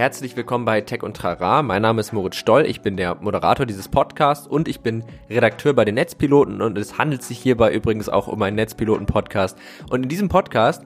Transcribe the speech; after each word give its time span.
Herzlich 0.00 0.34
willkommen 0.34 0.64
bei 0.64 0.80
Tech 0.80 1.02
und 1.02 1.14
Trara. 1.14 1.62
Mein 1.62 1.82
Name 1.82 2.00
ist 2.00 2.14
Moritz 2.14 2.36
Stoll, 2.36 2.64
ich 2.64 2.80
bin 2.80 2.96
der 2.96 3.16
Moderator 3.16 3.66
dieses 3.66 3.88
Podcasts 3.88 4.46
und 4.46 4.66
ich 4.66 4.80
bin 4.80 5.04
Redakteur 5.28 5.74
bei 5.74 5.84
den 5.84 5.96
Netzpiloten 5.96 6.62
und 6.62 6.78
es 6.78 6.96
handelt 6.96 7.22
sich 7.22 7.38
hierbei 7.38 7.70
übrigens 7.74 8.08
auch 8.08 8.26
um 8.26 8.40
einen 8.40 8.56
Netzpiloten-Podcast. 8.56 9.58
Und 9.90 10.04
in 10.04 10.08
diesem 10.08 10.30
Podcast 10.30 10.84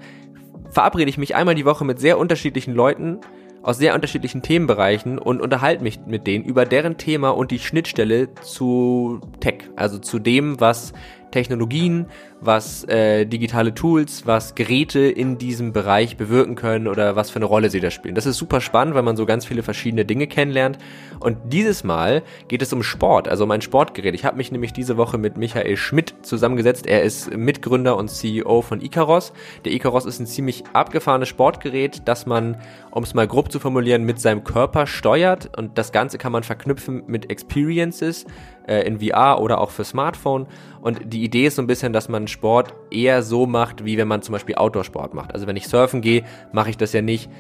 verabrede 0.71 1.09
ich 1.09 1.17
mich 1.17 1.37
einmal 1.37 1.55
die 1.55 1.65
Woche 1.65 1.85
mit 1.85 2.01
sehr 2.01 2.19
unterschiedlichen 2.19 2.75
Leuten 2.75 3.21
aus 3.63 3.79
sehr 3.79 3.95
unterschiedlichen 3.95 4.43
Themenbereichen 4.43 5.21
und 5.21 5.41
unterhalte 5.41 5.85
mich 5.85 6.01
mit 6.07 6.27
denen 6.27 6.45
über 6.45 6.67
deren 6.67 6.97
Thema 6.97 7.31
und 7.31 7.53
die 7.53 7.61
Schnittstelle 7.61 8.35
zu 8.43 9.21
Tech, 9.39 9.71
also 9.77 9.99
zu 9.99 10.19
dem, 10.19 10.59
was 10.59 10.93
Technologien, 11.35 12.07
was 12.41 12.85
äh, 12.85 13.27
digitale 13.27 13.75
Tools, 13.75 14.25
was 14.25 14.55
Geräte 14.55 15.01
in 15.01 15.37
diesem 15.37 15.73
Bereich 15.73 16.17
bewirken 16.17 16.55
können 16.55 16.87
oder 16.87 17.17
was 17.17 17.31
für 17.31 17.37
eine 17.37 17.47
Rolle 17.47 17.71
sie 17.71 17.81
da 17.81 17.91
spielen. 17.91 18.15
Das 18.15 18.25
ist 18.25 18.37
super 18.37 18.61
spannend, 18.61 18.95
weil 18.95 19.03
man 19.03 19.17
so 19.17 19.27
ganz 19.27 19.45
viele 19.45 19.65
verschiedene 19.65 20.05
Dinge 20.05 20.29
kennenlernt. 20.29 20.79
Und 21.19 21.39
dieses 21.53 21.83
Mal 21.83 22.23
geht 22.47 22.63
es 22.63 22.73
um 22.73 22.85
Sport, 22.85 23.27
also 23.27 23.43
um 23.43 23.51
ein 23.51 23.63
Sportgerät. 23.63 24.15
Ich 24.15 24.25
habe 24.25 24.37
mich 24.37 24.53
nämlich 24.53 24.73
diese 24.73 24.97
Woche 24.97 25.19
mit 25.19 25.37
Michael 25.37 25.77
Schmidt 25.77 26.15
zusammengesetzt. 26.23 26.87
Er 26.87 27.03
ist 27.03 27.37
Mitgründer 27.37 27.97
und 27.97 28.11
CEO 28.11 28.63
von 28.63 28.81
Icaros. 28.81 29.33
Der 29.65 29.73
Icaros 29.73 30.07
ist 30.07 30.21
ein 30.21 30.27
ziemlich 30.27 30.63
abgefahrenes 30.73 31.29
Sportgerät, 31.29 32.03
das 32.05 32.27
man, 32.27 32.61
um 32.93 33.03
es 33.03 33.13
mal 33.13 33.27
grob 33.27 33.51
zu 33.51 33.59
formulieren, 33.59 34.05
mit 34.05 34.21
seinem 34.21 34.45
Körper 34.45 34.87
steuert. 34.87 35.51
Und 35.59 35.79
das 35.79 35.91
Ganze 35.91 36.17
kann 36.17 36.31
man 36.31 36.45
verknüpfen 36.45 37.03
mit 37.09 37.29
Experiences 37.29 38.25
äh, 38.67 38.87
in 38.87 39.01
VR 39.01 39.41
oder 39.41 39.61
auch 39.61 39.71
für 39.71 39.85
Smartphone. 39.85 40.47
Und 40.81 41.13
die 41.13 41.25
Idee 41.25 41.47
ist 41.47 41.57
so 41.57 41.63
ein 41.63 41.67
bisschen, 41.67 41.93
dass 41.93 42.09
man 42.09 42.29
Sport 42.29 42.75
eher 42.91 43.23
so 43.23 43.47
macht, 43.47 43.85
wie 43.85 43.97
wenn 43.97 44.09
man 44.09 44.23
zum 44.23 44.33
Beispiel 44.33 44.55
Outdoor-Sport 44.57 45.15
macht. 45.15 45.33
Also 45.33 45.47
wenn 45.47 45.57
ich 45.57 45.69
surfen 45.69 46.01
gehe, 46.01 46.25
mache 46.53 46.71
ich 46.71 46.77
das 46.77 46.93
ja 46.93 47.03
nicht, 47.03 47.31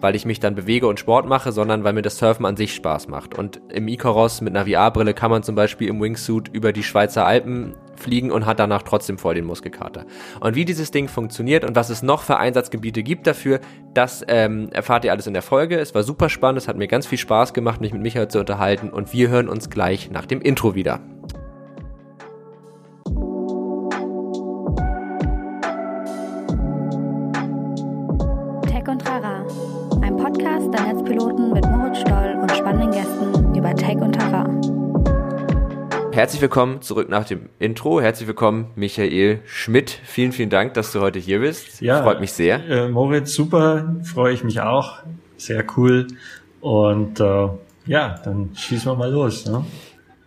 weil 0.00 0.14
ich 0.14 0.26
mich 0.26 0.40
dann 0.40 0.54
bewege 0.54 0.86
und 0.86 1.00
Sport 1.00 1.26
mache, 1.26 1.52
sondern 1.52 1.84
weil 1.84 1.92
mir 1.92 2.02
das 2.02 2.18
Surfen 2.18 2.46
an 2.46 2.56
sich 2.56 2.74
Spaß 2.74 3.08
macht. 3.08 3.36
Und 3.36 3.60
im 3.70 3.88
Icaros 3.88 4.40
mit 4.40 4.56
einer 4.56 4.66
VR-Brille 4.66 5.14
kann 5.14 5.30
man 5.30 5.42
zum 5.42 5.54
Beispiel 5.54 5.88
im 5.88 6.00
Wingsuit 6.00 6.48
über 6.48 6.72
die 6.72 6.82
Schweizer 6.82 7.26
Alpen 7.26 7.74
fliegen 7.96 8.30
und 8.30 8.46
hat 8.46 8.58
danach 8.58 8.82
trotzdem 8.82 9.18
voll 9.18 9.34
den 9.34 9.44
Muskelkater. 9.44 10.04
Und 10.40 10.54
wie 10.54 10.64
dieses 10.64 10.90
Ding 10.90 11.08
funktioniert 11.08 11.64
und 11.64 11.76
was 11.76 11.90
es 11.90 12.02
noch 12.02 12.22
für 12.22 12.36
Einsatzgebiete 12.38 13.02
gibt 13.02 13.26
dafür, 13.26 13.60
das 13.94 14.24
ähm, 14.28 14.68
erfahrt 14.72 15.04
ihr 15.04 15.12
alles 15.12 15.26
in 15.26 15.32
der 15.32 15.42
Folge. 15.42 15.78
Es 15.78 15.94
war 15.94 16.02
super 16.02 16.28
spannend, 16.28 16.58
es 16.58 16.68
hat 16.68 16.76
mir 16.76 16.88
ganz 16.88 17.06
viel 17.06 17.18
Spaß 17.18 17.54
gemacht, 17.54 17.80
mich 17.80 17.92
mit 17.92 18.02
Michael 18.02 18.28
zu 18.28 18.40
unterhalten 18.40 18.90
und 18.90 19.12
wir 19.12 19.28
hören 19.28 19.48
uns 19.48 19.70
gleich 19.70 20.10
nach 20.10 20.26
dem 20.26 20.40
Intro 20.40 20.74
wieder. 20.74 21.00
Herzlich 36.16 36.40
willkommen 36.40 36.80
zurück 36.80 37.10
nach 37.10 37.26
dem 37.26 37.50
Intro. 37.58 38.00
Herzlich 38.00 38.26
willkommen, 38.26 38.70
Michael 38.74 39.40
Schmidt. 39.44 39.90
Vielen, 39.90 40.32
vielen 40.32 40.48
Dank, 40.48 40.72
dass 40.72 40.90
du 40.90 41.00
heute 41.02 41.18
hier 41.18 41.40
bist. 41.40 41.82
Ja, 41.82 42.02
freut 42.02 42.20
mich 42.20 42.32
sehr. 42.32 42.66
Äh, 42.70 42.88
Moritz, 42.88 43.34
super, 43.34 43.94
freue 44.02 44.32
ich 44.32 44.42
mich 44.42 44.62
auch. 44.62 45.00
Sehr 45.36 45.62
cool. 45.76 46.06
Und 46.62 47.20
äh, 47.20 47.48
ja, 47.84 48.18
dann 48.24 48.48
schießen 48.56 48.90
wir 48.90 48.96
mal 48.96 49.10
los. 49.10 49.44
Ne? 49.44 49.66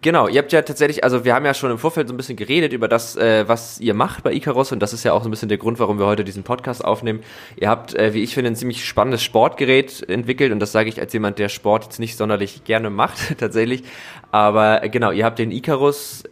Genau, 0.01 0.27
ihr 0.27 0.39
habt 0.39 0.51
ja 0.53 0.61
tatsächlich, 0.61 1.03
also 1.03 1.25
wir 1.25 1.35
haben 1.35 1.45
ja 1.45 1.53
schon 1.53 1.71
im 1.71 1.77
Vorfeld 1.77 2.07
so 2.07 2.13
ein 2.13 2.17
bisschen 2.17 2.37
geredet 2.37 2.71
über 2.71 2.87
das, 2.87 3.17
äh, 3.17 3.47
was 3.47 3.81
ihr 3.81 3.93
macht 3.93 4.23
bei 4.23 4.33
Icarus 4.33 4.71
und 4.71 4.79
das 4.79 4.93
ist 4.93 5.03
ja 5.03 5.11
auch 5.11 5.21
so 5.23 5.27
ein 5.27 5.31
bisschen 5.31 5.49
der 5.49 5.57
Grund, 5.57 5.77
warum 5.79 5.99
wir 5.99 6.05
heute 6.05 6.23
diesen 6.23 6.43
Podcast 6.43 6.85
aufnehmen. 6.85 7.19
Ihr 7.57 7.69
habt, 7.69 7.95
äh, 7.95 8.13
wie 8.13 8.23
ich 8.23 8.33
finde, 8.33 8.51
ein 8.51 8.55
ziemlich 8.55 8.85
spannendes 8.85 9.23
Sportgerät 9.23 10.07
entwickelt 10.07 10.53
und 10.53 10.59
das 10.59 10.71
sage 10.71 10.87
ich 10.87 11.01
als 11.01 11.11
jemand, 11.11 11.37
der 11.37 11.49
Sport 11.49 11.85
jetzt 11.85 11.99
nicht 11.99 12.15
sonderlich 12.15 12.63
gerne 12.63 12.89
macht, 12.89 13.17
tatsächlich. 13.37 13.83
Aber 14.31 14.83
äh, 14.83 14.89
genau, 14.89 15.11
ihr 15.11 15.25
habt 15.25 15.37
den 15.37 15.51
Icarus 15.51 16.23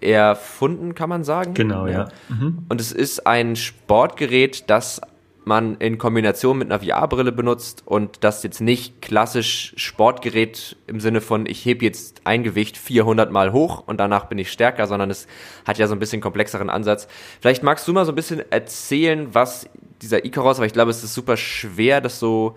erfunden, 0.00 0.96
kann 0.96 1.08
man 1.08 1.22
sagen. 1.22 1.54
Genau, 1.54 1.86
ja. 1.86 2.08
Mhm. 2.28 2.66
Und 2.68 2.80
es 2.80 2.90
ist 2.90 3.26
ein 3.26 3.54
Sportgerät, 3.54 4.68
das 4.68 5.00
man 5.44 5.76
in 5.78 5.98
Kombination 5.98 6.58
mit 6.58 6.70
einer 6.70 6.80
VR-Brille 6.80 7.32
benutzt 7.32 7.82
und 7.84 8.22
das 8.22 8.42
jetzt 8.42 8.60
nicht 8.60 9.02
klassisch 9.02 9.74
Sportgerät 9.76 10.76
im 10.86 11.00
Sinne 11.00 11.20
von, 11.20 11.46
ich 11.46 11.64
heb 11.64 11.82
jetzt 11.82 12.22
ein 12.24 12.42
Gewicht 12.42 12.76
400 12.76 13.30
mal 13.32 13.52
hoch 13.52 13.82
und 13.86 13.98
danach 13.98 14.26
bin 14.26 14.38
ich 14.38 14.52
stärker, 14.52 14.86
sondern 14.86 15.10
es 15.10 15.26
hat 15.66 15.78
ja 15.78 15.86
so 15.86 15.94
ein 15.94 15.98
bisschen 15.98 16.20
komplexeren 16.20 16.70
Ansatz. 16.70 17.08
Vielleicht 17.40 17.62
magst 17.62 17.86
du 17.88 17.92
mal 17.92 18.04
so 18.04 18.12
ein 18.12 18.16
bisschen 18.16 18.42
erzählen, 18.50 19.28
was 19.34 19.68
dieser 20.00 20.24
Icaros, 20.24 20.58
aber 20.58 20.66
ich 20.66 20.72
glaube, 20.72 20.90
es 20.90 21.02
ist 21.02 21.14
super 21.14 21.36
schwer, 21.36 22.00
das 22.00 22.18
so 22.18 22.56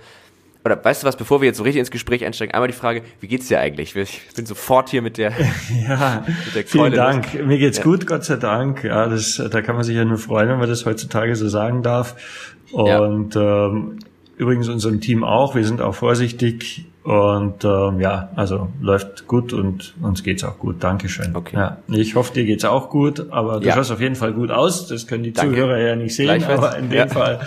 oder 0.65 0.83
weißt 0.83 1.03
du 1.03 1.07
was, 1.07 1.15
bevor 1.15 1.41
wir 1.41 1.45
jetzt 1.45 1.57
so 1.57 1.63
richtig 1.63 1.79
ins 1.79 1.91
Gespräch 1.91 2.25
einsteigen, 2.25 2.55
einmal 2.55 2.67
die 2.67 2.73
Frage, 2.73 3.03
wie 3.19 3.27
geht's 3.27 3.47
dir 3.47 3.59
eigentlich? 3.59 3.95
Ich 3.95 4.21
bin 4.35 4.47
sofort 4.47 4.89
hier 4.89 5.03
mit 5.03 5.19
der, 5.19 5.31
ja, 5.87 6.25
mit 6.25 6.55
der 6.55 6.65
Vielen 6.65 6.91
Dank. 6.91 7.35
Mir 7.45 7.59
geht's 7.59 7.77
ja. 7.77 7.83
gut, 7.83 8.07
Gott 8.07 8.25
sei 8.25 8.37
Dank. 8.37 8.83
Ja, 8.83 9.07
das, 9.07 9.39
da 9.51 9.61
kann 9.61 9.75
man 9.75 9.83
sich 9.83 9.95
ja 9.95 10.03
nur 10.03 10.17
freuen, 10.17 10.49
wenn 10.49 10.57
man 10.57 10.67
das 10.67 10.87
heutzutage 10.87 11.35
so 11.35 11.47
sagen 11.47 11.83
darf. 11.83 12.15
Und 12.71 13.35
ja. 13.35 13.67
ähm, 13.67 13.99
übrigens 14.37 14.69
unserem 14.69 15.01
Team 15.01 15.23
auch. 15.23 15.55
Wir 15.55 15.65
sind 15.65 15.81
auch 15.81 15.95
vorsichtig 15.95 16.85
und 17.03 17.63
ähm, 17.63 17.99
ja, 17.99 18.29
also 18.35 18.69
läuft 18.81 19.27
gut 19.27 19.53
und 19.53 19.93
uns 20.01 20.23
geht's 20.23 20.43
auch 20.43 20.57
gut. 20.57 20.83
Dankeschön. 20.83 21.35
Okay. 21.35 21.55
Ja, 21.55 21.77
ich 21.87 22.15
hoffe, 22.15 22.33
dir 22.33 22.45
geht's 22.45 22.65
auch 22.65 22.89
gut, 22.89 23.27
aber 23.29 23.59
du 23.59 23.67
ja. 23.67 23.75
schaust 23.75 23.91
auf 23.91 24.01
jeden 24.01 24.15
Fall 24.15 24.33
gut 24.33 24.49
aus. 24.49 24.87
Das 24.87 25.05
können 25.05 25.23
die 25.23 25.31
Danke. 25.31 25.53
Zuhörer 25.53 25.77
ja 25.77 25.95
nicht 25.95 26.15
sehen, 26.15 26.43
aber 26.43 26.75
in 26.77 26.89
dem 26.89 26.97
ja. 26.97 27.07
Fall 27.07 27.41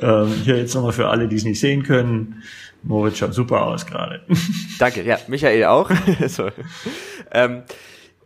ähm, 0.00 0.28
hier 0.44 0.58
jetzt 0.58 0.74
nochmal 0.74 0.92
für 0.92 1.08
alle, 1.08 1.26
die 1.26 1.36
es 1.36 1.44
nicht 1.44 1.58
sehen 1.58 1.82
können. 1.82 2.42
Moritz 2.82 3.18
schaut 3.18 3.34
super 3.34 3.62
aus 3.62 3.84
gerade. 3.84 4.20
Danke, 4.78 5.02
ja, 5.02 5.18
Michael 5.26 5.64
auch. 5.64 5.90
so. 6.28 6.48
ähm, 7.32 7.62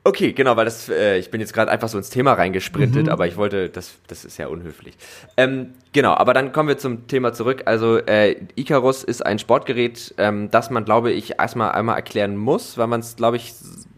Okay, 0.06 0.34
genau, 0.34 0.54
weil 0.56 0.66
das, 0.66 0.91
äh, 0.91 1.16
ich 1.16 1.31
bin 1.31 1.41
jetzt 1.41 1.54
gerade 1.54 1.70
einfach 1.70 1.88
so 1.88 1.97
ins 1.97 2.10
Thema 2.10 2.34
reingesprintet, 2.34 3.06
mhm. 3.06 3.09
aber 3.09 3.26
ich 3.26 3.38
wollte, 3.38 3.70
das, 3.70 3.94
das 4.06 4.26
ist 4.26 4.37
ja 4.37 4.48
unhöflich. 4.48 4.94
Ähm, 5.38 5.72
genau, 5.94 6.12
aber 6.12 6.34
dann 6.34 6.53
kommen 6.53 6.69
wir 6.69 6.76
zum 6.76 7.06
Thema 7.06 7.32
zurück. 7.32 7.62
Also 7.65 7.97
äh, 7.97 8.37
Icarus 8.54 9.03
ist 9.03 9.25
ein 9.25 9.38
Sportgerät, 9.38 10.14
ähm, 10.19 10.50
das 10.50 10.69
man, 10.69 10.84
glaube 10.84 11.10
ich, 11.10 11.38
erstmal 11.38 11.72
einmal 11.72 11.97
erklären 11.97 12.37
muss, 12.37 12.76
weil 12.76 12.87
man 12.87 13.00
es, 13.00 13.16
glaube 13.16 13.38
ich, 13.38 13.54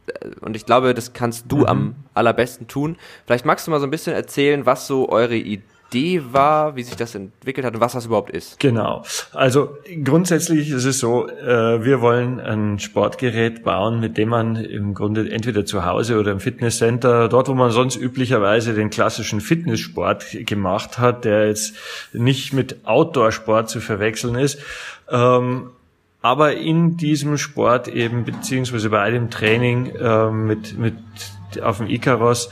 äh, 0.06 0.28
und 0.42 0.54
ich 0.54 0.64
glaube, 0.64 0.94
das 0.94 1.12
kannst 1.12 1.46
du 1.50 1.58
mhm. 1.58 1.66
am 1.66 1.94
allerbesten 2.14 2.68
tun. 2.68 2.96
Vielleicht 3.26 3.44
magst 3.44 3.66
du 3.66 3.72
mal 3.72 3.80
so 3.80 3.86
ein 3.86 3.90
bisschen 3.90 4.14
erzählen, 4.14 4.64
was 4.64 4.86
so 4.86 5.08
eure 5.08 5.36
Idee 5.36 5.64
Idee 5.90 6.22
war, 6.32 6.76
wie 6.76 6.82
sich 6.82 6.96
das 6.96 7.14
entwickelt 7.14 7.66
hat 7.66 7.74
und 7.74 7.80
was 7.80 7.92
das 7.92 8.06
überhaupt 8.06 8.30
ist. 8.30 8.58
Genau. 8.60 9.04
Also 9.32 9.76
grundsätzlich 10.04 10.70
ist 10.70 10.84
es 10.84 10.98
so, 10.98 11.28
äh, 11.28 11.84
wir 11.84 12.00
wollen 12.00 12.40
ein 12.40 12.78
Sportgerät 12.78 13.62
bauen, 13.62 14.00
mit 14.00 14.18
dem 14.18 14.30
man 14.30 14.56
im 14.56 14.94
Grunde 14.94 15.30
entweder 15.30 15.64
zu 15.64 15.84
Hause 15.84 16.18
oder 16.18 16.32
im 16.32 16.40
Fitnesscenter, 16.40 17.28
dort 17.28 17.48
wo 17.48 17.54
man 17.54 17.70
sonst 17.70 17.96
üblicherweise 17.96 18.74
den 18.74 18.90
klassischen 18.90 19.40
Fitnesssport 19.40 20.26
gemacht 20.46 20.98
hat, 20.98 21.24
der 21.24 21.48
jetzt 21.48 21.74
nicht 22.12 22.52
mit 22.52 22.84
Outdoor-Sport 22.84 23.70
zu 23.70 23.80
verwechseln 23.80 24.34
ist, 24.34 24.58
ähm, 25.10 25.70
aber 26.22 26.56
in 26.56 26.96
diesem 26.96 27.38
Sport 27.38 27.86
eben 27.86 28.24
beziehungsweise 28.24 28.90
bei 28.90 29.10
dem 29.10 29.30
Training 29.30 29.94
äh, 29.94 30.30
mit 30.30 30.76
mit 30.76 30.96
auf 31.62 31.78
dem 31.78 31.86
Icaros 31.86 32.50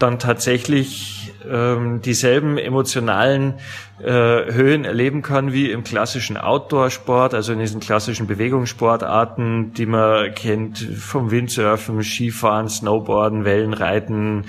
dann 0.00 0.18
tatsächlich 0.18 1.19
ähm, 1.48 2.00
dieselben 2.02 2.58
emotionalen 2.58 3.54
äh, 4.02 4.52
Höhen 4.52 4.84
erleben 4.84 5.22
kann 5.22 5.52
wie 5.52 5.70
im 5.70 5.84
klassischen 5.84 6.36
Outdoor-Sport, 6.36 7.34
also 7.34 7.52
in 7.52 7.58
diesen 7.58 7.80
klassischen 7.80 8.26
Bewegungssportarten, 8.26 9.72
die 9.74 9.86
man 9.86 10.34
kennt 10.34 10.78
vom 10.78 11.30
Windsurfen, 11.30 12.02
Skifahren, 12.02 12.68
Snowboarden, 12.68 13.44
Wellenreiten, 13.44 14.44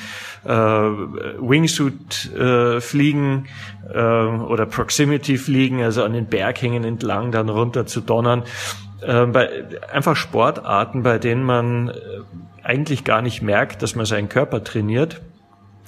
äh, 0.46 0.52
Wingsuit 0.52 2.34
äh, 2.34 2.80
fliegen 2.82 3.48
äh, 3.94 4.00
oder 4.00 4.66
Proximity 4.66 5.38
fliegen, 5.38 5.84
also 5.84 6.04
an 6.04 6.14
den 6.14 6.28
Berghängen 6.28 6.84
entlang 6.84 7.32
dann 7.32 7.50
runter 7.50 7.86
zu 7.86 8.02
donnern. 8.02 8.44
Äh, 9.02 9.26
bei, 9.26 9.50
einfach 9.92 10.16
Sportarten, 10.16 11.04
bei 11.04 11.18
denen 11.18 11.44
man 11.44 11.90
äh, 11.90 11.94
eigentlich 12.64 13.04
gar 13.04 13.22
nicht 13.22 13.42
merkt, 13.42 13.82
dass 13.82 13.96
man 13.96 14.06
seinen 14.06 14.30
Körper 14.30 14.64
trainiert 14.64 15.22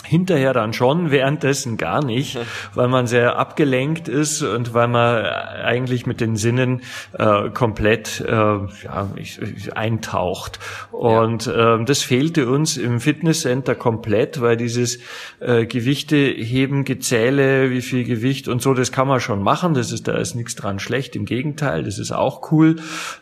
Hinterher 0.05 0.51
dann 0.51 0.73
schon, 0.73 1.11
währenddessen 1.11 1.77
gar 1.77 2.03
nicht, 2.03 2.37
weil 2.73 2.89
man 2.89 3.07
sehr 3.07 3.37
abgelenkt 3.39 4.09
ist 4.09 4.41
und 4.41 4.73
weil 4.73 4.89
man 4.89 5.25
eigentlich 5.25 6.05
mit 6.05 6.19
den 6.19 6.35
Sinnen 6.35 6.81
äh, 7.17 7.49
komplett 7.51 8.19
äh, 8.19 8.31
ja, 8.33 9.09
eintaucht. 9.73 10.59
Und 10.91 11.45
ja. 11.45 11.75
äh, 11.77 11.85
das 11.85 12.01
fehlte 12.01 12.49
uns 12.49 12.75
im 12.75 12.99
Fitnesscenter 12.99 13.75
komplett, 13.75 14.41
weil 14.41 14.57
dieses 14.57 14.99
äh, 15.39 15.65
Gewichte 15.65 16.17
heben, 16.17 16.83
Gezähle, 16.83 17.71
wie 17.71 17.81
viel 17.81 18.03
Gewicht 18.03 18.49
und 18.49 18.61
so, 18.61 18.73
das 18.73 18.91
kann 18.91 19.07
man 19.07 19.21
schon 19.21 19.41
machen. 19.41 19.73
Das 19.73 19.93
ist, 19.93 20.07
da 20.09 20.17
ist 20.17 20.35
nichts 20.35 20.55
dran 20.55 20.79
schlecht. 20.79 21.15
Im 21.15 21.23
Gegenteil, 21.23 21.83
das 21.83 21.97
ist 21.97 22.11
auch 22.11 22.51
cool. 22.51 22.75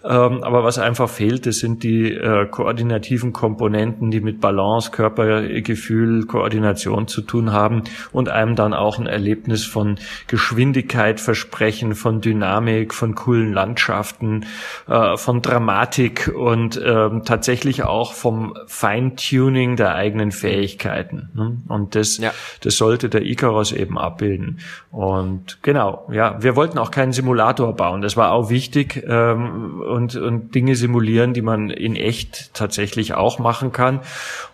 Ähm, 0.04 0.44
aber 0.44 0.64
was 0.64 0.80
einfach 0.80 1.10
fehlt, 1.10 1.46
das 1.46 1.60
sind 1.60 1.84
die 1.84 2.12
äh, 2.12 2.48
koordinativen 2.48 3.34
Komponenten, 3.34 4.10
die 4.10 4.22
mit 4.22 4.42
Balance, 4.42 4.90
Körpergefühl, 4.90 6.26
Koordination 6.26 6.71
Koordination 6.72 7.08
zu 7.08 7.22
tun 7.22 7.52
haben 7.52 7.84
und 8.12 8.30
einem 8.30 8.56
dann 8.56 8.74
auch 8.74 8.98
ein 8.98 9.08
Erlebnis 9.08 9.66
von 9.66 9.98
Geschwindigkeit 10.28 11.20
versprechen, 11.20 11.96
von 11.96 12.22
Dynamik, 12.22 12.94
von 12.94 13.16
coolen 13.16 13.54
Landschaften, 13.54 14.46
äh, 14.88 15.18
von 15.18 15.42
Dramatik 15.42 16.32
und 16.34 16.82
ähm, 16.84 17.24
tatsächlich 17.26 17.84
auch 17.84 18.14
vom 18.14 18.56
Feintuning 18.68 19.76
der 19.76 19.96
eigenen 19.96 20.32
Fähigkeiten. 20.32 21.30
Ne? 21.34 21.58
Und 21.68 21.96
das, 21.96 22.18
ja. 22.18 22.32
das 22.62 22.78
sollte 22.78 23.10
der 23.10 23.24
Icaros 23.24 23.72
eben 23.72 23.98
abbilden. 23.98 24.60
Und 24.92 25.60
genau, 25.62 26.08
ja, 26.12 26.42
wir 26.42 26.56
wollten 26.56 26.78
auch 26.78 26.92
keinen 26.92 27.12
Simulator 27.12 27.76
bauen. 27.76 28.02
Das 28.02 28.18
war 28.18 28.32
auch 28.32 28.50
wichtig 28.50 29.04
ähm, 29.08 29.82
und, 29.82 30.16
und 30.16 30.56
Dinge 30.56 30.76
simulieren, 30.76 31.34
die 31.34 31.42
man 31.42 31.70
in 31.70 31.96
echt 31.96 32.54
tatsächlich 32.54 33.14
auch 33.14 33.40
machen 33.40 33.72
kann. 33.72 34.02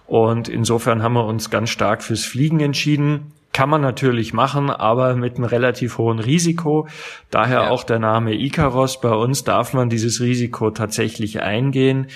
Und 0.07 0.49
insofern 0.49 1.03
haben 1.03 1.13
wir 1.13 1.25
uns 1.25 1.49
ganz 1.49 1.69
stark 1.69 2.01
fürs 2.01 2.25
Fliegen 2.25 2.59
entschieden. 2.59 3.31
Kann 3.53 3.69
man 3.69 3.81
natürlich 3.81 4.33
machen, 4.33 4.69
aber 4.69 5.15
mit 5.15 5.35
einem 5.35 5.45
relativ 5.45 5.97
hohen 5.97 6.19
Risiko. 6.19 6.87
Daher 7.31 7.63
ja. 7.63 7.69
auch 7.69 7.83
der 7.83 7.99
Name 7.99 8.33
Icaros. 8.33 9.01
Bei 9.01 9.13
uns 9.13 9.43
darf 9.43 9.73
man 9.73 9.89
dieses 9.89 10.21
Risiko 10.21 10.69
tatsächlich 10.71 11.41
eingehen 11.41 12.07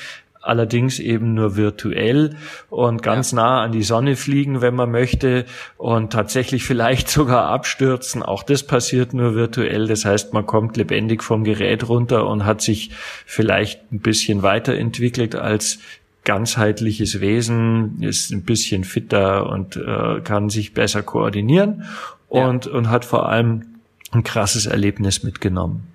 allerdings 0.41 0.99
eben 0.99 1.33
nur 1.33 1.55
virtuell 1.55 2.35
und 2.69 3.03
ganz 3.03 3.31
ja. 3.31 3.37
nah 3.37 3.61
an 3.61 3.71
die 3.71 3.83
Sonne 3.83 4.15
fliegen, 4.15 4.61
wenn 4.61 4.75
man 4.75 4.91
möchte 4.91 5.45
und 5.77 6.11
tatsächlich 6.11 6.63
vielleicht 6.65 7.09
sogar 7.09 7.45
abstürzen. 7.47 8.23
Auch 8.23 8.43
das 8.43 8.63
passiert 8.63 9.13
nur 9.13 9.35
virtuell. 9.35 9.87
Das 9.87 10.05
heißt, 10.05 10.33
man 10.33 10.45
kommt 10.45 10.77
lebendig 10.77 11.23
vom 11.23 11.43
Gerät 11.43 11.87
runter 11.87 12.27
und 12.27 12.45
hat 12.45 12.61
sich 12.61 12.91
vielleicht 13.25 13.91
ein 13.91 13.99
bisschen 13.99 14.41
weiterentwickelt 14.41 15.35
als 15.35 15.79
ganzheitliches 16.23 17.19
Wesen, 17.19 18.01
ist 18.01 18.31
ein 18.31 18.43
bisschen 18.43 18.83
fitter 18.83 19.49
und 19.49 19.75
äh, 19.75 20.21
kann 20.21 20.49
sich 20.49 20.73
besser 20.73 21.01
koordinieren 21.01 21.85
und, 22.29 22.65
ja. 22.65 22.71
und 22.71 22.89
hat 22.89 23.05
vor 23.05 23.29
allem 23.29 23.79
ein 24.11 24.23
krasses 24.23 24.65
Erlebnis 24.65 25.23
mitgenommen. 25.23 25.87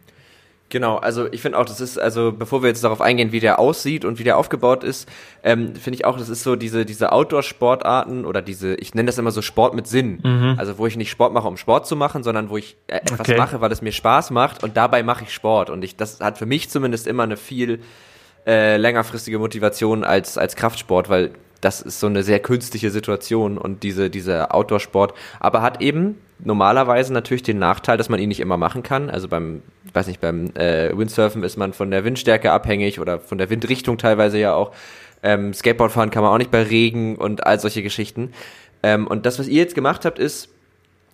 Genau, 0.68 0.96
also 0.96 1.30
ich 1.30 1.42
finde 1.42 1.58
auch, 1.58 1.64
das 1.64 1.80
ist, 1.80 1.96
also 1.96 2.32
bevor 2.32 2.62
wir 2.62 2.68
jetzt 2.68 2.82
darauf 2.82 3.00
eingehen, 3.00 3.30
wie 3.30 3.38
der 3.38 3.60
aussieht 3.60 4.04
und 4.04 4.18
wie 4.18 4.24
der 4.24 4.36
aufgebaut 4.36 4.82
ist, 4.82 5.08
ähm, 5.44 5.76
finde 5.76 5.98
ich 5.98 6.04
auch, 6.04 6.18
das 6.18 6.28
ist 6.28 6.42
so 6.42 6.56
diese, 6.56 6.84
diese 6.84 7.12
Outdoor-Sportarten 7.12 8.24
oder 8.24 8.42
diese, 8.42 8.74
ich 8.74 8.92
nenne 8.92 9.06
das 9.06 9.18
immer 9.18 9.30
so 9.30 9.42
Sport 9.42 9.74
mit 9.74 9.86
Sinn. 9.86 10.18
Mhm. 10.24 10.56
Also 10.58 10.76
wo 10.78 10.86
ich 10.88 10.96
nicht 10.96 11.10
Sport 11.10 11.32
mache, 11.32 11.46
um 11.46 11.56
Sport 11.56 11.86
zu 11.86 11.94
machen, 11.94 12.24
sondern 12.24 12.50
wo 12.50 12.56
ich 12.56 12.76
äh, 12.88 12.96
etwas 12.96 13.20
okay. 13.20 13.36
mache, 13.36 13.60
weil 13.60 13.70
es 13.70 13.80
mir 13.80 13.92
Spaß 13.92 14.32
macht 14.32 14.64
und 14.64 14.76
dabei 14.76 15.04
mache 15.04 15.22
ich 15.22 15.32
Sport. 15.32 15.70
Und 15.70 15.84
ich, 15.84 15.94
das 15.94 16.18
hat 16.18 16.36
für 16.36 16.46
mich 16.46 16.68
zumindest 16.68 17.06
immer 17.06 17.22
eine 17.22 17.36
viel 17.36 17.80
äh, 18.46 18.76
längerfristige 18.76 19.38
Motivation 19.38 20.04
als, 20.04 20.38
als 20.38 20.56
Kraftsport, 20.56 21.08
weil 21.08 21.32
das 21.60 21.80
ist 21.80 22.00
so 22.00 22.06
eine 22.06 22.22
sehr 22.22 22.38
künstliche 22.38 22.90
Situation 22.90 23.58
und 23.58 23.82
diese, 23.82 24.10
diese 24.10 24.52
Outdoor-Sport, 24.52 25.14
aber 25.40 25.62
hat 25.62 25.80
eben 25.80 26.16
normalerweise 26.38 27.12
natürlich 27.12 27.42
den 27.42 27.58
Nachteil, 27.58 27.96
dass 27.96 28.08
man 28.08 28.20
ihn 28.20 28.28
nicht 28.28 28.40
immer 28.40 28.56
machen 28.56 28.82
kann. 28.82 29.10
Also 29.10 29.26
beim, 29.26 29.62
weiß 29.92 30.06
nicht, 30.06 30.20
beim 30.20 30.50
äh, 30.54 30.96
Windsurfen 30.96 31.42
ist 31.42 31.56
man 31.56 31.72
von 31.72 31.90
der 31.90 32.04
Windstärke 32.04 32.52
abhängig 32.52 33.00
oder 33.00 33.18
von 33.20 33.38
der 33.38 33.50
Windrichtung 33.50 33.98
teilweise 33.98 34.38
ja 34.38 34.54
auch. 34.54 34.72
Ähm, 35.22 35.54
Skateboardfahren 35.54 36.10
kann 36.10 36.22
man 36.22 36.32
auch 36.32 36.38
nicht 36.38 36.50
bei 36.50 36.62
Regen 36.62 37.16
und 37.16 37.46
all 37.46 37.58
solche 37.58 37.82
Geschichten. 37.82 38.32
Ähm, 38.82 39.06
und 39.06 39.26
das, 39.26 39.38
was 39.38 39.48
ihr 39.48 39.62
jetzt 39.62 39.74
gemacht 39.74 40.04
habt, 40.04 40.18
ist, 40.18 40.50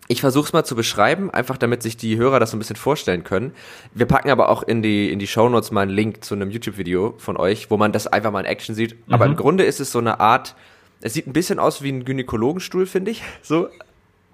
ich 0.08 0.20
versuche 0.20 0.46
es 0.46 0.52
mal 0.52 0.64
zu 0.64 0.74
beschreiben, 0.74 1.30
einfach 1.30 1.56
damit 1.56 1.82
sich 1.82 1.96
die 1.96 2.16
Hörer 2.16 2.40
das 2.40 2.50
so 2.50 2.56
ein 2.56 2.58
bisschen 2.58 2.76
vorstellen 2.76 3.24
können. 3.24 3.52
Wir 3.94 4.06
packen 4.06 4.30
aber 4.30 4.48
auch 4.48 4.62
in 4.62 4.82
die, 4.82 5.12
in 5.12 5.18
die 5.18 5.26
Shownotes 5.26 5.70
mal 5.70 5.82
einen 5.82 5.92
Link 5.92 6.24
zu 6.24 6.34
einem 6.34 6.50
YouTube-Video 6.50 7.14
von 7.18 7.36
euch, 7.36 7.70
wo 7.70 7.76
man 7.76 7.92
das 7.92 8.06
einfach 8.06 8.32
mal 8.32 8.40
in 8.40 8.46
Action 8.46 8.74
sieht. 8.74 8.94
Mhm. 9.06 9.14
Aber 9.14 9.26
im 9.26 9.36
Grunde 9.36 9.64
ist 9.64 9.80
es 9.80 9.92
so 9.92 10.00
eine 10.00 10.20
Art, 10.20 10.54
es 11.00 11.14
sieht 11.14 11.26
ein 11.26 11.32
bisschen 11.32 11.58
aus 11.58 11.82
wie 11.82 11.90
ein 11.90 12.04
Gynäkologenstuhl, 12.04 12.86
finde 12.86 13.10
ich. 13.12 13.22
So. 13.42 13.68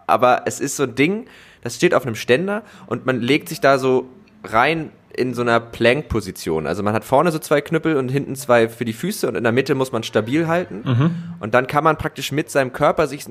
Aber 0.07 0.43
es 0.47 0.59
ist 0.59 0.77
so 0.77 0.85
ein 0.85 0.95
Ding, 0.95 1.27
das 1.63 1.77
steht 1.77 1.93
auf 1.93 2.07
einem 2.07 2.15
Ständer 2.15 2.63
und 2.87 3.05
man 3.05 3.21
legt 3.21 3.51
sich 3.51 3.61
da 3.61 3.79
so 3.79 4.09
rein 4.43 4.91
in 5.15 5.35
so 5.35 5.43
einer 5.43 5.61
Plank-Position. 5.61 6.67
Also 6.67 6.83
man 6.83 6.95
hat 6.95 7.05
vorne 7.05 7.31
so 7.31 7.39
zwei 7.39 7.61
Knüppel 7.61 7.97
und 7.97 8.09
hinten 8.09 8.35
zwei 8.35 8.69
für 8.69 8.87
die 8.87 8.95
Füße 8.95 9.29
und 9.29 9.35
in 9.35 9.43
der 9.43 9.53
Mitte 9.53 9.75
muss 9.75 9.93
man 9.93 10.03
stabil 10.03 10.47
halten. 10.47 10.83
Mhm. 10.85 11.11
Und 11.41 11.53
dann 11.55 11.67
kann 11.67 11.85
man 11.85 11.99
praktisch 11.99 12.33
mit 12.33 12.51
seinem 12.51 12.73
Körper 12.73 13.07
sich 13.07 13.27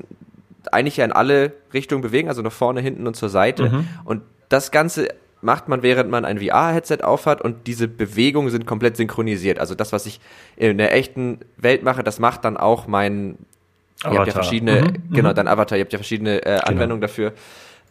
eigentlich 0.72 0.96
ja 0.96 1.04
in 1.04 1.12
alle 1.12 1.52
Richtungen 1.72 2.02
bewegen, 2.02 2.28
also 2.28 2.42
nach 2.42 2.52
vorne, 2.52 2.80
hinten 2.80 3.06
und 3.06 3.14
zur 3.14 3.28
Seite. 3.28 3.70
Mhm. 3.70 3.88
Und 4.04 4.22
das 4.48 4.70
Ganze 4.70 5.08
macht 5.40 5.68
man, 5.68 5.82
während 5.82 6.10
man 6.10 6.24
ein 6.24 6.38
VR-Headset 6.38 6.98
aufhat 7.02 7.40
und 7.40 7.66
diese 7.66 7.86
Bewegungen 7.88 8.50
sind 8.50 8.66
komplett 8.66 8.96
synchronisiert. 8.96 9.58
Also 9.58 9.74
das, 9.74 9.92
was 9.92 10.06
ich 10.06 10.20
in 10.56 10.78
der 10.78 10.94
echten 10.94 11.38
Welt 11.56 11.82
mache, 11.82 12.02
das 12.02 12.18
macht 12.18 12.44
dann 12.44 12.56
auch 12.56 12.86
mein, 12.86 13.38
Avatar. 14.00 14.12
ihr 14.12 14.18
habt 14.18 14.26
ja 14.28 14.32
verschiedene, 14.32 14.82
mhm. 14.82 15.14
genau, 15.14 15.30
mhm. 15.30 15.34
dein 15.34 15.48
Avatar, 15.48 15.78
ihr 15.78 15.84
habt 15.84 15.92
ja 15.92 15.98
verschiedene 15.98 16.42
äh, 16.42 16.44
genau. 16.44 16.60
Anwendungen 16.64 17.00
genau. 17.00 17.06
dafür. 17.06 17.32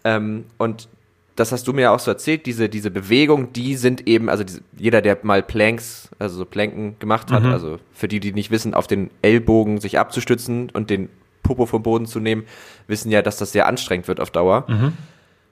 Ähm, 0.03 0.45
und 0.57 0.89
das 1.37 1.51
hast 1.51 1.67
du 1.67 1.73
mir 1.73 1.83
ja 1.83 1.91
auch 1.91 1.99
so 1.99 2.11
erzählt, 2.11 2.45
diese, 2.47 2.67
diese 2.67 2.89
Bewegung, 2.89 3.53
die 3.53 3.75
sind 3.75 4.07
eben, 4.07 4.27
also 4.27 4.43
diese, 4.43 4.61
jeder, 4.75 5.01
der 5.01 5.19
mal 5.21 5.43
Planks, 5.43 6.09
also 6.19 6.37
so 6.37 6.45
Planken 6.45 6.95
gemacht 6.99 7.31
hat, 7.31 7.43
mhm. 7.43 7.51
also 7.51 7.79
für 7.93 8.07
die, 8.07 8.19
die 8.19 8.33
nicht 8.33 8.51
wissen, 8.51 8.73
auf 8.73 8.87
den 8.87 9.11
Ellbogen 9.21 9.79
sich 9.79 9.99
abzustützen 9.99 10.71
und 10.73 10.89
den 10.89 11.09
Popo 11.47 11.65
vom 11.65 11.81
Boden 11.81 12.05
zu 12.05 12.19
nehmen, 12.19 12.43
wissen 12.87 13.09
ja, 13.09 13.21
dass 13.21 13.37
das 13.37 13.51
sehr 13.51 13.67
anstrengend 13.67 14.07
wird 14.07 14.19
auf 14.19 14.29
Dauer. 14.31 14.65
Mhm. 14.67 14.93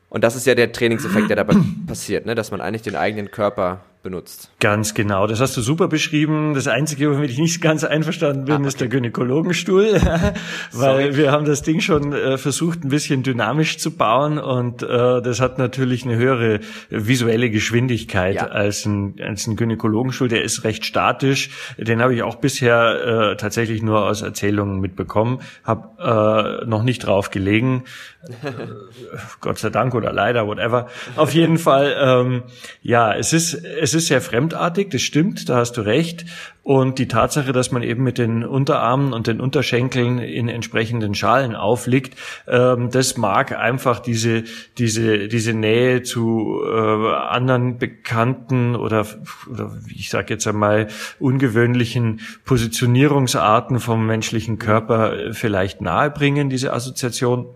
Und 0.09 0.23
das 0.23 0.35
ist 0.35 0.45
ja 0.45 0.55
der 0.55 0.71
Trainingseffekt, 0.71 1.29
der 1.29 1.37
dabei 1.37 1.55
passiert, 1.87 2.25
ne? 2.25 2.35
dass 2.35 2.51
man 2.51 2.61
eigentlich 2.61 2.83
den 2.83 2.95
eigenen 2.95 3.31
Körper 3.31 3.81
benutzt. 4.05 4.51
Ganz 4.59 4.93
genau, 4.93 5.25
das 5.25 5.41
hast 5.41 5.57
du 5.57 5.61
super 5.61 5.87
beschrieben. 5.87 6.53
Das 6.53 6.67
Einzige, 6.67 7.11
womit 7.11 7.31
ich 7.31 7.39
nicht 7.39 7.59
ganz 7.59 7.83
einverstanden 7.83 8.45
bin, 8.45 8.53
ah, 8.53 8.57
okay. 8.59 8.67
ist 8.67 8.79
der 8.79 8.87
Gynäkologenstuhl, 8.87 9.99
weil 10.71 11.17
wir 11.17 11.31
haben 11.31 11.45
das 11.45 11.63
Ding 11.63 11.81
schon 11.81 12.13
äh, 12.13 12.37
versucht, 12.37 12.83
ein 12.83 12.89
bisschen 12.89 13.23
dynamisch 13.23 13.79
zu 13.79 13.97
bauen 13.97 14.37
und 14.37 14.83
äh, 14.83 14.87
das 15.23 15.41
hat 15.41 15.57
natürlich 15.57 16.05
eine 16.05 16.17
höhere 16.17 16.59
visuelle 16.91 17.49
Geschwindigkeit 17.49 18.35
ja. 18.35 18.47
als, 18.47 18.85
ein, 18.85 19.15
als 19.19 19.47
ein 19.47 19.55
Gynäkologenstuhl. 19.55 20.27
Der 20.27 20.43
ist 20.43 20.63
recht 20.63 20.85
statisch. 20.85 21.49
Den 21.77 21.99
habe 21.99 22.13
ich 22.13 22.21
auch 22.21 22.35
bisher 22.35 23.31
äh, 23.31 23.37
tatsächlich 23.37 23.81
nur 23.81 24.05
aus 24.05 24.21
Erzählungen 24.21 24.79
mitbekommen, 24.79 25.39
habe 25.63 26.61
äh, 26.61 26.65
noch 26.67 26.83
nicht 26.83 26.99
drauf 26.99 27.31
gelegen. 27.31 27.85
Gott 29.41 29.57
sei 29.57 29.69
Dank 29.69 29.95
oder 29.95 30.11
leider, 30.11 30.47
whatever. 30.47 30.87
Auf 31.15 31.33
jeden 31.33 31.57
Fall, 31.57 31.95
ähm, 31.99 32.43
ja, 32.81 33.13
es 33.13 33.33
ist, 33.33 33.53
es 33.53 33.94
ist 33.95 34.07
sehr 34.07 34.21
fremdartig, 34.21 34.89
das 34.91 35.01
stimmt, 35.01 35.49
da 35.49 35.57
hast 35.57 35.73
du 35.77 35.81
recht. 35.81 36.25
Und 36.63 36.97
die 36.97 37.07
Tatsache, 37.07 37.51
dass 37.51 37.71
man 37.71 37.83
eben 37.83 38.03
mit 38.03 38.17
den 38.17 38.43
Unterarmen 38.43 39.13
und 39.13 39.27
den 39.27 39.39
Unterschenkeln 39.39 40.17
in 40.17 40.49
entsprechenden 40.49 41.13
Schalen 41.13 41.55
aufliegt, 41.55 42.17
ähm, 42.47 42.89
das 42.89 43.17
mag 43.17 43.51
einfach 43.51 43.99
diese, 43.99 44.43
diese, 44.77 45.27
diese 45.27 45.53
Nähe 45.53 46.01
zu 46.01 46.59
äh, 46.65 47.13
anderen 47.13 47.77
bekannten 47.77 48.75
oder, 48.75 49.05
oder 49.49 49.77
ich 49.95 50.09
sage 50.09 50.33
jetzt 50.33 50.47
einmal 50.47 50.87
ungewöhnlichen 51.19 52.21
Positionierungsarten 52.45 53.79
vom 53.79 54.05
menschlichen 54.05 54.57
Körper 54.57 55.33
vielleicht 55.33 55.81
nahebringen, 55.81 56.49
diese 56.49 56.73
Assoziation. 56.73 57.47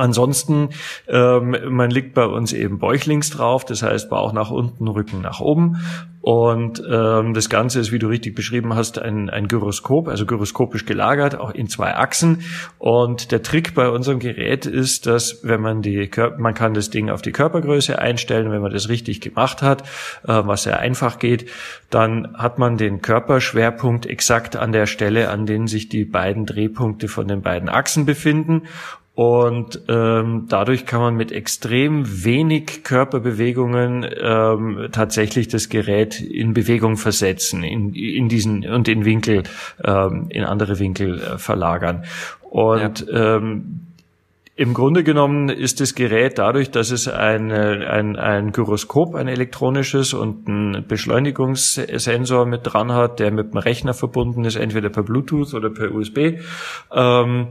Ansonsten, 0.00 0.70
ähm, 1.08 1.54
man 1.68 1.90
liegt 1.90 2.14
bei 2.14 2.24
uns 2.24 2.54
eben 2.54 2.78
bäuchlings 2.78 3.28
drauf, 3.28 3.66
das 3.66 3.82
heißt 3.82 4.08
Bauch 4.08 4.32
nach 4.32 4.50
unten, 4.50 4.88
Rücken 4.88 5.20
nach 5.20 5.40
oben. 5.40 5.76
Und 6.22 6.82
ähm, 6.86 7.32
das 7.32 7.48
Ganze 7.48 7.80
ist, 7.80 7.92
wie 7.92 7.98
du 7.98 8.08
richtig 8.08 8.34
beschrieben 8.34 8.74
hast, 8.74 8.98
ein, 8.98 9.30
ein 9.30 9.48
Gyroskop, 9.48 10.06
also 10.08 10.26
gyroskopisch 10.26 10.84
gelagert, 10.84 11.34
auch 11.34 11.50
in 11.50 11.66
zwei 11.68 11.96
Achsen. 11.96 12.42
Und 12.78 13.32
der 13.32 13.42
Trick 13.42 13.74
bei 13.74 13.88
unserem 13.88 14.18
Gerät 14.18 14.66
ist, 14.66 15.06
dass 15.06 15.42
wenn 15.44 15.62
man 15.62 15.80
die 15.80 16.08
Kör 16.08 16.36
man 16.38 16.52
kann 16.52 16.74
das 16.74 16.90
Ding 16.90 17.08
auf 17.08 17.22
die 17.22 17.32
Körpergröße 17.32 17.98
einstellen, 17.98 18.50
wenn 18.50 18.60
man 18.60 18.72
das 18.72 18.90
richtig 18.90 19.22
gemacht 19.22 19.62
hat, 19.62 19.82
äh, 20.24 20.42
was 20.44 20.64
sehr 20.64 20.78
einfach 20.78 21.18
geht, 21.18 21.48
dann 21.88 22.36
hat 22.36 22.58
man 22.58 22.76
den 22.76 23.00
Körperschwerpunkt 23.00 24.04
exakt 24.04 24.56
an 24.56 24.72
der 24.72 24.86
Stelle, 24.86 25.30
an 25.30 25.46
denen 25.46 25.68
sich 25.68 25.88
die 25.88 26.04
beiden 26.04 26.44
Drehpunkte 26.44 27.08
von 27.08 27.28
den 27.28 27.40
beiden 27.40 27.70
Achsen 27.70 28.04
befinden. 28.04 28.62
Und 29.20 29.82
ähm, 29.86 30.46
dadurch 30.48 30.86
kann 30.86 31.02
man 31.02 31.14
mit 31.14 31.30
extrem 31.30 32.24
wenig 32.24 32.84
Körperbewegungen 32.84 34.08
ähm, 34.18 34.88
tatsächlich 34.92 35.46
das 35.48 35.68
Gerät 35.68 36.22
in 36.22 36.54
Bewegung 36.54 36.96
versetzen, 36.96 37.62
in, 37.62 37.92
in 37.92 38.30
diesen 38.30 38.66
und 38.66 38.88
in 38.88 39.04
Winkel, 39.04 39.42
ähm, 39.84 40.28
in 40.30 40.44
andere 40.44 40.78
Winkel 40.78 41.20
äh, 41.20 41.36
verlagern. 41.36 42.04
Und 42.48 43.06
ja. 43.10 43.36
ähm, 43.36 43.80
im 44.56 44.72
Grunde 44.72 45.04
genommen 45.04 45.50
ist 45.50 45.82
das 45.82 45.94
Gerät 45.94 46.38
dadurch, 46.38 46.70
dass 46.70 46.90
es 46.90 47.06
ein, 47.06 47.52
ein, 47.52 48.16
ein 48.16 48.52
Gyroskop, 48.52 49.14
ein 49.16 49.28
elektronisches 49.28 50.14
und 50.14 50.48
ein 50.48 50.86
Beschleunigungssensor 50.88 52.46
mit 52.46 52.60
dran 52.64 52.92
hat, 52.92 53.20
der 53.20 53.32
mit 53.32 53.52
dem 53.52 53.58
Rechner 53.58 53.92
verbunden 53.92 54.46
ist, 54.46 54.56
entweder 54.56 54.88
per 54.88 55.02
Bluetooth 55.02 55.52
oder 55.52 55.68
per 55.68 55.94
USB, 55.94 56.38
ähm, 56.90 57.48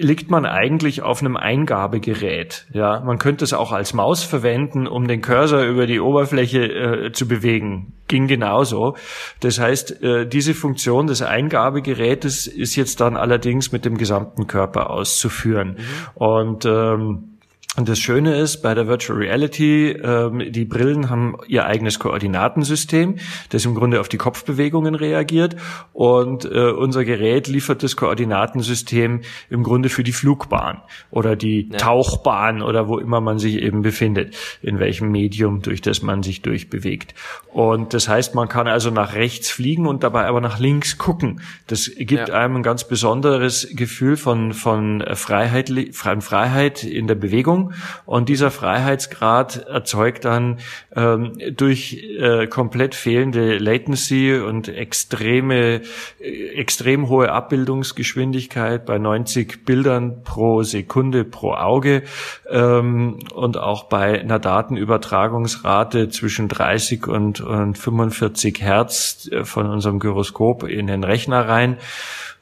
liegt 0.00 0.30
man 0.30 0.44
eigentlich 0.44 1.02
auf 1.02 1.20
einem 1.20 1.36
Eingabegerät. 1.36 2.66
Ja, 2.72 3.00
man 3.00 3.18
könnte 3.18 3.44
es 3.44 3.52
auch 3.52 3.72
als 3.72 3.94
Maus 3.94 4.24
verwenden, 4.24 4.86
um 4.86 5.06
den 5.06 5.20
Cursor 5.20 5.62
über 5.62 5.86
die 5.86 6.00
Oberfläche 6.00 6.62
äh, 6.62 7.12
zu 7.12 7.28
bewegen. 7.28 7.92
Ging 8.08 8.26
genauso. 8.26 8.96
Das 9.40 9.60
heißt, 9.60 10.02
äh, 10.02 10.26
diese 10.26 10.54
Funktion 10.54 11.06
des 11.06 11.22
Eingabegerätes 11.22 12.46
ist 12.46 12.74
jetzt 12.74 13.00
dann 13.00 13.16
allerdings 13.16 13.72
mit 13.72 13.84
dem 13.84 13.96
gesamten 13.96 14.46
Körper 14.46 14.90
auszuführen. 14.90 15.76
Mhm. 15.78 16.22
Und 16.22 16.64
ähm, 16.66 17.33
und 17.76 17.88
das 17.88 17.98
Schöne 17.98 18.36
ist 18.36 18.62
bei 18.62 18.72
der 18.72 18.86
Virtual 18.86 19.18
Reality, 19.18 19.90
ähm, 19.90 20.52
die 20.52 20.64
Brillen 20.64 21.10
haben 21.10 21.36
ihr 21.48 21.66
eigenes 21.66 21.98
Koordinatensystem, 21.98 23.16
das 23.48 23.64
im 23.64 23.74
Grunde 23.74 23.98
auf 24.00 24.08
die 24.08 24.16
Kopfbewegungen 24.16 24.94
reagiert. 24.94 25.56
Und 25.92 26.44
äh, 26.44 26.70
unser 26.70 27.04
Gerät 27.04 27.48
liefert 27.48 27.82
das 27.82 27.96
Koordinatensystem 27.96 29.22
im 29.50 29.62
Grunde 29.64 29.88
für 29.88 30.04
die 30.04 30.12
Flugbahn 30.12 30.82
oder 31.10 31.34
die 31.34 31.68
ja. 31.72 31.78
Tauchbahn 31.78 32.62
oder 32.62 32.86
wo 32.86 32.98
immer 32.98 33.20
man 33.20 33.38
sich 33.38 33.56
eben 33.56 33.82
befindet, 33.82 34.36
in 34.62 34.78
welchem 34.78 35.10
Medium, 35.10 35.60
durch 35.60 35.80
das 35.80 36.00
man 36.00 36.22
sich 36.22 36.42
durchbewegt. 36.42 37.14
Und 37.52 37.92
das 37.92 38.08
heißt, 38.08 38.36
man 38.36 38.48
kann 38.48 38.68
also 38.68 38.90
nach 38.90 39.14
rechts 39.14 39.50
fliegen 39.50 39.88
und 39.88 40.04
dabei 40.04 40.26
aber 40.26 40.40
nach 40.40 40.60
links 40.60 40.96
gucken. 40.96 41.40
Das 41.66 41.90
gibt 41.96 42.28
ja. 42.28 42.34
einem 42.34 42.56
ein 42.56 42.62
ganz 42.62 42.86
besonderes 42.86 43.68
Gefühl 43.74 44.16
von, 44.16 44.52
von 44.52 45.02
Freiheit, 45.14 45.72
Freiheit 45.92 46.84
in 46.84 47.08
der 47.08 47.16
Bewegung 47.16 47.63
und 48.06 48.28
dieser 48.28 48.50
Freiheitsgrad 48.50 49.66
erzeugt 49.66 50.24
dann 50.24 50.58
ähm, 50.94 51.32
durch 51.56 52.02
äh, 52.18 52.46
komplett 52.46 52.94
fehlende 52.94 53.58
Latency 53.58 54.34
und 54.34 54.68
extreme, 54.68 55.82
äh, 56.20 56.48
extrem 56.54 57.08
hohe 57.08 57.30
Abbildungsgeschwindigkeit 57.32 58.84
bei 58.86 58.98
90 58.98 59.64
Bildern 59.64 60.22
pro 60.22 60.62
Sekunde 60.62 61.24
pro 61.24 61.54
Auge 61.54 62.02
ähm, 62.50 63.18
und 63.34 63.56
auch 63.56 63.84
bei 63.84 64.20
einer 64.20 64.38
Datenübertragungsrate 64.38 66.08
zwischen 66.08 66.48
30 66.48 67.06
und, 67.06 67.40
und 67.40 67.78
45 67.78 68.60
Hertz 68.60 69.28
äh, 69.30 69.44
von 69.44 69.68
unserem 69.68 69.98
Gyroskop 69.98 70.64
in 70.64 70.86
den 70.86 71.04
Rechner 71.04 71.48
rein 71.48 71.78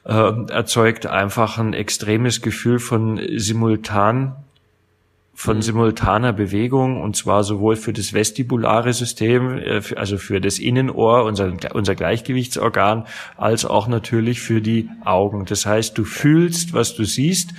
äh, 0.05 0.31
erzeugt 0.51 1.05
einfach 1.05 1.57
ein 1.57 1.73
extremes 1.73 2.41
Gefühl 2.41 2.79
von 2.79 3.19
simultan 3.37 4.35
von 5.33 5.57
mhm. 5.57 5.61
simultaner 5.61 6.33
Bewegung 6.33 7.01
und 7.01 7.15
zwar 7.15 7.43
sowohl 7.43 7.75
für 7.75 7.93
das 7.93 8.13
vestibulare 8.13 8.93
System, 8.93 9.57
äh, 9.57 9.81
also 9.95 10.17
für 10.17 10.39
das 10.39 10.59
Innenohr, 10.59 11.23
unser, 11.25 11.53
unser 11.73 11.95
Gleichgewichtsorgan, 11.95 13.05
als 13.37 13.65
auch 13.65 13.87
natürlich 13.87 14.41
für 14.41 14.61
die 14.61 14.89
Augen. 15.03 15.45
Das 15.45 15.65
heißt, 15.65 15.97
du 15.97 16.03
fühlst, 16.03 16.73
was 16.73 16.95
du 16.95 17.03
siehst 17.03 17.53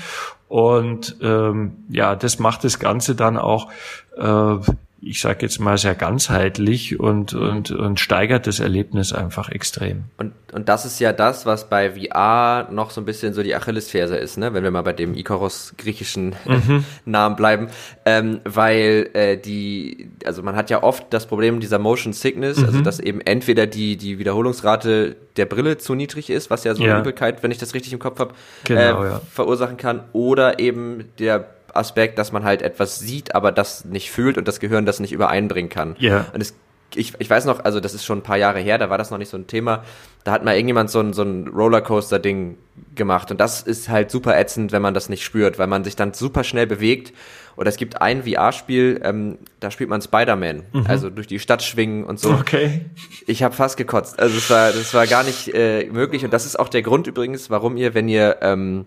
und 0.48 1.16
ähm, 1.20 1.84
ja, 1.88 2.14
das 2.14 2.38
macht 2.38 2.64
das 2.64 2.78
Ganze 2.78 3.14
dann 3.14 3.36
auch 3.36 3.70
äh, 4.16 4.56
ich 5.04 5.20
sage 5.20 5.40
jetzt 5.42 5.60
mal, 5.60 5.76
sehr 5.76 5.94
ganzheitlich 5.94 6.98
und, 6.98 7.34
und, 7.34 7.70
und 7.70 8.00
steigert 8.00 8.46
das 8.46 8.60
Erlebnis 8.60 9.12
einfach 9.12 9.50
extrem. 9.50 10.04
Und, 10.16 10.32
und 10.52 10.68
das 10.68 10.84
ist 10.84 10.98
ja 11.00 11.12
das, 11.12 11.46
was 11.46 11.68
bei 11.68 11.92
VR 11.92 12.68
noch 12.70 12.90
so 12.90 13.00
ein 13.00 13.04
bisschen 13.04 13.34
so 13.34 13.42
die 13.42 13.54
Achillesferse 13.54 14.16
ist, 14.16 14.38
ne? 14.38 14.54
wenn 14.54 14.64
wir 14.64 14.70
mal 14.70 14.82
bei 14.82 14.92
dem 14.92 15.14
Ikaros 15.14 15.74
griechischen 15.76 16.34
mhm. 16.44 16.84
Namen 17.04 17.36
bleiben, 17.36 17.68
ähm, 18.06 18.40
weil 18.44 19.10
äh, 19.12 19.36
die, 19.36 20.10
also 20.24 20.42
man 20.42 20.56
hat 20.56 20.70
ja 20.70 20.82
oft 20.82 21.06
das 21.10 21.26
Problem 21.26 21.60
dieser 21.60 21.78
Motion 21.78 22.12
Sickness, 22.12 22.58
also 22.58 22.62
mhm. 22.62 22.68
also 22.68 22.82
dass 22.82 23.00
eben 23.00 23.20
entweder 23.20 23.66
die, 23.66 23.96
die 23.96 24.18
Wiederholungsrate 24.18 25.16
der 25.36 25.46
Brille 25.46 25.78
zu 25.78 25.94
niedrig 25.94 26.30
ist, 26.30 26.50
was 26.50 26.64
ja 26.64 26.74
so 26.74 26.84
ja. 26.84 26.98
Übelkeit, 26.98 27.42
wenn 27.42 27.50
ich 27.50 27.58
das 27.58 27.74
richtig 27.74 27.92
im 27.92 27.98
Kopf 27.98 28.18
habe, 28.18 28.34
genau, 28.64 29.02
äh, 29.02 29.08
ja. 29.08 29.20
verursachen 29.32 29.76
kann, 29.76 30.04
oder 30.12 30.58
eben 30.58 31.04
der 31.18 31.53
Aspekt, 31.76 32.18
dass 32.18 32.32
man 32.32 32.44
halt 32.44 32.62
etwas 32.62 32.98
sieht, 32.98 33.34
aber 33.34 33.52
das 33.52 33.84
nicht 33.84 34.10
fühlt 34.10 34.38
und 34.38 34.48
das 34.48 34.60
Gehirn 34.60 34.86
das 34.86 35.00
nicht 35.00 35.12
übereinbringen 35.12 35.70
kann. 35.70 35.96
Ja. 35.98 36.26
Und 36.32 36.40
es, 36.40 36.54
ich, 36.94 37.14
ich 37.18 37.28
weiß 37.28 37.44
noch, 37.44 37.64
also 37.64 37.80
das 37.80 37.94
ist 37.94 38.04
schon 38.04 38.18
ein 38.18 38.22
paar 38.22 38.36
Jahre 38.36 38.60
her, 38.60 38.78
da 38.78 38.90
war 38.90 38.98
das 38.98 39.10
noch 39.10 39.18
nicht 39.18 39.30
so 39.30 39.36
ein 39.36 39.46
Thema. 39.46 39.84
Da 40.22 40.32
hat 40.32 40.44
mal 40.44 40.54
irgendjemand 40.54 40.90
so 40.90 41.00
ein, 41.00 41.12
so 41.12 41.22
ein 41.22 41.48
Rollercoaster-Ding 41.48 42.56
gemacht. 42.94 43.30
Und 43.30 43.40
das 43.40 43.62
ist 43.62 43.88
halt 43.88 44.10
super 44.10 44.38
ätzend, 44.38 44.72
wenn 44.72 44.82
man 44.82 44.94
das 44.94 45.08
nicht 45.08 45.24
spürt, 45.24 45.58
weil 45.58 45.66
man 45.66 45.84
sich 45.84 45.96
dann 45.96 46.12
super 46.12 46.44
schnell 46.44 46.66
bewegt. 46.66 47.12
Oder 47.56 47.68
es 47.68 47.76
gibt 47.76 48.00
ein 48.00 48.24
VR-Spiel, 48.24 49.00
ähm, 49.04 49.38
da 49.60 49.70
spielt 49.70 49.88
man 49.88 50.02
Spider-Man, 50.02 50.62
mhm. 50.72 50.86
also 50.88 51.08
durch 51.08 51.26
die 51.26 51.38
Stadt 51.38 51.62
schwingen 51.62 52.04
und 52.04 52.18
so. 52.18 52.30
Okay. 52.30 52.86
Ich 53.26 53.42
habe 53.42 53.54
fast 53.54 53.76
gekotzt. 53.76 54.18
Also 54.18 54.36
es 54.36 54.50
war, 54.50 54.72
das 54.72 54.92
war 54.92 55.06
gar 55.06 55.22
nicht 55.22 55.54
äh, 55.54 55.86
möglich. 55.86 56.24
Und 56.24 56.32
das 56.32 56.46
ist 56.46 56.58
auch 56.58 56.68
der 56.68 56.82
Grund 56.82 57.06
übrigens, 57.06 57.50
warum 57.50 57.76
ihr, 57.76 57.94
wenn 57.94 58.08
ihr 58.08 58.38
ähm, 58.40 58.86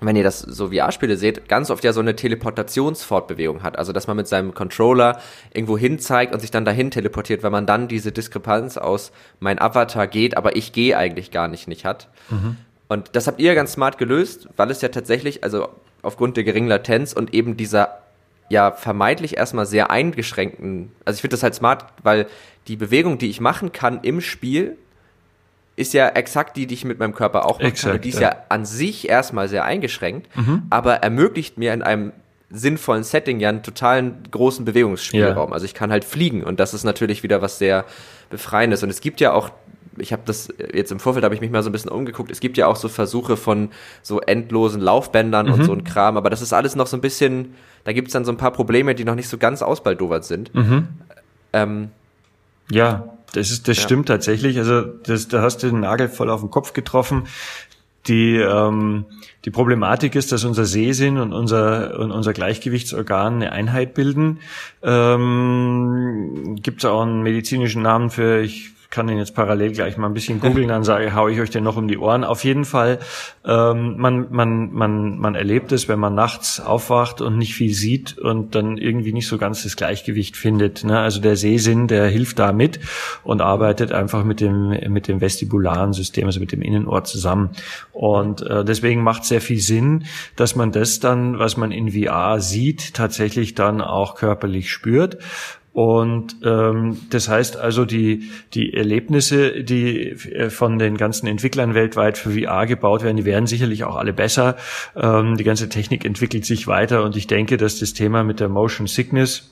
wenn 0.00 0.16
ihr 0.16 0.22
das 0.22 0.40
so 0.40 0.68
VR-Spiele 0.68 1.16
seht, 1.16 1.48
ganz 1.48 1.70
oft 1.70 1.82
ja 1.82 1.92
so 1.92 2.00
eine 2.00 2.14
Teleportationsfortbewegung 2.14 3.62
hat. 3.62 3.78
Also, 3.78 3.92
dass 3.92 4.06
man 4.06 4.16
mit 4.16 4.28
seinem 4.28 4.54
Controller 4.54 5.20
irgendwo 5.52 5.76
hin 5.76 5.98
zeigt 5.98 6.32
und 6.32 6.40
sich 6.40 6.50
dann 6.50 6.64
dahin 6.64 6.90
teleportiert, 6.90 7.42
weil 7.42 7.50
man 7.50 7.66
dann 7.66 7.88
diese 7.88 8.12
Diskrepanz 8.12 8.76
aus 8.76 9.10
mein 9.40 9.60
Avatar 9.60 10.06
geht, 10.06 10.36
aber 10.36 10.56
ich 10.56 10.72
gehe 10.72 10.96
eigentlich 10.96 11.30
gar 11.30 11.48
nicht 11.48 11.66
nicht 11.66 11.84
hat. 11.84 12.08
Mhm. 12.30 12.56
Und 12.88 13.10
das 13.12 13.26
habt 13.26 13.40
ihr 13.40 13.54
ganz 13.54 13.72
smart 13.72 13.98
gelöst, 13.98 14.48
weil 14.56 14.70
es 14.70 14.80
ja 14.80 14.88
tatsächlich, 14.88 15.44
also 15.44 15.68
aufgrund 16.02 16.36
der 16.36 16.44
geringen 16.44 16.68
Latenz 16.68 17.12
und 17.12 17.34
eben 17.34 17.56
dieser 17.56 17.98
ja 18.48 18.72
vermeintlich 18.72 19.36
erstmal 19.36 19.66
sehr 19.66 19.90
eingeschränkten, 19.90 20.92
also 21.04 21.16
ich 21.16 21.20
finde 21.20 21.34
das 21.34 21.42
halt 21.42 21.54
smart, 21.54 21.84
weil 22.02 22.26
die 22.66 22.76
Bewegung, 22.76 23.18
die 23.18 23.28
ich 23.28 23.40
machen 23.40 23.72
kann 23.72 24.00
im 24.02 24.20
Spiel, 24.20 24.78
ist 25.78 25.94
ja 25.94 26.08
exakt 26.08 26.56
die, 26.56 26.66
die 26.66 26.74
ich 26.74 26.84
mit 26.84 26.98
meinem 26.98 27.14
Körper 27.14 27.46
auch 27.46 27.58
mache. 27.58 27.68
Exakt, 27.68 28.04
die 28.04 28.08
ist 28.10 28.20
ja. 28.20 28.30
ja. 28.30 28.36
an 28.48 28.64
sich 28.64 29.08
erstmal 29.08 29.48
sehr 29.48 29.64
eingeschränkt, 29.64 30.34
mhm. 30.36 30.62
aber 30.70 30.96
ermöglicht 30.96 31.56
mir 31.56 31.72
in 31.72 31.82
einem 31.82 32.12
sinnvollen 32.50 33.04
Setting 33.04 33.40
ja 33.40 33.50
einen 33.50 33.62
totalen 33.62 34.22
großen 34.30 34.64
Bewegungsspielraum. 34.64 35.50
Ja. 35.50 35.54
Also 35.54 35.66
ich 35.66 35.74
kann 35.74 35.92
halt 35.92 36.04
fliegen 36.04 36.42
und 36.42 36.60
das 36.60 36.74
ist 36.74 36.84
natürlich 36.84 37.22
wieder 37.22 37.42
was 37.42 37.58
sehr 37.58 37.84
befreiendes. 38.30 38.82
Und 38.82 38.90
es 38.90 39.00
gibt 39.00 39.20
ja 39.20 39.32
auch 39.32 39.50
ich 40.00 40.12
habe 40.12 40.22
das 40.24 40.48
jetzt 40.72 40.92
im 40.92 41.00
Vorfeld 41.00 41.24
habe 41.24 41.34
ich 41.34 41.40
mich 41.40 41.50
mal 41.50 41.62
so 41.64 41.70
ein 41.70 41.72
bisschen 41.72 41.90
umgeguckt. 41.90 42.30
Es 42.30 42.38
gibt 42.38 42.56
ja 42.56 42.68
auch 42.68 42.76
so 42.76 42.88
Versuche 42.88 43.36
von 43.36 43.70
so 44.00 44.20
endlosen 44.20 44.80
Laufbändern 44.80 45.46
mhm. 45.46 45.52
und 45.52 45.64
so 45.64 45.72
ein 45.72 45.82
Kram, 45.82 46.16
aber 46.16 46.30
das 46.30 46.40
ist 46.40 46.52
alles 46.52 46.76
noch 46.76 46.86
so 46.86 46.96
ein 46.96 47.00
bisschen, 47.00 47.54
da 47.82 47.92
gibt's 47.92 48.12
dann 48.12 48.24
so 48.24 48.30
ein 48.30 48.36
paar 48.36 48.52
Probleme, 48.52 48.94
die 48.94 49.04
noch 49.04 49.16
nicht 49.16 49.28
so 49.28 49.38
ganz 49.38 49.60
ausbaldowert 49.60 50.24
sind. 50.24 50.54
Mhm. 50.54 50.88
Ähm, 51.52 51.90
ja, 52.70 53.17
das 53.32 53.50
ist, 53.50 53.68
das 53.68 53.76
ja. 53.76 53.82
stimmt 53.82 54.08
tatsächlich. 54.08 54.58
Also 54.58 54.82
das, 54.82 55.28
da 55.28 55.42
hast 55.42 55.62
du 55.62 55.68
den 55.68 55.80
Nagel 55.80 56.08
voll 56.08 56.30
auf 56.30 56.40
den 56.40 56.50
Kopf 56.50 56.72
getroffen. 56.72 57.24
Die, 58.06 58.36
ähm, 58.36 59.04
die 59.44 59.50
Problematik 59.50 60.14
ist, 60.14 60.32
dass 60.32 60.44
unser 60.44 60.64
Sehsinn 60.64 61.18
und 61.18 61.32
unser, 61.32 61.98
und 61.98 62.10
unser 62.10 62.32
Gleichgewichtsorgan 62.32 63.34
eine 63.34 63.52
Einheit 63.52 63.92
bilden. 63.92 64.38
Ähm, 64.82 66.56
Gibt 66.62 66.78
es 66.78 66.84
auch 66.86 67.02
einen 67.02 67.22
medizinischen 67.22 67.82
Namen 67.82 68.08
für, 68.08 68.40
ich 68.40 68.70
kann 68.90 69.06
den 69.06 69.18
jetzt 69.18 69.34
parallel 69.34 69.72
gleich 69.72 69.98
mal 69.98 70.06
ein 70.06 70.14
bisschen 70.14 70.40
googeln, 70.40 70.68
dann 70.68 70.82
sage, 70.82 71.14
hau 71.14 71.28
ich 71.28 71.38
euch 71.40 71.50
den 71.50 71.62
noch 71.62 71.76
um 71.76 71.88
die 71.88 71.98
Ohren. 71.98 72.24
Auf 72.24 72.42
jeden 72.44 72.64
Fall, 72.64 72.98
ähm, 73.44 73.98
man, 73.98 74.28
man, 74.30 74.72
man, 74.72 75.18
man 75.18 75.34
erlebt 75.34 75.72
es, 75.72 75.88
wenn 75.88 75.98
man 75.98 76.14
nachts 76.14 76.58
aufwacht 76.58 77.20
und 77.20 77.36
nicht 77.36 77.54
viel 77.54 77.74
sieht 77.74 78.16
und 78.16 78.54
dann 78.54 78.78
irgendwie 78.78 79.12
nicht 79.12 79.28
so 79.28 79.36
ganz 79.36 79.62
das 79.62 79.76
Gleichgewicht 79.76 80.38
findet. 80.38 80.84
Ne? 80.84 80.98
Also 80.98 81.20
der 81.20 81.36
Sehsinn, 81.36 81.86
der 81.86 82.06
hilft 82.08 82.38
da 82.38 82.52
mit 82.52 82.80
und 83.24 83.42
arbeitet 83.42 83.92
einfach 83.92 84.24
mit 84.24 84.40
dem, 84.40 84.70
mit 84.90 85.06
dem 85.06 85.20
vestibularen 85.20 85.92
System, 85.92 86.24
also 86.24 86.40
mit 86.40 86.52
dem 86.52 86.62
Innenohr 86.62 87.04
zusammen. 87.04 87.50
Und 87.92 88.40
äh, 88.40 88.64
deswegen 88.64 89.02
macht 89.02 89.26
sehr 89.26 89.42
viel 89.42 89.60
Sinn, 89.60 90.04
dass 90.34 90.56
man 90.56 90.72
das 90.72 90.98
dann, 90.98 91.38
was 91.38 91.58
man 91.58 91.72
in 91.72 91.90
VR 91.90 92.40
sieht, 92.40 92.94
tatsächlich 92.94 93.54
dann 93.54 93.82
auch 93.82 94.14
körperlich 94.14 94.72
spürt. 94.72 95.18
Und 95.78 96.38
ähm, 96.42 96.96
das 97.10 97.28
heißt 97.28 97.56
also, 97.56 97.84
die, 97.84 98.32
die 98.52 98.74
Erlebnisse, 98.74 99.62
die 99.62 100.08
äh, 100.08 100.50
von 100.50 100.76
den 100.80 100.96
ganzen 100.96 101.28
Entwicklern 101.28 101.72
weltweit 101.72 102.18
für 102.18 102.32
VR 102.32 102.66
gebaut 102.66 103.04
werden, 103.04 103.16
die 103.16 103.24
werden 103.24 103.46
sicherlich 103.46 103.84
auch 103.84 103.94
alle 103.94 104.12
besser. 104.12 104.56
Ähm, 104.96 105.36
die 105.36 105.44
ganze 105.44 105.68
Technik 105.68 106.04
entwickelt 106.04 106.44
sich 106.44 106.66
weiter 106.66 107.04
und 107.04 107.14
ich 107.14 107.28
denke, 107.28 107.58
dass 107.58 107.78
das 107.78 107.94
Thema 107.94 108.24
mit 108.24 108.40
der 108.40 108.48
Motion 108.48 108.88
Sickness 108.88 109.50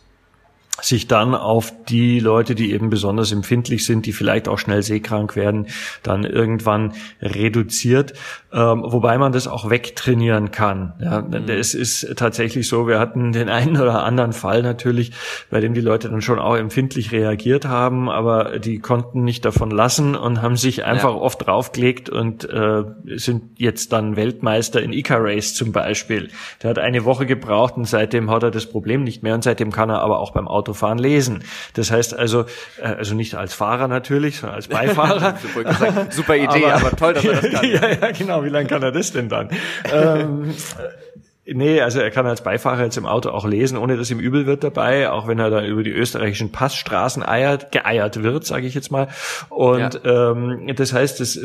sich 0.82 1.08
dann 1.08 1.34
auf 1.34 1.72
die 1.88 2.20
Leute, 2.20 2.54
die 2.54 2.72
eben 2.72 2.90
besonders 2.90 3.32
empfindlich 3.32 3.84
sind, 3.84 4.06
die 4.06 4.12
vielleicht 4.12 4.48
auch 4.48 4.58
schnell 4.58 4.82
seekrank 4.82 5.36
werden, 5.36 5.66
dann 6.02 6.24
irgendwann 6.24 6.92
reduziert, 7.22 8.12
ähm, 8.52 8.82
wobei 8.86 9.18
man 9.18 9.32
das 9.32 9.48
auch 9.48 9.70
wegtrainieren 9.70 10.50
kann. 10.50 10.94
Ja, 11.00 11.22
mhm. 11.22 11.48
Es 11.48 11.74
ist 11.74 12.14
tatsächlich 12.16 12.68
so, 12.68 12.86
wir 12.86 12.98
hatten 12.98 13.32
den 13.32 13.48
einen 13.56 13.76
oder 13.80 14.04
anderen 14.04 14.32
Fall 14.32 14.62
natürlich, 14.62 15.12
bei 15.50 15.60
dem 15.60 15.74
die 15.74 15.80
Leute 15.80 16.08
dann 16.08 16.22
schon 16.22 16.38
auch 16.38 16.56
empfindlich 16.56 17.12
reagiert 17.12 17.66
haben, 17.66 18.08
aber 18.10 18.58
die 18.58 18.78
konnten 18.78 19.24
nicht 19.24 19.44
davon 19.44 19.70
lassen 19.70 20.14
und 20.14 20.42
haben 20.42 20.56
sich 20.56 20.84
einfach 20.84 21.14
ja. 21.14 21.20
oft 21.20 21.46
draufgelegt 21.46 22.10
und 22.10 22.48
äh, 22.48 22.84
sind 23.16 23.58
jetzt 23.58 23.92
dann 23.92 24.16
Weltmeister 24.16 24.82
in 24.82 24.92
Ica 24.92 25.16
Race 25.18 25.54
zum 25.54 25.72
Beispiel. 25.72 26.28
Der 26.62 26.70
hat 26.70 26.78
eine 26.78 27.04
Woche 27.04 27.26
gebraucht 27.26 27.76
und 27.76 27.86
seitdem 27.86 28.30
hat 28.30 28.42
er 28.42 28.50
das 28.50 28.66
Problem 28.66 29.04
nicht 29.04 29.22
mehr 29.22 29.34
und 29.34 29.44
seitdem 29.44 29.72
kann 29.72 29.90
er 29.90 30.00
aber 30.00 30.18
auch 30.20 30.32
beim 30.32 30.48
Auto 30.48 30.65
Autofahren 30.66 30.98
lesen. 30.98 31.44
Das 31.74 31.90
heißt 31.90 32.14
also, 32.14 32.46
äh, 32.80 32.86
also 32.86 33.14
nicht 33.14 33.34
als 33.36 33.54
Fahrer 33.54 33.88
natürlich, 33.88 34.38
sondern 34.38 34.56
als 34.56 34.68
Beifahrer. 34.68 35.38
Super 36.10 36.36
Idee, 36.36 36.66
aber, 36.66 36.74
aber, 36.74 36.96
toll, 36.96 37.14
dass 37.14 37.24
er 37.24 37.40
das 37.40 37.52
kann. 37.60 37.70
ja, 37.70 37.88
ja, 37.88 38.10
genau. 38.10 38.44
Wie 38.44 38.48
lange 38.48 38.66
kann 38.66 38.82
er 38.82 38.92
das 38.92 39.12
denn 39.12 39.28
dann? 39.28 39.50
ähm, 39.92 40.54
Nee, 41.48 41.80
also 41.80 42.00
er 42.00 42.10
kann 42.10 42.26
als 42.26 42.42
Beifahrer 42.42 42.82
jetzt 42.82 42.96
im 42.96 43.06
Auto 43.06 43.30
auch 43.30 43.46
lesen, 43.46 43.78
ohne 43.78 43.96
dass 43.96 44.10
ihm 44.10 44.18
übel 44.18 44.46
wird 44.46 44.64
dabei, 44.64 45.10
auch 45.10 45.28
wenn 45.28 45.38
er 45.38 45.48
da 45.48 45.64
über 45.64 45.84
die 45.84 45.92
österreichischen 45.92 46.50
Passstraßen 46.50 47.22
eiert, 47.22 47.70
geeiert 47.70 48.22
wird, 48.24 48.44
sage 48.44 48.66
ich 48.66 48.74
jetzt 48.74 48.90
mal. 48.90 49.06
Und 49.48 50.00
ja. 50.02 50.32
ähm, 50.32 50.72
das 50.74 50.92
heißt, 50.92 51.20
das, 51.20 51.38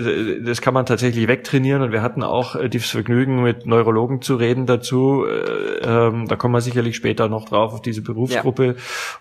das 0.43 0.61
kann 0.61 0.73
man 0.73 0.87
tatsächlich 0.87 1.27
wegtrainieren 1.27 1.83
und 1.83 1.91
wir 1.91 2.01
hatten 2.01 2.23
auch 2.23 2.55
äh, 2.55 2.67
das 2.67 2.89
Vergnügen, 2.89 3.43
mit 3.43 3.67
Neurologen 3.67 4.23
zu 4.23 4.37
reden 4.37 4.65
dazu. 4.65 5.23
Äh, 5.25 5.85
ähm, 5.87 6.27
da 6.27 6.35
kommen 6.35 6.55
wir 6.55 6.61
sicherlich 6.61 6.95
später 6.95 7.29
noch 7.29 7.47
drauf 7.47 7.73
auf 7.73 7.81
diese 7.83 8.01
Berufsgruppe. 8.01 8.65
Ja. 8.65 8.73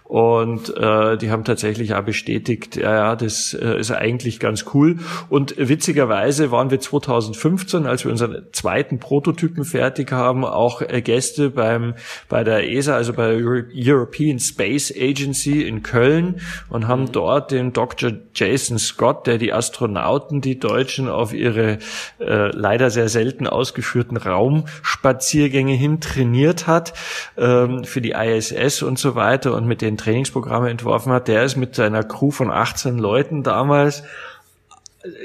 Und 0.05 0.75
äh, 0.77 1.19
die 1.19 1.31
haben 1.31 1.45
tatsächlich 1.45 1.95
auch 1.95 2.03
bestätigt, 2.03 2.77
ja, 2.77 2.95
ja, 2.95 3.17
das 3.17 3.53
äh, 3.53 3.79
ist 3.79 3.91
eigentlich 3.91 4.41
ganz 4.41 4.65
cool. 4.73 4.97
Und 5.29 5.55
witzigerweise 5.59 6.51
waren 6.51 6.71
wir 6.71 6.81
2015, 6.81 7.87
als 7.87 8.05
wir 8.05 8.11
unseren 8.11 8.47
zweiten 8.53 8.99
Prototypen 8.99 9.65
fertig 9.65 10.11
haben, 10.13 10.47
auch 10.47 10.70
auch 10.71 10.83
äh, 10.83 11.03
Gäste 11.03 11.51
beim, 11.51 11.95
bei 12.29 12.45
der 12.45 12.69
ESA, 12.71 12.95
also 12.95 13.13
bei 13.13 13.33
der 13.33 13.41
European 13.75 14.39
Space 14.39 14.93
Agency 14.97 15.63
in 15.63 15.83
Köln 15.83 16.41
und 16.69 16.87
haben 16.87 17.11
dort 17.13 17.51
den 17.51 17.73
Dr. 17.73 18.13
Jason 18.35 18.79
Scott, 18.79 19.27
der 19.27 19.39
die 19.39 19.53
Astronauten, 19.53 20.41
die 20.41 20.59
Deutschen 20.59 21.09
auf 21.09 21.33
ihre 21.33 21.79
äh, 22.19 22.51
leider 22.57 22.91
sehr 22.91 23.09
selten 23.09 23.47
ausgeführten 23.47 24.17
Raumspaziergänge 24.17 25.75
hin 25.75 26.01
trainiert 26.01 26.67
hat, 26.67 26.93
ähm, 27.37 27.85
für 27.85 28.01
die 28.01 28.13
ISS 28.13 28.83
und 28.83 28.99
so 28.99 29.15
weiter 29.15 29.55
und 29.55 29.67
mit 29.67 29.83
den 29.83 29.97
Trainingsprogramme 29.97 30.71
entworfen 30.71 31.13
hat. 31.13 31.29
Der 31.29 31.45
ist 31.45 31.57
mit 31.57 31.75
seiner 31.75 32.05
Crew 32.05 32.31
von 32.31 32.51
18 32.51 32.99
Leuten 32.99 33.43
damals 33.43 34.05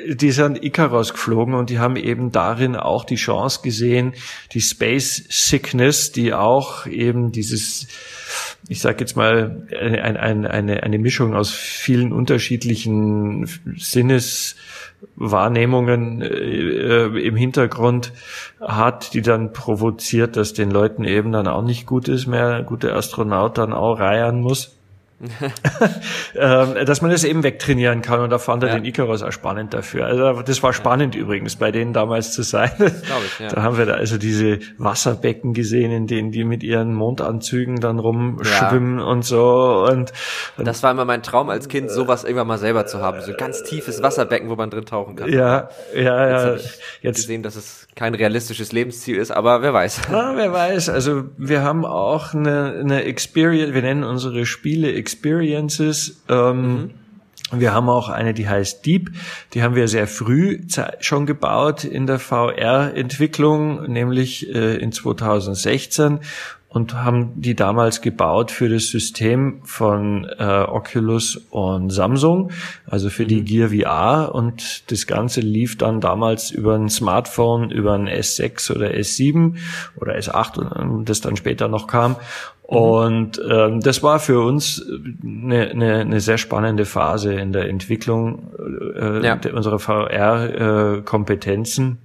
die 0.07 0.31
sind 0.31 0.63
Icaros 0.63 1.11
geflogen 1.11 1.53
und 1.53 1.69
die 1.69 1.79
haben 1.79 1.97
eben 1.97 2.31
darin 2.31 2.77
auch 2.77 3.03
die 3.03 3.15
Chance 3.15 3.59
gesehen, 3.61 4.13
die 4.53 4.61
Space 4.61 5.25
Sickness, 5.29 6.13
die 6.13 6.33
auch 6.33 6.87
eben 6.87 7.33
dieses, 7.33 7.87
ich 8.69 8.79
sage 8.79 9.01
jetzt 9.01 9.17
mal, 9.17 9.67
ein, 9.77 10.15
ein, 10.15 10.45
eine, 10.45 10.83
eine 10.83 10.97
Mischung 10.97 11.35
aus 11.35 11.51
vielen 11.51 12.13
unterschiedlichen 12.13 13.49
Sinneswahrnehmungen 13.75 16.21
äh, 16.21 17.07
im 17.07 17.35
Hintergrund 17.35 18.13
hat, 18.61 19.13
die 19.13 19.21
dann 19.21 19.51
provoziert, 19.51 20.37
dass 20.37 20.53
den 20.53 20.71
Leuten 20.71 21.03
eben 21.03 21.33
dann 21.33 21.49
auch 21.49 21.63
nicht 21.63 21.85
gut 21.85 22.07
ist 22.07 22.27
mehr, 22.27 22.63
gute 22.63 22.93
Astronaut 22.93 23.57
dann 23.57 23.73
auch 23.73 23.99
reiern 23.99 24.39
muss. 24.39 24.77
Ähm, 26.37 26.85
dass 26.85 27.01
man 27.01 27.11
das 27.11 27.23
eben 27.23 27.43
wegtrainieren 27.43 28.01
kann 28.01 28.19
und 28.19 28.29
da 28.29 28.39
fand 28.39 28.63
er 28.63 28.69
ja. 28.69 28.75
den 28.75 28.83
Icarus 28.83 29.21
auch 29.23 29.31
spannend 29.31 29.73
dafür. 29.73 30.05
Also 30.05 30.41
das 30.41 30.61
war 30.63 30.73
spannend 30.73 31.15
ja. 31.15 31.21
übrigens, 31.21 31.55
bei 31.55 31.71
denen 31.71 31.93
damals 31.93 32.33
zu 32.33 32.43
sein. 32.43 32.71
Ich, 32.77 33.39
ja. 33.39 33.47
Da 33.47 33.63
haben 33.63 33.77
wir 33.77 33.85
da 33.85 33.93
also 33.93 34.17
diese 34.17 34.59
Wasserbecken 34.77 35.53
gesehen, 35.53 35.91
in 35.91 36.07
denen 36.07 36.31
die 36.31 36.43
mit 36.43 36.61
ihren 36.61 36.93
Mondanzügen 36.93 37.79
dann 37.79 37.99
rumschwimmen 37.99 38.99
und 38.99 39.23
so 39.23 39.85
und, 39.89 40.11
und, 40.57 40.67
das 40.67 40.83
war 40.83 40.91
immer 40.91 41.05
mein 41.05 41.23
Traum 41.23 41.49
als 41.49 41.69
Kind, 41.69 41.89
sowas 41.89 42.25
irgendwann 42.25 42.47
mal 42.47 42.57
selber 42.57 42.85
zu 42.85 43.01
haben, 43.01 43.21
so 43.21 43.31
ein 43.31 43.37
ganz 43.37 43.63
tiefes 43.63 44.03
Wasserbecken, 44.03 44.49
wo 44.49 44.55
man 44.55 44.69
drin 44.69 44.85
tauchen 44.85 45.15
kann. 45.15 45.31
Ja, 45.31 45.69
ja, 45.95 46.01
ja. 46.01 46.51
Jetzt, 46.51 46.79
jetzt 47.01 47.15
gesehen, 47.15 47.43
dass 47.43 47.55
es 47.55 47.87
kein 47.95 48.13
realistisches 48.13 48.73
Lebensziel 48.73 49.15
ist, 49.15 49.31
aber 49.31 49.61
wer 49.61 49.73
weiß. 49.73 50.01
Na, 50.11 50.35
wer 50.35 50.51
weiß. 50.51 50.89
Also 50.89 51.25
wir 51.37 51.63
haben 51.63 51.85
auch 51.85 52.33
eine, 52.33 52.75
eine 52.79 53.03
Experience, 53.05 53.73
wir 53.73 53.81
nennen 53.81 54.03
unsere 54.03 54.45
Spiele 54.45 54.91
Experiences. 55.05 56.23
Ähm, 56.29 56.71
mhm. 56.71 56.91
Wir 57.51 57.73
haben 57.73 57.89
auch 57.89 58.09
eine, 58.09 58.33
die 58.33 58.49
heißt 58.49 58.83
Deep. 58.87 59.11
Die 59.53 59.61
haben 59.61 59.75
wir 59.75 59.87
sehr 59.87 60.07
früh 60.07 60.61
schon 60.99 61.27
gebaut 61.27 61.83
in 61.83 62.07
der 62.07 62.17
VR-Entwicklung, 62.17 63.83
nämlich 63.83 64.49
äh, 64.49 64.77
in 64.77 64.91
2016 64.91 66.21
und 66.75 66.93
haben 66.93 67.39
die 67.39 67.55
damals 67.55 68.01
gebaut 68.01 68.51
für 68.51 68.67
das 68.67 68.87
System 68.87 69.61
von 69.63 70.25
äh, 70.37 70.43
Oculus 70.43 71.37
und 71.49 71.89
Samsung, 71.89 72.51
also 72.85 73.09
für 73.09 73.25
die 73.25 73.41
mhm. 73.41 73.45
Gear 73.45 73.69
VR 73.69 74.35
und 74.35 74.91
das 74.91 75.07
Ganze 75.07 75.39
lief 75.39 75.77
dann 75.77 76.01
damals 76.01 76.51
über 76.51 76.75
ein 76.75 76.89
Smartphone, 76.89 77.71
über 77.71 77.93
ein 77.93 78.09
S6 78.09 78.75
oder 78.75 78.87
S7 78.87 79.55
oder 79.95 80.17
S8, 80.17 81.05
das 81.05 81.21
dann 81.21 81.37
später 81.37 81.69
noch 81.69 81.87
kam. 81.87 82.17
Mhm. 82.69 82.77
Und 82.77 83.41
ähm, 83.49 83.79
das 83.81 84.03
war 84.03 84.19
für 84.19 84.41
uns 84.41 84.85
eine, 85.23 85.69
eine, 85.69 85.99
eine 85.99 86.19
sehr 86.19 86.37
spannende 86.37 86.83
Phase 86.85 87.33
in 87.33 87.53
der 87.53 87.69
Entwicklung 87.69 88.51
äh, 88.95 89.25
ja. 89.25 89.39
unserer 89.53 89.79
VR-Kompetenzen. 89.79 91.99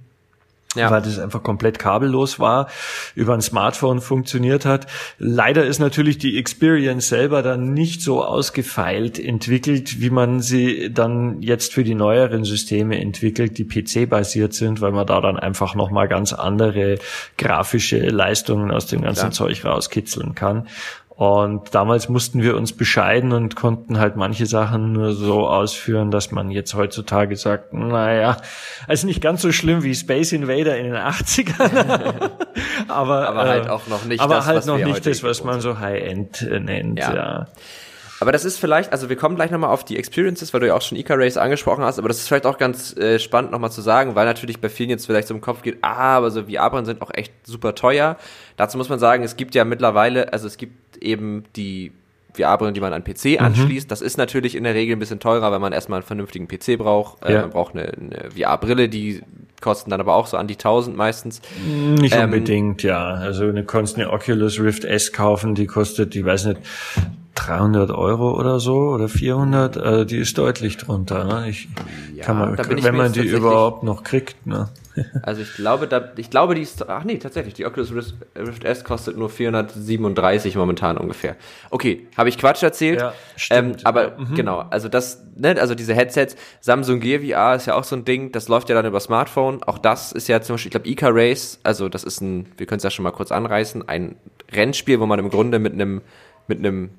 Ja. 0.75 0.89
weil 0.89 1.01
das 1.01 1.19
einfach 1.19 1.43
komplett 1.43 1.79
kabellos 1.79 2.39
war, 2.39 2.67
über 3.13 3.33
ein 3.33 3.41
Smartphone 3.41 3.99
funktioniert 3.99 4.65
hat. 4.65 4.87
Leider 5.19 5.65
ist 5.65 5.79
natürlich 5.79 6.17
die 6.17 6.37
Experience 6.37 7.09
selber 7.09 7.41
dann 7.41 7.73
nicht 7.73 8.01
so 8.01 8.23
ausgefeilt 8.23 9.19
entwickelt, 9.19 9.99
wie 9.99 10.09
man 10.09 10.39
sie 10.39 10.93
dann 10.93 11.41
jetzt 11.41 11.73
für 11.73 11.83
die 11.83 11.93
neueren 11.93 12.45
Systeme 12.45 13.01
entwickelt, 13.01 13.57
die 13.57 13.65
PC-basiert 13.65 14.53
sind, 14.53 14.79
weil 14.79 14.93
man 14.93 15.05
da 15.05 15.19
dann 15.19 15.37
einfach 15.37 15.75
nochmal 15.75 16.07
ganz 16.07 16.31
andere 16.31 16.99
grafische 17.37 18.07
Leistungen 18.07 18.71
aus 18.71 18.85
dem 18.85 19.01
ganzen 19.01 19.25
ja. 19.25 19.31
Zeug 19.31 19.65
rauskitzeln 19.65 20.35
kann. 20.35 20.67
Und 21.21 21.75
damals 21.75 22.09
mussten 22.09 22.41
wir 22.41 22.57
uns 22.57 22.73
bescheiden 22.73 23.31
und 23.31 23.55
konnten 23.55 23.99
halt 23.99 24.15
manche 24.15 24.47
Sachen 24.47 24.91
nur 24.91 25.13
so 25.13 25.47
ausführen, 25.47 26.09
dass 26.09 26.31
man 26.31 26.49
jetzt 26.49 26.73
heutzutage 26.73 27.35
sagt, 27.35 27.73
naja, 27.73 28.37
also 28.87 29.05
nicht 29.05 29.21
ganz 29.21 29.43
so 29.43 29.51
schlimm 29.51 29.83
wie 29.83 29.93
Space 29.93 30.31
Invader 30.31 30.75
in 30.79 30.85
den 30.85 30.95
80ern. 30.95 32.31
aber, 32.87 33.29
aber 33.29 33.41
halt 33.41 33.67
äh, 33.67 33.69
auch 33.69 33.85
noch 33.85 34.03
nicht 34.05 34.19
aber 34.19 34.37
das, 34.37 34.47
halt 34.47 34.65
noch 34.65 34.79
nicht 34.79 35.05
das, 35.05 35.21
was 35.21 35.43
man 35.43 35.61
so 35.61 35.77
High-End 35.77 36.41
äh, 36.41 36.59
nennt, 36.59 36.97
ja. 36.97 37.13
ja. 37.13 37.47
Aber 38.19 38.31
das 38.31 38.43
ist 38.43 38.59
vielleicht, 38.59 38.91
also 38.91 39.09
wir 39.09 39.15
kommen 39.15 39.35
gleich 39.35 39.49
nochmal 39.49 39.71
auf 39.71 39.83
die 39.83 39.97
Experiences, 39.97 40.53
weil 40.53 40.61
du 40.61 40.67
ja 40.67 40.75
auch 40.75 40.81
schon 40.81 40.95
Ica 40.97 41.15
Race 41.15 41.37
angesprochen 41.37 41.83
hast, 41.83 41.99
aber 41.99 42.07
das 42.07 42.17
ist 42.17 42.27
vielleicht 42.27 42.47
auch 42.47 42.57
ganz 42.57 42.95
äh, 42.97 43.17
spannend 43.19 43.51
nochmal 43.51 43.71
zu 43.71 43.81
sagen, 43.81 44.13
weil 44.15 44.25
natürlich 44.25 44.59
bei 44.59 44.69
vielen 44.69 44.89
jetzt 44.89 45.05
vielleicht 45.05 45.27
so 45.27 45.35
im 45.35 45.41
Kopf 45.41 45.61
geht, 45.61 45.79
ah, 45.83 46.17
aber 46.17 46.31
so 46.31 46.43
VR-Brillen 46.43 46.85
sind 46.85 47.01
auch 47.01 47.11
echt 47.13 47.33
super 47.45 47.75
teuer. 47.75 48.17
Dazu 48.57 48.77
muss 48.77 48.89
man 48.89 48.99
sagen, 48.99 49.23
es 49.23 49.37
gibt 49.37 49.55
ja 49.55 49.65
mittlerweile, 49.65 50.33
also 50.33 50.45
es 50.45 50.57
gibt 50.57 50.90
eben 51.01 51.43
die 51.55 51.91
VR-Brillen, 52.33 52.73
die 52.73 52.81
man 52.81 52.93
an 52.93 53.03
PC 53.03 53.25
mhm. 53.25 53.45
anschließt. 53.45 53.91
Das 53.91 54.01
ist 54.01 54.17
natürlich 54.17 54.55
in 54.55 54.63
der 54.63 54.73
Regel 54.73 54.95
ein 54.95 54.99
bisschen 54.99 55.19
teurer, 55.19 55.51
weil 55.51 55.59
man 55.59 55.73
erstmal 55.73 55.99
einen 55.99 56.05
vernünftigen 56.05 56.47
PC 56.47 56.77
braucht. 56.77 57.23
Äh, 57.25 57.33
ja. 57.33 57.41
Man 57.41 57.49
braucht 57.51 57.75
eine, 57.75 57.91
eine 57.91 58.31
VR-Brille, 58.31 58.89
die 58.89 59.21
kosten 59.61 59.91
dann 59.91 59.99
aber 59.99 60.15
auch 60.15 60.27
so 60.27 60.37
an 60.37 60.47
die 60.47 60.55
1000 60.55 60.95
meistens. 60.97 61.41
Nicht 61.65 62.15
ähm, 62.15 62.25
unbedingt, 62.25 62.83
ja. 62.83 63.13
Also 63.13 63.51
du 63.51 63.63
kannst 63.63 63.95
eine 63.95 64.11
Oculus 64.11 64.59
Rift 64.59 64.85
S 64.85 65.13
kaufen, 65.13 65.55
die 65.55 65.67
kostet, 65.67 66.15
ich 66.15 66.25
weiß 66.25 66.45
nicht, 66.45 66.61
300 67.35 67.91
Euro 67.91 68.37
oder 68.37 68.59
so 68.59 68.75
oder 68.75 69.07
400, 69.07 69.77
also 69.77 70.03
die 70.03 70.17
ist 70.17 70.37
deutlich 70.37 70.77
drunter. 70.77 71.23
Ne? 71.23 71.49
Ich 71.49 71.69
ja, 72.15 72.25
kann 72.25 72.37
man, 72.37 72.57
wenn 72.57 72.95
man 72.95 73.13
die 73.13 73.21
überhaupt 73.21 73.83
noch 73.83 74.03
kriegt. 74.03 74.45
Ne? 74.45 74.69
Also 75.23 75.41
ich 75.41 75.53
glaube, 75.53 75.87
da, 75.87 76.11
ich 76.17 76.29
glaube, 76.29 76.55
die 76.55 76.61
ist, 76.61 76.87
ach 76.87 77.03
nee, 77.03 77.17
tatsächlich, 77.17 77.53
die 77.53 77.65
Oculus 77.65 77.93
Rift 78.35 78.63
S 78.63 78.83
kostet 78.83 79.17
nur 79.17 79.29
437 79.29 80.55
momentan 80.55 80.97
ungefähr. 80.97 81.35
Okay, 81.69 82.07
habe 82.17 82.29
ich 82.29 82.37
Quatsch 82.37 82.63
erzählt. 82.63 83.01
Ja, 83.01 83.13
stimmt. 83.35 83.81
Ähm, 83.81 83.85
aber 83.85 84.17
mhm. 84.17 84.35
genau, 84.35 84.59
also 84.69 84.89
das, 84.89 85.23
ne, 85.35 85.55
also 85.59 85.75
diese 85.75 85.93
Headsets, 85.93 86.35
Samsung 86.59 86.99
Gear 86.99 87.21
VR 87.21 87.55
ist 87.55 87.67
ja 87.67 87.75
auch 87.75 87.83
so 87.83 87.95
ein 87.95 88.05
Ding, 88.05 88.31
das 88.31 88.47
läuft 88.47 88.69
ja 88.69 88.75
dann 88.75 88.85
über 88.85 88.99
Smartphone. 88.99 89.63
Auch 89.63 89.77
das 89.77 90.11
ist 90.11 90.27
ja 90.27 90.41
zum 90.41 90.55
Beispiel, 90.55 90.69
ich 90.69 90.71
glaube, 90.71 90.89
Ica 90.89 91.09
Race, 91.09 91.59
also 91.63 91.89
das 91.89 92.03
ist 92.03 92.21
ein, 92.21 92.47
wir 92.57 92.65
können 92.65 92.77
es 92.77 92.83
ja 92.83 92.91
schon 92.91 93.03
mal 93.03 93.11
kurz 93.11 93.31
anreißen, 93.31 93.87
ein 93.87 94.15
Rennspiel, 94.51 94.99
wo 94.99 95.05
man 95.05 95.19
im 95.19 95.29
Grunde 95.29 95.59
mit 95.59 95.73
einem, 95.73 96.01
mit 96.47 96.59
einem, 96.59 96.91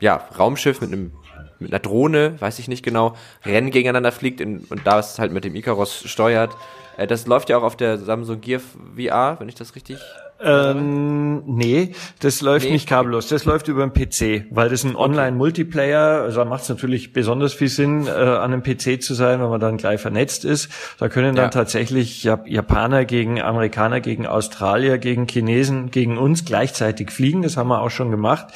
ja, 0.00 0.16
Raumschiff, 0.38 0.80
mit 0.80 0.92
einem 0.92 1.12
mit 1.58 1.72
einer 1.72 1.80
Drohne, 1.80 2.34
weiß 2.38 2.58
ich 2.58 2.68
nicht 2.68 2.84
genau, 2.84 3.16
Rennen 3.44 3.70
gegeneinander 3.70 4.12
fliegt 4.12 4.40
in, 4.40 4.60
und 4.68 4.86
da 4.86 4.98
es 4.98 5.18
halt 5.18 5.32
mit 5.32 5.44
dem 5.44 5.54
Icaros 5.54 6.02
steuert. 6.06 6.54
Äh, 6.96 7.06
das 7.06 7.26
läuft 7.26 7.48
ja 7.48 7.58
auch 7.58 7.62
auf 7.62 7.76
der 7.76 7.98
Samsung 7.98 8.40
Gear 8.40 8.60
VR, 8.60 9.36
wenn 9.38 9.48
ich 9.48 9.54
das 9.54 9.74
richtig 9.74 9.98
ähm, 10.38 11.44
nee, 11.46 11.92
das 12.20 12.42
läuft 12.42 12.66
nee. 12.66 12.72
nicht 12.72 12.86
kabellos. 12.86 13.28
Das 13.28 13.46
läuft 13.46 13.68
über 13.68 13.82
einen 13.82 13.92
PC, 13.94 14.46
weil 14.50 14.68
das 14.68 14.84
ein 14.84 14.94
Online-Multiplayer, 14.94 16.22
also 16.22 16.40
da 16.40 16.44
macht 16.44 16.64
es 16.64 16.68
natürlich 16.68 17.14
besonders 17.14 17.54
viel 17.54 17.68
Sinn, 17.68 18.06
äh, 18.06 18.10
an 18.10 18.52
einem 18.52 18.62
PC 18.62 19.02
zu 19.02 19.14
sein, 19.14 19.40
wenn 19.40 19.48
man 19.48 19.60
dann 19.60 19.78
gleich 19.78 20.00
vernetzt 20.00 20.44
ist. 20.44 20.68
Da 20.98 21.08
können 21.08 21.34
dann 21.34 21.46
ja. 21.46 21.50
tatsächlich 21.50 22.22
Japaner 22.24 23.06
gegen 23.06 23.40
Amerikaner, 23.40 24.00
gegen 24.00 24.26
Australier, 24.26 24.98
gegen 24.98 25.26
Chinesen, 25.26 25.90
gegen 25.90 26.18
uns 26.18 26.44
gleichzeitig 26.44 27.10
fliegen. 27.10 27.40
Das 27.40 27.56
haben 27.56 27.68
wir 27.68 27.80
auch 27.80 27.90
schon 27.90 28.10
gemacht. 28.10 28.48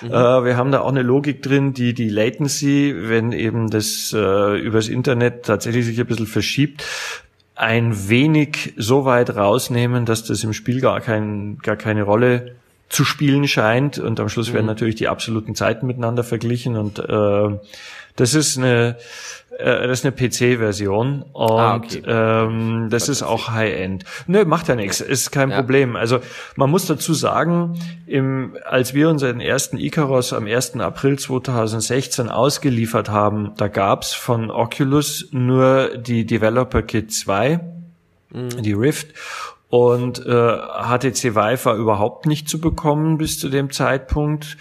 Mhm. 0.00 0.08
Äh, 0.08 0.44
wir 0.44 0.56
haben 0.56 0.72
da 0.72 0.80
auch 0.80 0.88
eine 0.88 1.02
Logik 1.02 1.42
drin, 1.42 1.74
die 1.74 1.92
die 1.92 2.08
Latency, 2.08 2.94
wenn 2.96 3.32
eben 3.32 3.68
das 3.68 4.14
äh, 4.16 4.58
übers 4.58 4.88
Internet 4.88 5.44
tatsächlich 5.44 5.84
sich 5.84 6.00
ein 6.00 6.06
bisschen 6.06 6.26
verschiebt, 6.26 6.82
ein 7.56 8.08
wenig 8.08 8.74
so 8.76 9.04
weit 9.04 9.34
rausnehmen, 9.34 10.04
dass 10.04 10.24
das 10.24 10.44
im 10.44 10.52
Spiel 10.52 10.80
gar, 10.80 11.00
kein, 11.00 11.58
gar 11.58 11.76
keine 11.76 12.02
Rolle 12.02 12.54
zu 12.88 13.04
spielen 13.04 13.48
scheint 13.48 13.98
und 13.98 14.20
am 14.20 14.28
Schluss 14.28 14.50
mhm. 14.50 14.54
werden 14.54 14.66
natürlich 14.66 14.94
die 14.94 15.08
absoluten 15.08 15.54
Zeiten 15.54 15.86
miteinander 15.86 16.22
verglichen 16.22 16.76
und 16.76 16.98
äh, 16.98 17.58
das 18.16 18.34
ist 18.34 18.58
eine 18.58 18.96
äh, 19.58 19.86
das 19.86 20.00
ist 20.00 20.06
eine 20.06 20.14
PC-Version 20.14 21.22
und 21.32 21.50
ah, 21.50 21.76
okay. 21.76 22.02
ähm, 22.06 22.88
das 22.90 23.08
ist 23.08 23.22
auch 23.22 23.48
High-End. 23.48 24.04
Nö, 24.26 24.44
macht 24.44 24.68
ja 24.68 24.74
nichts, 24.74 25.00
ist 25.00 25.32
kein 25.32 25.50
ja. 25.50 25.56
Problem. 25.56 25.96
Also 25.96 26.20
man 26.56 26.70
muss 26.70 26.86
dazu 26.86 27.14
sagen, 27.14 27.78
im, 28.06 28.56
als 28.64 28.92
wir 28.92 29.08
unseren 29.08 29.40
ersten 29.40 29.78
Icaros 29.78 30.32
am 30.32 30.46
1. 30.46 30.76
April 30.76 31.18
2016 31.18 32.28
ausgeliefert 32.28 33.08
haben, 33.08 33.52
da 33.56 33.68
gab's 33.68 34.12
von 34.12 34.50
Oculus 34.50 35.28
nur 35.30 35.96
die 35.96 36.26
Developer 36.26 36.82
Kit 36.82 37.12
2, 37.12 37.60
mhm. 38.30 38.62
die 38.62 38.74
Rift 38.74 39.08
und 39.68 40.24
äh, 40.24 40.56
HTC 40.56 41.34
Vive 41.34 41.64
war 41.64 41.74
überhaupt 41.76 42.26
nicht 42.26 42.48
zu 42.48 42.60
bekommen 42.60 43.18
bis 43.18 43.40
zu 43.40 43.48
dem 43.48 43.72
Zeitpunkt. 43.72 44.56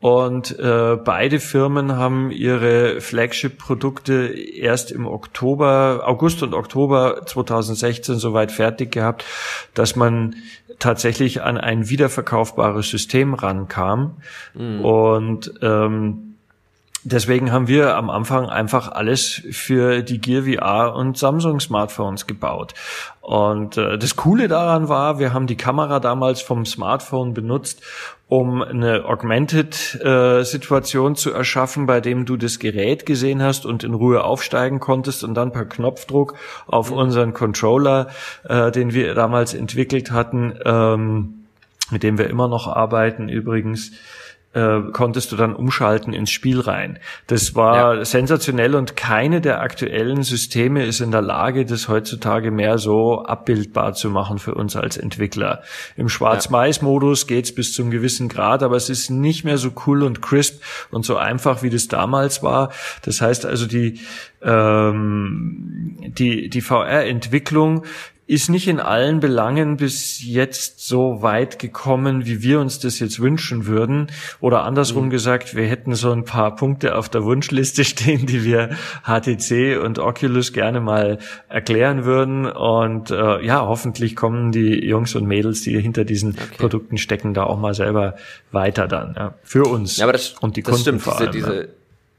Und 0.00 0.58
äh, 0.58 0.96
beide 1.02 1.40
Firmen 1.40 1.96
haben 1.96 2.30
ihre 2.30 3.00
Flagship-Produkte 3.00 4.26
erst 4.26 4.92
im 4.92 5.06
Oktober, 5.06 6.02
August 6.04 6.42
und 6.42 6.52
Oktober 6.52 7.22
2016 7.24 8.16
soweit 8.16 8.52
fertig 8.52 8.92
gehabt, 8.92 9.24
dass 9.72 9.96
man 9.96 10.36
tatsächlich 10.78 11.42
an 11.42 11.56
ein 11.56 11.88
wiederverkaufbares 11.88 12.90
System 12.90 13.32
rankam. 13.32 14.18
Mhm. 14.54 14.84
Und 14.84 15.54
ähm, 15.62 16.36
deswegen 17.02 17.52
haben 17.52 17.68
wir 17.68 17.96
am 17.96 18.10
Anfang 18.10 18.48
einfach 18.50 18.92
alles 18.92 19.42
für 19.50 20.02
die 20.02 20.20
Gear 20.20 20.42
VR 20.42 20.94
und 20.94 21.16
Samsung 21.16 21.60
Smartphones 21.60 22.26
gebaut. 22.26 22.74
Und 23.20 23.76
äh, 23.76 23.96
das 23.96 24.16
Coole 24.16 24.48
daran 24.48 24.88
war, 24.88 25.18
wir 25.18 25.32
haben 25.32 25.46
die 25.46 25.56
Kamera 25.56 26.00
damals 26.00 26.42
vom 26.42 26.66
Smartphone 26.66 27.32
benutzt, 27.32 27.82
um 28.28 28.62
eine 28.62 29.04
Augmented-Situation 29.04 31.12
äh, 31.12 31.14
zu 31.14 31.32
erschaffen, 31.32 31.86
bei 31.86 32.00
dem 32.00 32.24
du 32.24 32.36
das 32.36 32.58
Gerät 32.58 33.06
gesehen 33.06 33.40
hast 33.40 33.64
und 33.64 33.84
in 33.84 33.94
Ruhe 33.94 34.24
aufsteigen 34.24 34.80
konntest 34.80 35.22
und 35.22 35.34
dann 35.34 35.52
per 35.52 35.64
Knopfdruck 35.64 36.34
auf 36.66 36.90
mhm. 36.90 36.96
unseren 36.96 37.34
Controller, 37.34 38.08
äh, 38.48 38.72
den 38.72 38.92
wir 38.92 39.14
damals 39.14 39.54
entwickelt 39.54 40.10
hatten, 40.10 40.58
ähm, 40.64 41.44
mit 41.90 42.02
dem 42.02 42.18
wir 42.18 42.28
immer 42.28 42.48
noch 42.48 42.66
arbeiten 42.66 43.28
übrigens, 43.28 43.92
äh, 44.56 44.90
konntest 44.92 45.32
du 45.32 45.36
dann 45.36 45.54
umschalten 45.54 46.14
ins 46.14 46.30
Spiel 46.30 46.60
rein. 46.60 46.98
Das 47.26 47.54
war 47.54 47.96
ja. 47.96 48.04
sensationell 48.06 48.74
und 48.74 48.96
keine 48.96 49.42
der 49.42 49.60
aktuellen 49.60 50.22
Systeme 50.22 50.86
ist 50.86 51.00
in 51.00 51.10
der 51.10 51.20
Lage, 51.20 51.66
das 51.66 51.88
heutzutage 51.88 52.50
mehr 52.50 52.78
so 52.78 53.22
abbildbar 53.22 53.92
zu 53.92 54.08
machen 54.08 54.38
für 54.38 54.54
uns 54.54 54.74
als 54.74 54.96
Entwickler. 54.96 55.62
Im 55.96 56.08
Schwarz-Mais-Modus 56.08 57.26
geht's 57.26 57.54
bis 57.54 57.74
zum 57.74 57.90
gewissen 57.90 58.30
Grad, 58.30 58.62
aber 58.62 58.76
es 58.76 58.88
ist 58.88 59.10
nicht 59.10 59.44
mehr 59.44 59.58
so 59.58 59.72
cool 59.86 60.02
und 60.02 60.22
crisp 60.22 60.62
und 60.90 61.04
so 61.04 61.16
einfach, 61.16 61.62
wie 61.62 61.70
das 61.70 61.88
damals 61.88 62.42
war. 62.42 62.72
Das 63.02 63.20
heißt 63.20 63.44
also, 63.44 63.66
die 63.66 64.00
ähm, 64.42 65.96
die, 65.98 66.48
die 66.48 66.60
VR-Entwicklung 66.60 67.84
ist 68.28 68.50
nicht 68.50 68.66
in 68.66 68.80
allen 68.80 69.20
Belangen 69.20 69.76
bis 69.76 70.20
jetzt 70.24 70.84
so 70.84 71.22
weit 71.22 71.60
gekommen, 71.60 72.26
wie 72.26 72.42
wir 72.42 72.58
uns 72.58 72.80
das 72.80 72.98
jetzt 72.98 73.20
wünschen 73.20 73.66
würden. 73.66 74.08
Oder 74.40 74.64
andersrum 74.64 75.06
mhm. 75.06 75.10
gesagt, 75.10 75.54
wir 75.54 75.66
hätten 75.66 75.94
so 75.94 76.10
ein 76.10 76.24
paar 76.24 76.56
Punkte 76.56 76.96
auf 76.96 77.08
der 77.08 77.22
Wunschliste 77.22 77.84
stehen, 77.84 78.26
die 78.26 78.42
wir 78.44 78.70
HTC 79.04 79.80
und 79.80 80.00
Oculus 80.00 80.52
gerne 80.52 80.80
mal 80.80 81.18
erklären 81.48 82.04
würden. 82.04 82.46
Und 82.46 83.12
äh, 83.12 83.44
ja, 83.44 83.64
hoffentlich 83.64 84.16
kommen 84.16 84.50
die 84.50 84.84
Jungs 84.84 85.14
und 85.14 85.26
Mädels, 85.26 85.62
die 85.62 85.80
hinter 85.80 86.04
diesen 86.04 86.32
okay. 86.32 86.56
Produkten 86.58 86.98
stecken, 86.98 87.32
da 87.32 87.44
auch 87.44 87.58
mal 87.58 87.74
selber 87.74 88.16
weiter 88.50 88.88
dann. 88.88 89.14
Ja, 89.16 89.34
für 89.44 89.64
uns 89.64 89.98
ja, 89.98 90.04
aber 90.04 90.12
das, 90.12 90.34
und 90.40 90.56
die 90.56 90.62
das 90.62 90.70
Kunden 90.70 90.82
stimmt, 90.82 91.02
vor 91.02 91.20
allem. 91.20 91.30
Diese, 91.30 91.46
diese 91.46 91.68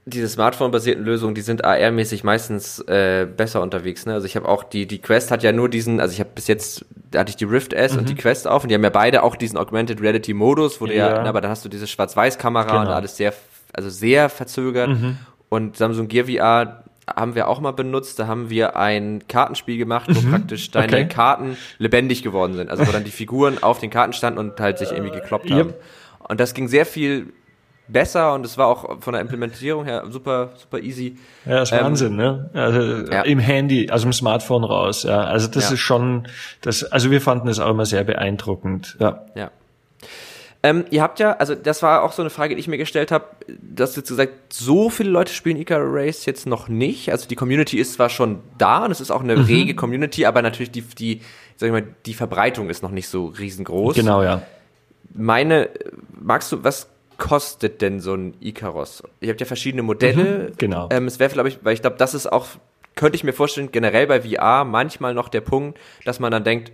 diese 0.07 0.29
Smartphone-basierten 0.29 1.03
Lösungen, 1.03 1.35
die 1.35 1.41
sind 1.41 1.65
AR-mäßig 1.65 2.23
meistens 2.23 2.79
äh, 2.79 3.25
besser 3.25 3.61
unterwegs. 3.61 4.05
Ne? 4.05 4.13
Also 4.13 4.25
ich 4.25 4.35
habe 4.35 4.47
auch 4.47 4.63
die 4.63 4.87
die 4.87 4.99
Quest 4.99 5.31
hat 5.31 5.43
ja 5.43 5.51
nur 5.51 5.69
diesen, 5.69 5.99
also 5.99 6.13
ich 6.13 6.19
habe 6.19 6.29
bis 6.33 6.47
jetzt 6.47 6.85
da 7.11 7.19
hatte 7.19 7.29
ich 7.29 7.35
die 7.35 7.45
Rift 7.45 7.73
S 7.73 7.93
mhm. 7.93 7.99
und 7.99 8.09
die 8.09 8.13
mhm. 8.13 8.19
Quest 8.19 8.47
auf 8.47 8.63
und 8.63 8.69
die 8.69 8.75
haben 8.75 8.83
ja 8.83 8.89
beide 8.89 9.23
auch 9.23 9.35
diesen 9.35 9.57
Augmented 9.57 10.01
Reality 10.01 10.33
Modus, 10.33 10.79
wo 10.81 10.85
du 10.85 10.95
ja, 10.95 11.21
ne, 11.21 11.29
aber 11.29 11.41
dann 11.41 11.51
hast 11.51 11.65
du 11.65 11.69
diese 11.69 11.87
Schwarz-Weiß-Kamera 11.87 12.65
genau. 12.65 12.81
und 12.81 12.87
alles 12.87 13.17
sehr, 13.17 13.33
also 13.73 13.89
sehr 13.89 14.29
verzögert. 14.29 14.89
Mhm. 14.89 15.17
Und 15.49 15.77
Samsung 15.77 16.07
Gear 16.07 16.25
VR 16.25 16.83
haben 17.07 17.35
wir 17.35 17.47
auch 17.47 17.61
mal 17.61 17.71
benutzt. 17.71 18.19
Da 18.19 18.27
haben 18.27 18.49
wir 18.49 18.75
ein 18.75 19.23
Kartenspiel 19.27 19.77
gemacht, 19.77 20.09
wo 20.09 20.19
mhm. 20.19 20.31
praktisch 20.31 20.71
deine 20.71 20.87
okay. 20.87 21.07
Karten 21.07 21.57
lebendig 21.77 22.23
geworden 22.23 22.53
sind. 22.53 22.69
Also 22.69 22.85
wo 22.85 22.91
dann 22.91 23.03
die 23.03 23.11
Figuren 23.23 23.61
auf 23.63 23.79
den 23.79 23.89
Karten 23.89 24.13
standen 24.13 24.39
und 24.39 24.59
halt 24.59 24.77
sich 24.77 24.91
irgendwie 24.91 25.11
gekloppt 25.11 25.49
haben. 25.49 25.69
Yep. 25.69 25.81
Und 26.27 26.39
das 26.39 26.53
ging 26.53 26.67
sehr 26.67 26.85
viel 26.85 27.33
besser 27.88 28.34
und 28.34 28.45
es 28.45 28.58
war 28.58 28.67
auch 28.67 29.02
von 29.02 29.13
der 29.13 29.21
Implementierung 29.21 29.86
her 29.86 30.04
super, 30.10 30.52
super 30.58 30.80
easy. 30.80 31.17
Ja, 31.45 31.60
das 31.60 31.71
ist 31.71 31.78
ähm, 31.78 31.86
Wahnsinn, 31.86 32.15
ne? 32.15 32.50
Also 32.54 33.12
ja. 33.12 33.21
im 33.21 33.39
Handy, 33.39 33.89
also 33.89 34.08
im 34.08 34.13
Smartphone 34.13 34.63
raus, 34.63 35.04
ja. 35.04 35.21
Also 35.21 35.47
das 35.47 35.69
ja. 35.69 35.73
ist 35.73 35.80
schon, 35.80 36.28
das, 36.62 36.84
also 36.84 37.12
wir 37.12 37.21
fanden 37.21 37.47
es 37.47 37.60
auch 37.60 37.69
immer 37.69 37.86
sehr 37.86 38.04
beeindruckend, 38.04 38.97
ja. 39.00 39.26
Ja. 39.36 39.52
Ähm, 40.63 40.86
ihr 40.89 41.02
habt 41.04 41.19
ja, 41.19 41.34
also 41.34 41.56
das 41.56 41.84
war 41.84 42.04
auch 42.04 42.12
so 42.12 42.21
eine 42.23 42.30
Frage, 42.30 42.56
die 42.56 42.60
ich 42.60 42.67
mir 42.67 42.78
gestellt 42.78 43.12
habe, 43.12 43.26
dass 43.62 43.95
jetzt 43.95 44.10
gesagt, 44.10 44.52
so 44.52 44.89
viele 44.89 45.10
Leute 45.12 45.32
spielen 45.32 45.56
Ica 45.56 45.78
Race 45.80 46.26
jetzt 46.26 46.47
noch 46.47 46.67
nicht. 46.67 47.12
Also 47.12 47.28
die 47.28 47.36
Community 47.36 47.78
ist 47.78 47.93
zwar 47.93 48.10
schon 48.10 48.39
da 48.58 48.86
und 48.86 48.91
es 48.91 49.00
ist 49.00 49.12
auch 49.12 49.21
eine 49.21 49.36
mhm. 49.38 49.43
rege 49.43 49.76
Community, 49.76 50.26
aber 50.26 50.41
natürlich 50.41 50.71
die, 50.71 50.82
die, 50.82 51.21
sag 51.58 51.67
ich 51.67 51.73
mal, 51.73 51.84
die 52.06 52.15
Verbreitung 52.15 52.69
ist 52.69 52.82
noch 52.82 52.89
nicht 52.91 53.08
so 53.08 53.28
riesengroß. 53.28 53.95
Genau, 53.95 54.23
ja. 54.23 54.41
Meine, 55.13 55.69
magst 56.19 56.52
du, 56.52 56.63
was 56.63 56.89
kostet 57.17 57.82
denn 57.82 57.99
so 57.99 58.13
ein 58.13 58.36
Icaros? 58.39 59.03
Ihr 59.19 59.30
habt 59.30 59.39
ja 59.39 59.45
verschiedene 59.45 59.84
Modelle. 59.84 60.49
Mhm, 60.49 60.58
genau. 60.58 60.89
Ähm, 60.91 61.08
es 61.08 61.19
wäre, 61.19 61.32
glaube 61.32 61.49
ich, 61.49 61.60
weil 61.63 61.73
ich 61.73 61.82
glaube, 61.82 61.97
das 61.97 62.13
ist 62.13 62.32
auch, 62.32 62.47
könnte 62.95 63.15
ich 63.15 63.23
mir 63.23 63.34
vorstellen, 63.34 63.71
generell 63.71 64.08
bei 64.08 64.21
VR 64.21 64.63
manchmal 64.63 65.13
noch 65.13 65.30
der 65.30 65.41
Punkt, 65.41 65.80
dass 66.06 66.19
man 66.19 66.32
dann 66.32 66.43
denkt, 66.43 66.71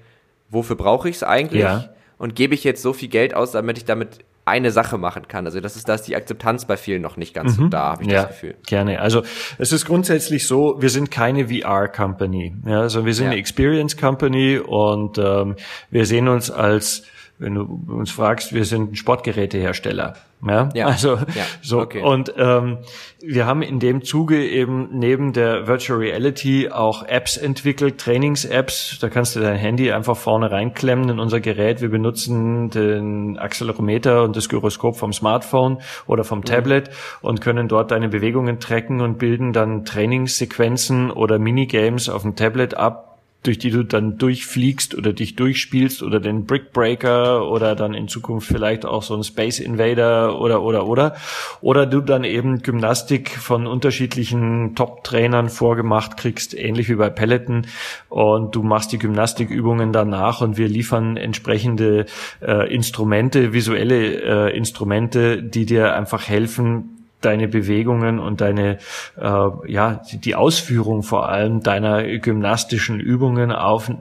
wofür 0.49 0.75
brauche 0.75 1.09
ich 1.09 1.17
es 1.17 1.23
eigentlich? 1.23 1.63
Ja. 1.63 1.89
Und 2.17 2.35
gebe 2.35 2.53
ich 2.53 2.63
jetzt 2.63 2.81
so 2.81 2.93
viel 2.93 3.09
Geld 3.09 3.33
aus, 3.33 3.51
damit 3.51 3.77
ich 3.77 3.85
damit 3.85 4.19
eine 4.45 4.71
Sache 4.71 4.97
machen 4.97 5.27
kann. 5.27 5.45
Also 5.45 5.61
das 5.61 5.75
ist, 5.75 5.87
da 5.87 5.95
ist 5.95 6.03
die 6.03 6.15
Akzeptanz 6.15 6.65
bei 6.65 6.75
vielen 6.75 7.01
noch 7.01 7.15
nicht 7.15 7.33
ganz 7.33 7.57
mhm. 7.57 7.63
so 7.63 7.67
da, 7.69 7.91
habe 7.91 8.03
ich 8.03 8.09
ja, 8.09 8.23
das 8.23 8.31
Gefühl. 8.31 8.55
Gerne. 8.65 8.99
Also 8.99 9.23
es 9.57 9.71
ist 9.71 9.85
grundsätzlich 9.85 10.47
so, 10.47 10.81
wir 10.81 10.89
sind 10.89 11.11
keine 11.11 11.47
VR-Company. 11.47 12.53
Ja, 12.65 12.81
also 12.81 13.05
wir 13.05 13.13
sind 13.13 13.25
ja. 13.25 13.31
eine 13.31 13.39
Experience-Company 13.39 14.59
und 14.59 15.17
ähm, 15.17 15.55
wir 15.91 16.05
sehen 16.05 16.27
uns 16.27 16.51
als 16.51 17.03
wenn 17.43 17.55
du 17.55 17.83
uns 17.87 18.09
fragst, 18.09 18.53
wir 18.53 18.65
sind 18.65 18.93
ein 18.93 18.95
Sportgerätehersteller. 18.95 20.13
Ja, 20.45 20.69
ja. 20.73 20.87
also 20.87 21.15
ja. 21.15 21.43
so 21.61 21.79
okay. 21.79 22.01
und 22.01 22.33
ähm, 22.37 22.79
wir 23.21 23.45
haben 23.45 23.61
in 23.61 23.79
dem 23.79 24.03
Zuge 24.03 24.45
eben 24.45 24.89
neben 24.91 25.31
der 25.31 25.67
Virtual 25.67 25.99
Reality 25.99 26.69
auch 26.69 27.03
Apps 27.03 27.37
entwickelt, 27.37 27.97
Trainings-Apps. 27.97 28.99
Da 28.99 29.09
kannst 29.09 29.35
du 29.35 29.39
dein 29.39 29.55
Handy 29.55 29.91
einfach 29.91 30.17
vorne 30.17 30.51
reinklemmen 30.51 31.09
in 31.09 31.19
unser 31.19 31.39
Gerät. 31.39 31.81
Wir 31.81 31.89
benutzen 31.89 32.69
den 32.69 33.37
Accelerometer 33.37 34.23
und 34.23 34.35
das 34.35 34.49
Gyroskop 34.49 34.97
vom 34.97 35.13
Smartphone 35.13 35.79
oder 36.07 36.23
vom 36.23 36.39
mhm. 36.39 36.45
Tablet 36.45 36.89
mhm. 36.89 37.27
und 37.27 37.41
können 37.41 37.67
dort 37.67 37.91
deine 37.91 38.09
Bewegungen 38.09 38.59
tracken 38.59 39.01
und 39.01 39.17
bilden 39.19 39.53
dann 39.53 39.85
Trainingssequenzen 39.85 41.11
oder 41.11 41.39
Minigames 41.39 42.09
auf 42.09 42.23
dem 42.23 42.35
Tablet 42.35 42.75
ab 42.75 43.12
durch 43.43 43.59
die 43.59 43.69
du 43.69 43.83
dann 43.83 44.17
durchfliegst 44.17 44.95
oder 44.95 45.13
dich 45.13 45.35
durchspielst 45.35 46.01
oder 46.01 46.19
den 46.19 46.45
Brickbreaker 46.45 47.49
oder 47.49 47.75
dann 47.75 47.93
in 47.93 48.07
Zukunft 48.07 48.47
vielleicht 48.47 48.85
auch 48.85 49.03
so 49.03 49.15
ein 49.15 49.23
Space 49.23 49.59
Invader 49.59 50.39
oder 50.39 50.61
oder 50.61 50.87
oder. 50.87 51.15
Oder 51.61 51.85
du 51.85 52.01
dann 52.01 52.23
eben 52.23 52.61
Gymnastik 52.61 53.29
von 53.29 53.67
unterschiedlichen 53.67 54.75
Top-Trainern 54.75 55.49
vorgemacht 55.49 56.15
kriegst, 56.17 56.57
ähnlich 56.57 56.89
wie 56.89 56.95
bei 56.95 57.09
Peloton. 57.09 57.67
Und 58.09 58.55
du 58.55 58.63
machst 58.63 58.93
die 58.93 58.97
Gymnastikübungen 58.97 59.91
danach 59.91 60.41
und 60.41 60.57
wir 60.57 60.69
liefern 60.69 61.17
entsprechende 61.17 62.05
äh, 62.41 62.73
Instrumente, 62.73 63.51
visuelle 63.51 64.49
äh, 64.49 64.57
Instrumente, 64.57 65.43
die 65.43 65.65
dir 65.65 65.93
einfach 65.93 66.27
helfen, 66.27 66.92
deine 67.25 67.47
Bewegungen 67.47 68.19
und 68.19 68.41
deine 68.41 68.77
äh, 69.19 69.71
ja 69.71 70.01
die 70.13 70.35
Ausführung 70.35 71.03
vor 71.03 71.29
allem 71.29 71.61
deiner 71.61 72.03
gymnastischen 72.19 72.99
Übungen 72.99 73.51
auf, 73.51 73.91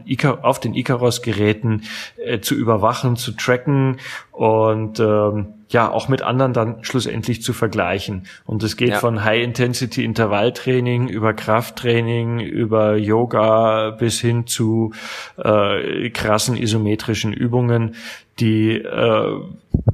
auf 0.42 0.60
den 0.60 0.74
Icaros-Geräten 0.74 1.82
äh, 2.16 2.40
zu 2.40 2.54
überwachen, 2.54 3.16
zu 3.16 3.32
tracken 3.32 3.98
und 4.32 5.00
ähm, 5.00 5.54
ja 5.68 5.90
auch 5.90 6.08
mit 6.08 6.22
anderen 6.22 6.52
dann 6.52 6.84
schlussendlich 6.84 7.42
zu 7.42 7.52
vergleichen. 7.52 8.26
Und 8.44 8.62
es 8.62 8.76
geht 8.76 8.90
ja. 8.90 8.98
von 8.98 9.24
High-Intensity-Intervalltraining 9.24 11.08
über 11.08 11.34
Krafttraining, 11.34 12.40
über 12.40 12.96
Yoga 12.96 13.90
bis 13.90 14.20
hin 14.20 14.46
zu 14.46 14.92
äh, 15.36 16.10
krassen 16.10 16.56
isometrischen 16.56 17.32
Übungen, 17.32 17.94
die 18.38 18.76
äh, 18.76 19.40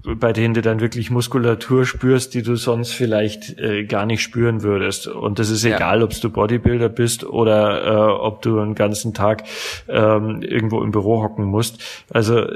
bei 0.05 0.33
denen 0.33 0.55
du 0.55 0.63
dann 0.63 0.81
wirklich 0.81 1.11
Muskulatur 1.11 1.85
spürst, 1.85 2.35
die 2.35 2.43
du 2.43 2.57
sonst 2.57 2.93
vielleicht 2.93 3.59
äh, 3.59 3.85
gar 3.85 4.07
nicht 4.07 4.23
spüren 4.23 4.63
würdest. 4.63 5.07
Und 5.07 5.39
das 5.39 5.51
ist 5.51 5.65
ja. 5.65 5.77
egal, 5.77 6.03
ob 6.03 6.19
du 6.21 6.31
Bodybuilder 6.31 6.89
bist 6.89 7.25
oder 7.25 7.85
äh, 7.85 8.21
ob 8.21 8.43
du 8.43 8.59
einen 8.59 8.75
ganzen 8.75 9.15
Tag 9.15 9.45
ähm, 9.89 10.43
irgendwo 10.43 10.83
im 10.83 10.91
Büro 10.91 11.23
hocken 11.23 11.45
musst. 11.45 11.83
Also 12.11 12.47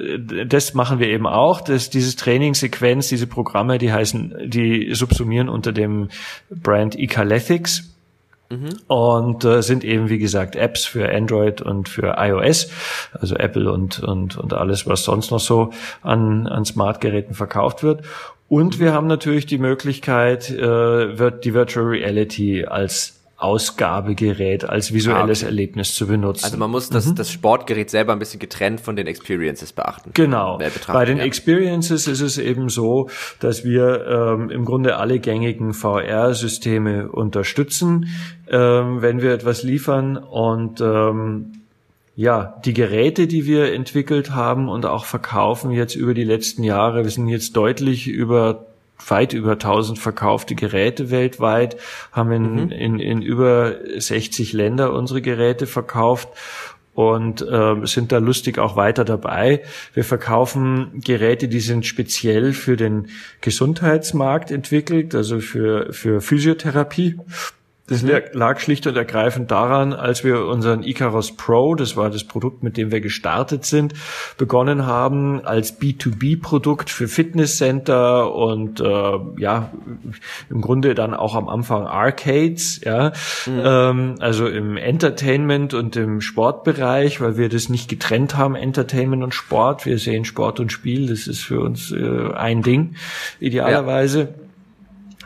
das 0.46 0.74
machen 0.74 0.98
wir 0.98 1.08
eben 1.08 1.26
auch. 1.26 1.60
dass 1.60 1.90
dieses 1.90 2.16
Trainingssequenz, 2.16 3.08
diese 3.08 3.26
Programme, 3.26 3.78
die 3.78 3.92
heißen, 3.92 4.34
die 4.46 4.94
subsumieren 4.94 5.48
unter 5.48 5.72
dem 5.72 6.08
Brand 6.50 6.98
Ecalethics 6.98 7.91
Mhm. 8.52 8.68
Und 8.86 9.44
äh, 9.44 9.62
sind 9.62 9.82
eben, 9.82 10.10
wie 10.10 10.18
gesagt, 10.18 10.56
Apps 10.56 10.84
für 10.84 11.10
Android 11.10 11.62
und 11.62 11.88
für 11.88 12.16
iOS, 12.18 12.68
also 13.18 13.34
Apple 13.36 13.72
und, 13.72 14.00
und, 14.00 14.36
und 14.36 14.52
alles, 14.52 14.86
was 14.86 15.04
sonst 15.04 15.30
noch 15.30 15.40
so 15.40 15.70
an, 16.02 16.46
an 16.46 16.66
Smartgeräten 16.66 17.34
verkauft 17.34 17.82
wird. 17.82 18.02
Und 18.48 18.78
wir 18.78 18.92
haben 18.92 19.06
natürlich 19.06 19.46
die 19.46 19.56
Möglichkeit, 19.56 20.50
äh, 20.50 21.18
wird 21.18 21.46
die 21.46 21.54
Virtual 21.54 21.86
Reality 21.86 22.66
als 22.66 23.21
Ausgabegerät 23.42 24.64
als 24.64 24.92
visuelles 24.92 25.42
ah, 25.42 25.46
okay. 25.46 25.50
Erlebnis 25.50 25.94
zu 25.94 26.06
benutzen. 26.06 26.44
Also 26.44 26.56
man 26.56 26.70
muss 26.70 26.90
das, 26.90 27.06
mhm. 27.06 27.16
das 27.16 27.30
Sportgerät 27.30 27.90
selber 27.90 28.12
ein 28.12 28.18
bisschen 28.18 28.40
getrennt 28.40 28.80
von 28.80 28.94
den 28.94 29.06
Experiences 29.06 29.72
beachten. 29.72 30.10
Genau. 30.14 30.58
Bei 30.86 31.04
den 31.04 31.18
ja. 31.18 31.24
Experiences 31.24 32.06
ist 32.06 32.20
es 32.20 32.38
eben 32.38 32.68
so, 32.68 33.08
dass 33.40 33.64
wir 33.64 34.06
ähm, 34.06 34.50
im 34.50 34.64
Grunde 34.64 34.96
alle 34.96 35.18
gängigen 35.18 35.74
VR-Systeme 35.74 37.10
unterstützen, 37.10 38.08
ähm, 38.48 39.02
wenn 39.02 39.20
wir 39.20 39.32
etwas 39.32 39.62
liefern 39.62 40.16
und 40.16 40.80
ähm, 40.80 41.52
ja, 42.14 42.60
die 42.64 42.74
Geräte, 42.74 43.26
die 43.26 43.46
wir 43.46 43.72
entwickelt 43.72 44.32
haben 44.32 44.68
und 44.68 44.86
auch 44.86 45.04
verkaufen 45.04 45.70
jetzt 45.70 45.94
über 45.94 46.14
die 46.14 46.24
letzten 46.24 46.62
Jahre, 46.62 47.04
wir 47.04 47.10
sind 47.10 47.28
jetzt 47.28 47.56
deutlich 47.56 48.06
über 48.06 48.66
weit 49.08 49.32
über 49.32 49.52
1000 49.52 49.98
verkaufte 49.98 50.54
Geräte 50.54 51.10
weltweit, 51.10 51.76
haben 52.12 52.32
in, 52.32 52.52
mhm. 52.52 52.70
in, 52.70 52.98
in 52.98 53.22
über 53.22 53.76
60 53.96 54.52
Länder 54.52 54.92
unsere 54.92 55.22
Geräte 55.22 55.66
verkauft 55.66 56.28
und 56.94 57.40
äh, 57.42 57.86
sind 57.86 58.12
da 58.12 58.18
lustig 58.18 58.58
auch 58.58 58.76
weiter 58.76 59.04
dabei. 59.04 59.62
Wir 59.94 60.04
verkaufen 60.04 61.00
Geräte, 61.02 61.48
die 61.48 61.60
sind 61.60 61.86
speziell 61.86 62.52
für 62.52 62.76
den 62.76 63.08
Gesundheitsmarkt 63.40 64.50
entwickelt, 64.50 65.14
also 65.14 65.40
für, 65.40 65.92
für 65.92 66.20
Physiotherapie. 66.20 67.18
Das 67.92 68.02
mhm. 68.02 68.10
lag 68.32 68.58
schlicht 68.58 68.86
und 68.86 68.96
ergreifend 68.96 69.50
daran, 69.50 69.92
als 69.92 70.24
wir 70.24 70.46
unseren 70.46 70.82
Icarus 70.82 71.36
Pro, 71.36 71.74
das 71.74 71.94
war 71.94 72.08
das 72.08 72.24
Produkt, 72.24 72.62
mit 72.62 72.78
dem 72.78 72.90
wir 72.90 73.02
gestartet 73.02 73.66
sind, 73.66 73.92
begonnen 74.38 74.86
haben 74.86 75.44
als 75.44 75.78
B2B-Produkt 75.78 76.88
für 76.88 77.06
Fitnesscenter 77.06 78.34
und 78.34 78.80
äh, 78.80 79.18
ja, 79.36 79.70
im 80.48 80.62
Grunde 80.62 80.94
dann 80.94 81.12
auch 81.12 81.34
am 81.34 81.50
Anfang 81.50 81.86
Arcades, 81.86 82.80
ja, 82.82 83.12
mhm. 83.44 83.62
ähm, 83.62 84.14
also 84.20 84.46
im 84.46 84.78
Entertainment 84.78 85.74
und 85.74 85.94
im 85.94 86.22
Sportbereich, 86.22 87.20
weil 87.20 87.36
wir 87.36 87.50
das 87.50 87.68
nicht 87.68 87.90
getrennt 87.90 88.38
haben, 88.38 88.54
Entertainment 88.54 89.22
und 89.22 89.34
Sport. 89.34 89.84
Wir 89.84 89.98
sehen 89.98 90.24
Sport 90.24 90.60
und 90.60 90.72
Spiel, 90.72 91.08
das 91.08 91.26
ist 91.26 91.40
für 91.40 91.60
uns 91.60 91.92
äh, 91.92 92.32
ein 92.32 92.62
Ding, 92.62 92.94
idealerweise. 93.38 94.20
Ja 94.20 94.41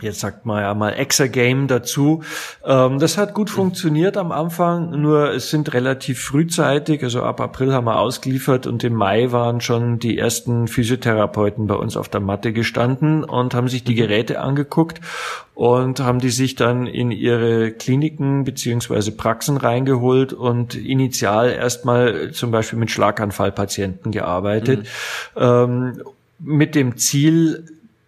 Jetzt 0.00 0.20
sagt 0.20 0.44
man 0.44 0.62
ja 0.62 0.74
mal 0.74 0.90
Exergame 0.90 1.66
dazu. 1.66 2.22
Ähm, 2.64 2.98
das 2.98 3.16
hat 3.16 3.34
gut 3.34 3.50
funktioniert 3.50 4.16
am 4.16 4.32
Anfang, 4.32 4.90
nur 5.00 5.30
es 5.30 5.50
sind 5.50 5.72
relativ 5.72 6.20
frühzeitig, 6.22 7.02
also 7.02 7.22
ab 7.22 7.40
April 7.40 7.72
haben 7.72 7.86
wir 7.86 7.98
ausgeliefert 7.98 8.66
und 8.66 8.84
im 8.84 8.94
Mai 8.94 9.32
waren 9.32 9.60
schon 9.60 9.98
die 9.98 10.18
ersten 10.18 10.68
Physiotherapeuten 10.68 11.66
bei 11.66 11.74
uns 11.74 11.96
auf 11.96 12.08
der 12.08 12.20
Matte 12.20 12.52
gestanden 12.52 13.24
und 13.24 13.54
haben 13.54 13.68
sich 13.68 13.84
die 13.84 13.92
mhm. 13.92 13.98
Geräte 13.98 14.40
angeguckt 14.40 15.00
und 15.54 16.00
haben 16.00 16.18
die 16.18 16.30
sich 16.30 16.54
dann 16.54 16.86
in 16.86 17.10
ihre 17.10 17.72
Kliniken 17.72 18.44
beziehungsweise 18.44 19.12
Praxen 19.12 19.56
reingeholt 19.56 20.34
und 20.34 20.74
initial 20.74 21.50
erstmal 21.50 22.32
zum 22.32 22.50
Beispiel 22.50 22.78
mit 22.78 22.90
Schlaganfallpatienten 22.90 24.12
gearbeitet, 24.12 24.86
mhm. 25.34 25.42
ähm, 25.42 26.02
mit 26.38 26.74
dem 26.74 26.98
Ziel, 26.98 27.64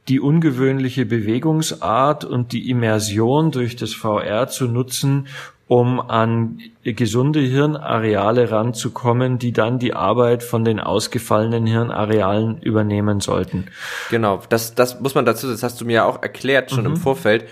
die 0.09 0.21
ungewöhnliche 0.21 1.07
Bewegungsart 1.07 2.25
und 2.25 2.53
die 2.53 2.71
Immersion 2.71 3.51
durch 3.51 3.77
das 3.77 3.94
VR 3.94 4.49
zu 4.49 4.66
nutzen, 4.66 5.29
um 5.68 6.01
an 6.01 6.61
gesunde 6.83 7.40
Hirnareale 7.40 8.51
ranzukommen, 8.51 9.38
die 9.38 9.53
dann 9.53 9.79
die 9.79 9.92
Arbeit 9.92 10.42
von 10.42 10.64
den 10.64 10.81
ausgefallenen 10.81 11.66
Hirnarealen 11.66 12.62
übernehmen 12.62 13.21
sollten. 13.21 13.66
Genau, 14.11 14.40
das, 14.49 14.75
das 14.75 14.99
muss 15.01 15.14
man 15.14 15.27
dazu, 15.27 15.47
das 15.47 15.62
hast 15.62 15.79
du 15.81 15.85
mir 15.85 15.92
ja 15.92 16.05
auch 16.07 16.23
erklärt 16.23 16.71
schon 16.71 16.85
mhm. 16.85 16.92
im 16.92 16.97
Vorfeld. 16.97 17.44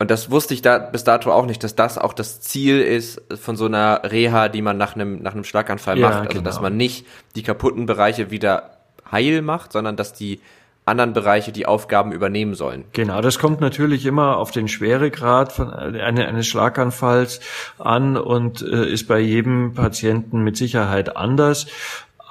Und 0.00 0.10
das 0.10 0.30
wusste 0.30 0.54
ich 0.54 0.62
da 0.62 0.78
bis 0.78 1.04
dato 1.04 1.30
auch 1.30 1.46
nicht, 1.46 1.62
dass 1.62 1.76
das 1.76 1.98
auch 1.98 2.14
das 2.14 2.40
Ziel 2.40 2.80
ist 2.80 3.22
von 3.38 3.54
so 3.54 3.66
einer 3.66 4.00
Reha, 4.02 4.48
die 4.48 4.62
man 4.62 4.76
nach 4.76 4.94
einem, 4.94 5.22
nach 5.22 5.34
einem 5.34 5.44
Schlaganfall 5.44 5.98
ja, 5.98 6.08
macht. 6.08 6.18
Also, 6.20 6.30
genau. 6.30 6.42
dass 6.42 6.60
man 6.60 6.76
nicht 6.76 7.06
die 7.36 7.42
kaputten 7.42 7.86
Bereiche 7.86 8.30
wieder 8.30 8.78
heil 9.12 9.42
macht, 9.42 9.72
sondern 9.72 9.96
dass 9.96 10.12
die 10.12 10.40
anderen 10.84 11.12
Bereiche 11.12 11.52
die 11.52 11.66
Aufgaben 11.66 12.12
übernehmen 12.12 12.54
sollen. 12.54 12.84
Genau, 12.92 13.20
das 13.20 13.38
kommt 13.38 13.60
natürlich 13.60 14.06
immer 14.06 14.36
auf 14.38 14.50
den 14.50 14.66
Schweregrad 14.66 15.52
von 15.52 15.70
eine, 15.70 16.26
eines 16.26 16.46
Schlaganfalls 16.46 17.40
an 17.78 18.16
und 18.16 18.62
äh, 18.62 18.90
ist 18.90 19.06
bei 19.06 19.20
jedem 19.20 19.74
Patienten 19.74 20.42
mit 20.42 20.56
Sicherheit 20.56 21.16
anders. 21.16 21.66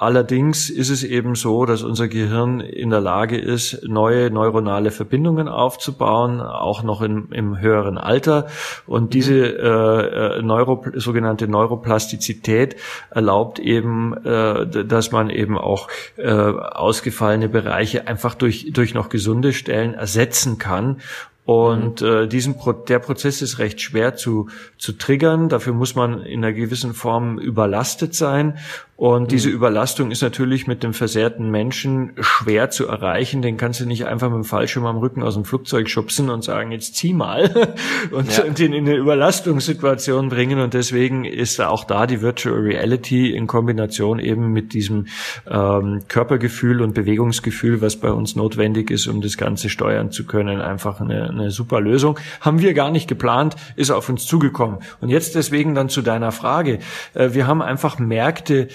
Allerdings 0.00 0.70
ist 0.70 0.88
es 0.88 1.04
eben 1.04 1.34
so, 1.34 1.66
dass 1.66 1.82
unser 1.82 2.08
Gehirn 2.08 2.60
in 2.60 2.88
der 2.88 3.02
Lage 3.02 3.36
ist, 3.36 3.86
neue 3.86 4.30
neuronale 4.30 4.92
Verbindungen 4.92 5.46
aufzubauen, 5.46 6.40
auch 6.40 6.82
noch 6.82 7.02
in, 7.02 7.28
im 7.32 7.60
höheren 7.60 7.98
Alter. 7.98 8.46
Und 8.86 9.02
mhm. 9.02 9.10
diese 9.10 9.34
äh, 9.34 10.38
äh, 10.38 10.42
Neuro, 10.42 10.86
sogenannte 10.94 11.48
Neuroplastizität 11.48 12.76
erlaubt 13.10 13.58
eben, 13.58 14.16
äh, 14.24 14.86
dass 14.86 15.12
man 15.12 15.28
eben 15.28 15.58
auch 15.58 15.88
äh, 16.16 16.30
ausgefallene 16.30 17.50
Bereiche 17.50 18.06
einfach 18.08 18.34
durch, 18.34 18.70
durch 18.72 18.94
noch 18.94 19.10
gesunde 19.10 19.52
Stellen 19.52 19.92
ersetzen 19.92 20.56
kann 20.56 21.02
und 21.50 22.00
mhm. 22.00 22.06
äh, 22.06 22.26
diesen 22.28 22.56
Pro 22.56 22.70
der 22.70 23.00
Prozess 23.00 23.42
ist 23.42 23.58
recht 23.58 23.80
schwer 23.80 24.14
zu, 24.14 24.48
zu 24.78 24.92
triggern. 24.92 25.48
Dafür 25.48 25.72
muss 25.72 25.96
man 25.96 26.22
in 26.22 26.44
einer 26.44 26.52
gewissen 26.52 26.94
Form 26.94 27.40
überlastet 27.40 28.14
sein. 28.14 28.56
Und 28.94 29.22
mhm. 29.22 29.28
diese 29.28 29.48
Überlastung 29.48 30.10
ist 30.10 30.20
natürlich 30.20 30.66
mit 30.66 30.82
dem 30.82 30.92
versehrten 30.92 31.50
Menschen 31.50 32.12
schwer 32.20 32.68
zu 32.68 32.86
erreichen. 32.86 33.40
Den 33.40 33.56
kannst 33.56 33.80
du 33.80 33.86
nicht 33.86 34.04
einfach 34.04 34.28
mit 34.28 34.36
dem 34.36 34.44
Fallschirm 34.44 34.84
am 34.84 34.98
Rücken 34.98 35.22
aus 35.22 35.34
dem 35.34 35.46
Flugzeug 35.46 35.88
schubsen 35.88 36.28
und 36.28 36.44
sagen, 36.44 36.70
jetzt 36.70 36.94
zieh 36.96 37.14
mal 37.14 37.74
und, 38.12 38.36
ja. 38.36 38.44
den 38.44 38.74
in 38.74 38.86
eine 38.86 38.96
Überlastungssituation 38.96 40.28
bringen. 40.28 40.60
Und 40.60 40.74
deswegen 40.74 41.24
ist 41.24 41.60
auch 41.62 41.84
da 41.84 42.06
die 42.06 42.20
Virtual 42.20 42.60
Reality 42.60 43.34
in 43.34 43.46
Kombination 43.46 44.18
eben 44.18 44.52
mit 44.52 44.74
diesem 44.74 45.06
ähm, 45.48 46.02
Körpergefühl 46.06 46.82
und 46.82 46.92
Bewegungsgefühl, 46.92 47.80
was 47.80 47.96
bei 47.96 48.12
uns 48.12 48.36
notwendig 48.36 48.90
ist, 48.90 49.06
um 49.06 49.22
das 49.22 49.38
Ganze 49.38 49.70
steuern 49.70 50.12
zu 50.12 50.26
können, 50.26 50.60
einfach 50.60 51.00
eine, 51.00 51.30
eine 51.30 51.39
super 51.48 51.80
Lösung. 51.80 52.18
Haben 52.42 52.60
wir 52.60 52.74
gar 52.74 52.90
nicht 52.90 53.08
geplant, 53.08 53.56
ist 53.76 53.90
auf 53.90 54.10
uns 54.10 54.26
zugekommen. 54.26 54.80
Und 55.00 55.08
jetzt 55.08 55.34
deswegen 55.34 55.74
dann 55.74 55.88
zu 55.88 56.02
deiner 56.02 56.32
Frage. 56.32 56.80
Äh, 57.14 57.30
wir 57.32 57.46
haben 57.46 57.62
einfach 57.62 57.98
Märkte, 57.98 58.68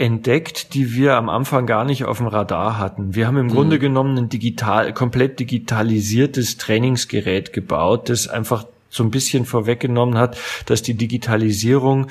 entdeckt, 0.00 0.72
die 0.72 0.94
wir 0.94 1.16
am 1.16 1.28
Anfang 1.28 1.66
gar 1.66 1.84
nicht 1.84 2.06
auf 2.06 2.18
dem 2.18 2.26
Radar 2.26 2.78
hatten. 2.78 3.14
Wir 3.14 3.26
haben 3.26 3.36
im 3.36 3.46
mhm. 3.46 3.50
Grunde 3.50 3.78
genommen 3.78 4.16
ein 4.16 4.28
digital, 4.30 4.94
komplett 4.94 5.38
digitalisiertes 5.38 6.56
Trainingsgerät 6.56 7.52
gebaut, 7.52 8.08
das 8.08 8.26
einfach 8.26 8.64
so 8.88 9.04
ein 9.04 9.10
bisschen 9.10 9.44
vorweggenommen 9.44 10.16
hat, 10.16 10.38
dass 10.64 10.82
die 10.82 10.94
Digitalisierung 10.94 12.06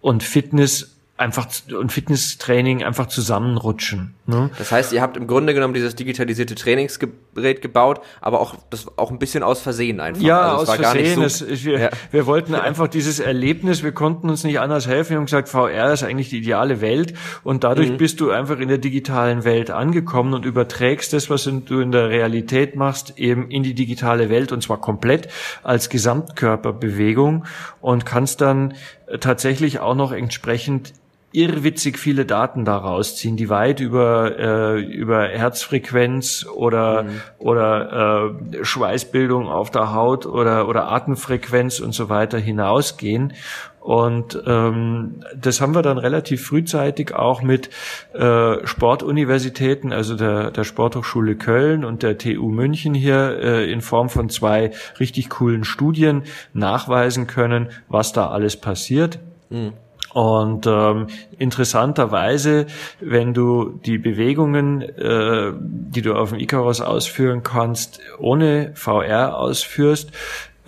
und 0.00 0.24
Fitness 0.24 0.93
einfach 1.16 1.46
und 1.78 1.92
Fitnesstraining 1.92 2.82
einfach 2.82 3.06
zusammenrutschen. 3.06 4.14
Ne? 4.26 4.50
Das 4.58 4.72
heißt, 4.72 4.92
ihr 4.92 5.00
habt 5.00 5.16
im 5.16 5.28
Grunde 5.28 5.54
genommen 5.54 5.72
dieses 5.72 5.94
digitalisierte 5.94 6.56
Trainingsgerät 6.56 7.62
gebaut, 7.62 8.00
aber 8.20 8.40
auch 8.40 8.56
das 8.70 8.86
auch 8.98 9.12
ein 9.12 9.20
bisschen 9.20 9.44
aus 9.44 9.62
Versehen 9.62 10.00
einfach. 10.00 10.22
Ja, 10.22 10.56
also 10.56 10.72
aus 10.72 10.76
Versehen. 10.76 11.14
So, 11.14 11.22
es, 11.22 11.64
wir, 11.64 11.78
ja. 11.78 11.90
wir 12.10 12.26
wollten 12.26 12.56
einfach 12.56 12.88
dieses 12.88 13.20
Erlebnis, 13.20 13.84
wir 13.84 13.92
konnten 13.92 14.28
uns 14.28 14.42
nicht 14.42 14.58
anders 14.58 14.88
helfen. 14.88 15.10
Wir 15.10 15.16
haben 15.18 15.26
gesagt, 15.26 15.48
VR 15.48 15.92
ist 15.92 16.02
eigentlich 16.02 16.30
die 16.30 16.38
ideale 16.38 16.80
Welt 16.80 17.14
und 17.44 17.62
dadurch 17.62 17.90
mhm. 17.90 17.96
bist 17.96 18.18
du 18.20 18.32
einfach 18.32 18.58
in 18.58 18.66
der 18.66 18.78
digitalen 18.78 19.44
Welt 19.44 19.70
angekommen 19.70 20.34
und 20.34 20.44
überträgst 20.44 21.12
das, 21.12 21.30
was 21.30 21.44
du 21.44 21.80
in 21.80 21.92
der 21.92 22.08
Realität 22.08 22.74
machst, 22.74 23.18
eben 23.18 23.50
in 23.50 23.62
die 23.62 23.74
digitale 23.74 24.30
Welt 24.30 24.50
und 24.50 24.64
zwar 24.64 24.80
komplett 24.80 25.28
als 25.62 25.90
Gesamtkörperbewegung 25.90 27.44
und 27.80 28.04
kannst 28.04 28.40
dann 28.40 28.74
tatsächlich 29.20 29.80
auch 29.80 29.94
noch 29.94 30.12
entsprechend 30.12 30.92
irrwitzig 31.34 31.98
viele 31.98 32.24
Daten 32.24 32.64
da 32.64 32.76
rausziehen, 32.76 33.36
die 33.36 33.48
weit 33.48 33.80
über 33.80 34.38
äh, 34.38 34.80
über 34.80 35.28
Herzfrequenz 35.28 36.46
oder 36.46 37.02
mhm. 37.02 37.20
oder 37.38 38.30
äh, 38.52 38.64
Schweißbildung 38.64 39.48
auf 39.48 39.70
der 39.70 39.92
Haut 39.92 40.26
oder 40.26 40.68
oder 40.68 40.90
Atemfrequenz 40.92 41.80
und 41.80 41.92
so 41.92 42.08
weiter 42.08 42.38
hinausgehen. 42.38 43.32
Und 43.80 44.42
ähm, 44.46 45.20
das 45.36 45.60
haben 45.60 45.74
wir 45.74 45.82
dann 45.82 45.98
relativ 45.98 46.46
frühzeitig 46.46 47.14
auch 47.14 47.42
mit 47.42 47.68
äh, 48.14 48.66
Sportuniversitäten, 48.66 49.92
also 49.92 50.16
der, 50.16 50.52
der 50.52 50.64
Sporthochschule 50.64 51.36
Köln 51.36 51.84
und 51.84 52.02
der 52.02 52.16
TU 52.16 52.48
München 52.48 52.94
hier 52.94 53.38
äh, 53.42 53.70
in 53.70 53.82
Form 53.82 54.08
von 54.08 54.30
zwei 54.30 54.70
richtig 54.98 55.28
coolen 55.28 55.64
Studien 55.64 56.22
nachweisen 56.54 57.26
können, 57.26 57.68
was 57.88 58.14
da 58.14 58.30
alles 58.30 58.56
passiert. 58.56 59.18
Mhm. 59.50 59.74
Und 60.14 60.64
ähm, 60.68 61.08
interessanterweise, 61.38 62.66
wenn 63.00 63.34
du 63.34 63.80
die 63.84 63.98
Bewegungen, 63.98 64.80
äh, 64.80 65.52
die 65.58 66.02
du 66.02 66.14
auf 66.14 66.30
dem 66.30 66.38
Icarus 66.38 66.80
ausführen 66.80 67.42
kannst, 67.42 67.98
ohne 68.18 68.70
VR 68.74 69.36
ausführst, 69.36 70.12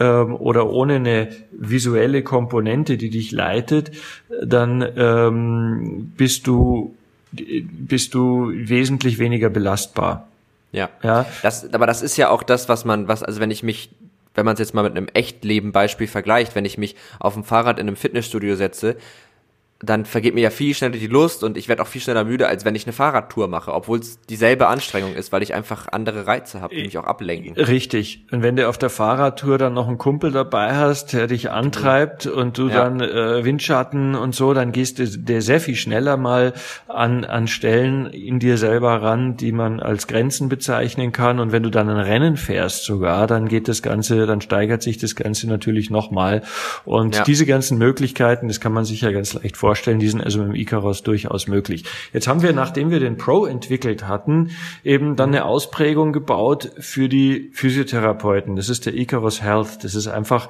ähm, 0.00 0.34
oder 0.34 0.68
ohne 0.68 0.96
eine 0.96 1.28
visuelle 1.52 2.24
Komponente, 2.24 2.96
die 2.96 3.08
dich 3.08 3.30
leitet, 3.30 3.92
dann 4.42 4.84
ähm, 4.96 6.12
bist 6.16 6.48
du 6.48 6.94
bist 7.32 8.14
du 8.14 8.50
wesentlich 8.52 9.18
weniger 9.18 9.48
belastbar. 9.48 10.26
Ja. 10.72 10.88
ja. 11.02 11.24
Das, 11.42 11.72
aber 11.72 11.86
das 11.86 12.02
ist 12.02 12.16
ja 12.16 12.30
auch 12.30 12.42
das, 12.42 12.68
was 12.68 12.84
man, 12.84 13.08
was, 13.08 13.22
also 13.22 13.40
wenn 13.40 13.50
ich 13.50 13.62
mich 13.62 13.90
wenn 14.36 14.44
man 14.44 14.52
es 14.52 14.60
jetzt 14.60 14.74
mal 14.74 14.82
mit 14.82 14.96
einem 14.96 15.08
Echtleben-Beispiel 15.12 16.06
vergleicht, 16.06 16.54
wenn 16.54 16.64
ich 16.64 16.78
mich 16.78 16.94
auf 17.18 17.34
dem 17.34 17.42
Fahrrad 17.42 17.78
in 17.78 17.88
einem 17.88 17.96
Fitnessstudio 17.96 18.54
setze, 18.54 18.96
dann 19.80 20.06
vergeht 20.06 20.34
mir 20.34 20.40
ja 20.40 20.50
viel 20.50 20.74
schneller 20.74 20.96
die 20.96 21.06
Lust 21.06 21.44
und 21.44 21.58
ich 21.58 21.68
werde 21.68 21.82
auch 21.82 21.86
viel 21.86 22.00
schneller 22.00 22.24
müde, 22.24 22.48
als 22.48 22.64
wenn 22.64 22.74
ich 22.74 22.86
eine 22.86 22.94
Fahrradtour 22.94 23.46
mache, 23.46 23.74
obwohl 23.74 23.98
es 23.98 24.18
dieselbe 24.22 24.68
Anstrengung 24.68 25.14
ist, 25.14 25.32
weil 25.32 25.42
ich 25.42 25.52
einfach 25.52 25.88
andere 25.92 26.26
Reize 26.26 26.62
habe, 26.62 26.74
die 26.74 26.84
mich 26.84 26.96
auch 26.96 27.04
ablenken. 27.04 27.54
Richtig. 27.56 28.24
Und 28.30 28.42
wenn 28.42 28.56
du 28.56 28.68
auf 28.68 28.78
der 28.78 28.88
Fahrradtour 28.88 29.58
dann 29.58 29.74
noch 29.74 29.86
einen 29.86 29.98
Kumpel 29.98 30.32
dabei 30.32 30.74
hast, 30.74 31.12
der 31.12 31.26
dich 31.26 31.50
antreibt 31.50 32.26
und 32.26 32.56
du 32.56 32.68
ja. 32.68 32.84
dann 32.84 33.00
äh, 33.02 33.44
Windschatten 33.44 34.14
und 34.14 34.34
so, 34.34 34.54
dann 34.54 34.72
gehst 34.72 34.98
du 34.98 35.06
der 35.06 35.42
sehr 35.42 35.60
viel 35.60 35.76
schneller 35.76 36.16
mal 36.16 36.54
an, 36.88 37.24
an 37.24 37.46
Stellen 37.46 38.06
in 38.06 38.38
dir 38.38 38.56
selber 38.56 39.02
ran, 39.02 39.36
die 39.36 39.52
man 39.52 39.80
als 39.80 40.06
Grenzen 40.06 40.48
bezeichnen 40.48 41.12
kann. 41.12 41.38
Und 41.38 41.52
wenn 41.52 41.62
du 41.62 41.70
dann 41.70 41.90
ein 41.90 41.98
Rennen 41.98 42.38
fährst 42.38 42.84
sogar, 42.84 43.26
dann 43.26 43.46
geht 43.46 43.68
das 43.68 43.82
Ganze, 43.82 44.24
dann 44.24 44.40
steigert 44.40 44.82
sich 44.82 44.96
das 44.96 45.16
Ganze 45.16 45.48
natürlich 45.48 45.90
nochmal. 45.90 46.42
Und 46.86 47.16
ja. 47.16 47.24
diese 47.24 47.44
ganzen 47.44 47.76
Möglichkeiten, 47.76 48.48
das 48.48 48.58
kann 48.58 48.72
man 48.72 48.86
sich 48.86 49.02
ja 49.02 49.12
ganz 49.12 49.34
leicht 49.34 49.58
vorstellen 49.58 49.65
vorstellen, 49.66 49.98
die 49.98 50.06
sind 50.06 50.22
also 50.22 50.38
mit 50.38 50.48
dem 50.48 50.54
Icarus 50.54 51.02
durchaus 51.02 51.48
möglich. 51.48 51.82
Jetzt 52.12 52.28
haben 52.28 52.40
wir, 52.40 52.52
nachdem 52.52 52.92
wir 52.92 53.00
den 53.00 53.16
Pro 53.16 53.46
entwickelt 53.46 54.06
hatten, 54.06 54.50
eben 54.84 55.16
dann 55.16 55.30
eine 55.30 55.44
Ausprägung 55.44 56.12
gebaut 56.12 56.70
für 56.78 57.08
die 57.08 57.50
Physiotherapeuten. 57.52 58.54
Das 58.54 58.68
ist 58.68 58.86
der 58.86 58.94
Icarus 58.94 59.42
Health. 59.42 59.82
Das 59.82 59.96
ist 59.96 60.06
einfach 60.06 60.48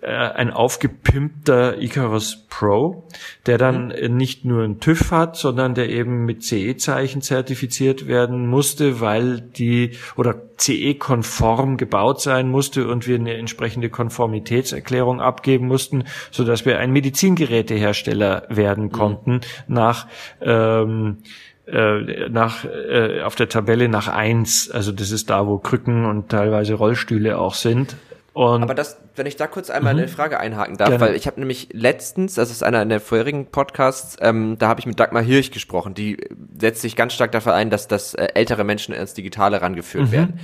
äh, 0.00 0.06
ein 0.06 0.52
aufgepimpter 0.52 1.82
Icarus 1.82 2.46
Pro, 2.48 3.08
der 3.46 3.58
dann 3.58 3.88
mhm. 3.88 4.16
nicht 4.16 4.44
nur 4.44 4.62
einen 4.62 4.78
TÜV 4.78 5.10
hat, 5.10 5.36
sondern 5.36 5.74
der 5.74 5.88
eben 5.88 6.24
mit 6.24 6.44
CE-Zeichen 6.44 7.20
zertifiziert 7.20 8.06
werden 8.06 8.46
musste, 8.46 9.00
weil 9.00 9.40
die 9.40 9.96
oder 10.14 10.40
CE-konform 10.62 11.76
gebaut 11.76 12.20
sein 12.20 12.50
musste 12.50 12.88
und 12.88 13.06
wir 13.06 13.16
eine 13.16 13.34
entsprechende 13.34 13.90
Konformitätserklärung 13.90 15.20
abgeben 15.20 15.66
mussten, 15.66 16.04
so 16.30 16.44
dass 16.44 16.64
wir 16.64 16.78
ein 16.78 16.92
Medizingerätehersteller 16.92 18.44
werden 18.48 18.84
mhm. 18.84 18.92
konnten 18.92 19.32
mhm. 19.32 19.40
nach 19.66 20.06
ähm, 20.40 21.18
äh, 21.66 22.28
nach 22.28 22.64
äh, 22.64 23.22
auf 23.22 23.34
der 23.34 23.48
Tabelle 23.48 23.88
nach 23.88 24.08
eins. 24.08 24.70
Also 24.70 24.92
das 24.92 25.10
ist 25.10 25.30
da, 25.30 25.46
wo 25.46 25.58
Krücken 25.58 26.04
und 26.04 26.28
teilweise 26.28 26.74
Rollstühle 26.74 27.38
auch 27.38 27.54
sind. 27.54 27.96
Und 28.32 28.62
Aber 28.62 28.74
das, 28.74 29.01
wenn 29.14 29.26
ich 29.26 29.36
da 29.36 29.46
kurz 29.46 29.70
einmal 29.70 29.94
mhm. 29.94 30.00
eine 30.00 30.08
Frage 30.08 30.40
einhaken 30.40 30.76
darf, 30.76 30.88
Gerne. 30.88 31.04
weil 31.04 31.16
ich 31.16 31.26
habe 31.26 31.40
nämlich 31.40 31.68
letztens, 31.72 32.34
das 32.34 32.50
ist 32.50 32.62
einer 32.62 32.84
der 32.84 33.00
vorherigen 33.00 33.46
Podcasts, 33.46 34.16
ähm, 34.20 34.56
da 34.58 34.68
habe 34.68 34.80
ich 34.80 34.86
mit 34.86 34.98
Dagmar 34.98 35.22
Hirsch 35.22 35.50
gesprochen, 35.50 35.94
die 35.94 36.18
setzt 36.58 36.82
sich 36.82 36.96
ganz 36.96 37.12
stark 37.12 37.32
dafür 37.32 37.54
ein, 37.54 37.70
dass, 37.70 37.88
dass 37.88 38.14
äh, 38.14 38.28
ältere 38.34 38.64
Menschen 38.64 38.94
ins 38.94 39.14
Digitale 39.14 39.62
rangeführt 39.62 40.08
mhm. 40.08 40.12
werden 40.12 40.40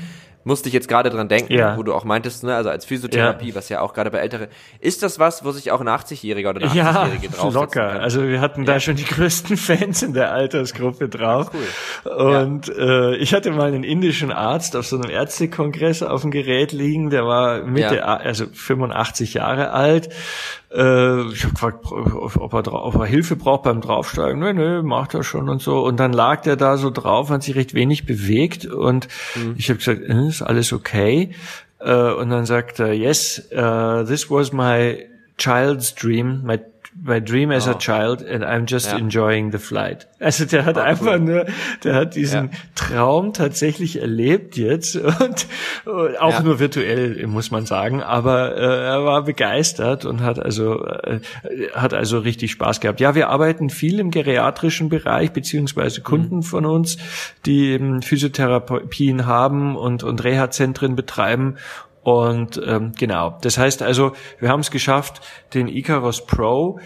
musste 0.49 0.69
ich 0.69 0.75
jetzt 0.75 0.89
gerade 0.89 1.11
dran 1.11 1.29
denken, 1.29 1.53
ja. 1.53 1.77
wo 1.77 1.85
du 1.85 1.95
auch 1.95 2.05
meintest, 2.05 2.43
ne, 2.43 2.57
also 2.57 2.71
als 2.71 2.85
Physiotherapie, 2.85 3.51
ja. 3.51 3.55
was 3.55 3.69
ja 3.69 3.81
auch 3.81 3.93
gerade 3.93 4.11
bei 4.11 4.19
Älteren, 4.19 4.49
ist 4.81 5.03
das 5.05 5.21
was, 5.21 5.45
wo 5.45 5.53
sich 5.53 5.71
auch 5.71 5.81
ein 5.81 5.89
80-Jähriger 5.89 6.51
oder 6.51 6.63
eine 6.63 6.71
80-Jährige 6.71 7.27
ja, 7.27 7.33
drauf 7.33 7.55
locker. 7.55 7.93
Kann? 7.93 8.01
Also 8.01 8.27
wir 8.27 8.41
hatten 8.41 8.65
da 8.65 8.81
schon 8.81 8.97
die 8.97 9.05
größten 9.05 9.57
Fans 9.69 10.03
in 10.03 10.15
der 10.15 10.33
Altersgruppe 10.33 11.09
drauf. 11.09 11.51
Cool. 12.05 12.11
Und 12.11 12.69
äh, 12.71 13.15
ich 13.17 13.35
hatte 13.35 13.53
mal 13.53 13.69
einen 13.69 13.85
indischen 13.85 14.33
Arzt 14.33 14.75
auf 14.75 14.87
so 14.87 14.97
einem 14.97 15.11
Ärztekongress 15.11 16.03
auf 16.03 16.23
dem 16.23 16.31
Gerät 16.31 16.73
liegen, 16.73 17.11
der 17.11 17.27
war 17.27 17.63
Mitte, 17.63 18.05
also 18.05 18.47
85 18.51 19.35
Jahre 19.35 19.71
alt 19.71 20.09
äh, 20.71 21.29
ich 21.33 21.45
habe 21.45 21.55
gefragt, 21.55 21.87
ob 21.91 22.53
er, 22.53 22.73
ob 22.73 22.95
er 22.97 23.07
Hilfe 23.07 23.37
braucht 23.37 23.63
beim 23.63 23.81
Draufsteigen. 23.81 24.41
Nee, 24.41 24.53
nee, 24.53 24.83
macht 24.83 25.15
er 25.15 25.23
schon 25.23 25.49
und 25.49 25.63
so. 25.63 25.81
Und 25.85 25.99
dann 25.99 26.13
lag 26.13 26.43
der 26.43 26.57
da 26.57 26.77
so 26.77 26.91
drauf, 26.91 27.31
hat 27.31 27.43
sich 27.43 27.55
recht 27.55 27.75
wenig 27.75 28.07
bewegt. 28.07 28.67
Und 28.67 29.09
mhm. 29.35 29.55
ich 29.57 29.69
habe 29.71 29.79
gesagt, 29.79 30.03
äh, 30.03 30.29
ist 30.29 30.43
alles 30.43 30.73
okay? 30.73 31.35
Äh, 31.81 32.13
und 32.13 32.31
dann 32.31 32.45
sagt 32.45 32.81
er, 32.81 32.93
yes, 32.93 33.49
uh, 33.53 34.05
this 34.05 34.31
was 34.31 34.53
my 34.53 35.07
child's 35.39 35.95
dream, 35.95 36.43
my 36.45 36.59
my 36.95 37.21
dream 37.21 37.51
as 37.51 37.69
oh. 37.69 37.73
a 37.73 37.75
child 37.79 38.23
and 38.23 38.45
I'm 38.45 38.67
just 38.67 38.87
ja. 38.87 38.99
enjoying 38.99 39.53
the 39.53 39.59
flight. 39.59 40.07
Also 40.21 40.45
der 40.47 40.65
hat 40.65 40.77
oh, 40.77 40.81
einfach 40.81 41.15
cool. 41.15 41.21
nur, 41.21 41.47
der 41.85 41.95
hat 41.95 42.15
diesen 42.15 42.47
ja. 42.47 42.59
Traum 42.75 43.33
tatsächlich 43.33 44.01
erlebt 44.01 44.57
jetzt 44.57 44.97
und, 44.97 45.47
und 45.85 46.21
auch 46.21 46.33
ja. 46.33 46.43
nur 46.43 46.59
virtuell, 46.59 47.27
muss 47.27 47.51
man 47.51 47.67
sagen, 47.67 48.03
aber 48.03 48.57
äh, 48.57 48.87
er 48.87 49.05
war 49.05 49.23
begeistert 49.23 50.05
und 50.05 50.23
hat 50.23 50.39
also 50.39 50.85
äh, 50.85 51.21
hat 51.75 51.95
also 51.95 52.19
richtig 52.19 52.53
Spaß 52.53 52.81
gehabt. 52.81 53.01
Ja, 53.01 53.15
wir 53.15 53.29
arbeiten 53.29 53.71
viel 53.71 54.01
im 54.01 54.11
geriatrischen 54.11 54.89
Bereich 54.89 55.33
beziehungsweise 55.33 56.01
Kunden 56.01 56.37
mhm. 56.37 56.43
von 56.43 56.67
uns, 56.67 56.99
die 57.47 57.69
eben 57.69 58.03
Physiotherapien 58.03 59.27
haben 59.27 59.77
und 59.77 60.03
und 60.03 60.25
Reha-Zentren 60.25 60.97
betreiben 60.97 61.57
und 62.09 62.61
ähm, 62.65 62.93
genau, 62.99 63.37
das 63.43 63.59
heißt 63.59 63.83
also, 63.83 64.13
wir 64.39 64.49
haben 64.49 64.61
es 64.61 64.71
geschafft, 64.71 65.21
den 65.53 65.69
Icarus 65.69 66.25
Pro 66.25 66.81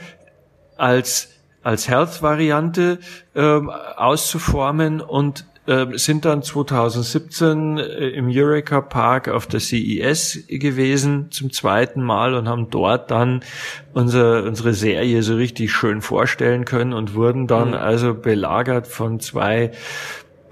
als 0.76 1.28
als 1.62 1.88
Health-Variante 1.88 2.98
ähm, 3.36 3.70
auszuformen 3.70 5.00
und 5.00 5.46
äh, 5.66 5.86
sind 5.96 6.24
dann 6.24 6.42
2017 6.42 7.78
äh, 7.78 7.82
im 8.08 8.28
Eureka 8.28 8.80
Park 8.80 9.28
auf 9.28 9.46
der 9.46 9.60
CES 9.60 10.40
gewesen 10.48 11.30
zum 11.30 11.52
zweiten 11.52 12.02
Mal 12.02 12.34
und 12.34 12.48
haben 12.48 12.68
dort 12.70 13.12
dann 13.12 13.44
unser, 13.92 14.42
unsere 14.42 14.74
Serie 14.74 15.22
so 15.22 15.36
richtig 15.36 15.70
schön 15.70 16.00
vorstellen 16.00 16.64
können 16.64 16.92
und 16.92 17.14
wurden 17.14 17.46
dann 17.46 17.68
mhm. 17.68 17.74
also 17.74 18.12
belagert 18.12 18.88
von 18.88 19.20
zwei 19.20 19.70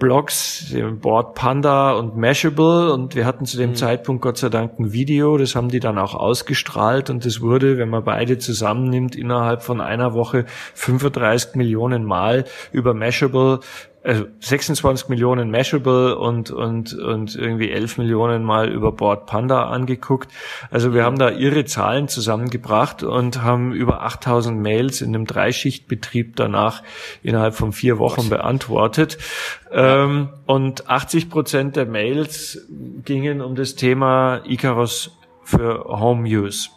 Blogs, 0.00 0.70
dem 0.72 0.98
Board 0.98 1.36
Panda 1.36 1.92
und 1.92 2.16
Mashable 2.16 2.92
und 2.92 3.14
wir 3.14 3.26
hatten 3.26 3.46
zu 3.46 3.56
dem 3.56 3.70
mhm. 3.70 3.74
Zeitpunkt 3.76 4.22
Gott 4.22 4.38
sei 4.38 4.48
Dank 4.48 4.80
ein 4.80 4.92
Video, 4.92 5.36
das 5.36 5.54
haben 5.54 5.68
die 5.68 5.78
dann 5.78 5.98
auch 5.98 6.14
ausgestrahlt 6.14 7.10
und 7.10 7.24
das 7.24 7.40
wurde, 7.40 7.78
wenn 7.78 7.90
man 7.90 8.02
beide 8.02 8.38
zusammennimmt, 8.38 9.14
innerhalb 9.14 9.62
von 9.62 9.80
einer 9.80 10.14
Woche 10.14 10.46
35 10.74 11.54
Millionen 11.54 12.04
Mal 12.04 12.46
über 12.72 12.94
Mashable 12.94 13.60
also 14.02 14.24
26 14.40 15.08
Millionen 15.08 15.50
Mashable 15.50 16.16
und, 16.16 16.50
und, 16.50 16.94
und 16.94 17.34
irgendwie 17.34 17.70
11 17.70 17.98
Millionen 17.98 18.44
mal 18.44 18.70
über 18.70 18.92
Board 18.92 19.26
Panda 19.26 19.68
angeguckt. 19.68 20.30
Also 20.70 20.94
wir 20.94 21.04
haben 21.04 21.18
da 21.18 21.28
ihre 21.30 21.66
Zahlen 21.66 22.08
zusammengebracht 22.08 23.02
und 23.02 23.42
haben 23.42 23.72
über 23.72 24.02
8000 24.02 24.58
Mails 24.58 25.02
in 25.02 25.14
einem 25.14 25.26
Dreischichtbetrieb 25.26 26.36
danach 26.36 26.82
innerhalb 27.22 27.54
von 27.54 27.72
vier 27.72 27.98
Wochen 27.98 28.30
beantwortet. 28.30 29.18
Ähm, 29.70 30.30
und 30.46 30.88
80 30.88 31.28
Prozent 31.28 31.76
der 31.76 31.86
Mails 31.86 32.66
gingen 33.04 33.42
um 33.42 33.54
das 33.54 33.74
Thema 33.74 34.40
Icarus 34.46 35.10
für 35.44 35.84
Home 35.84 36.26
Use. 36.26 36.70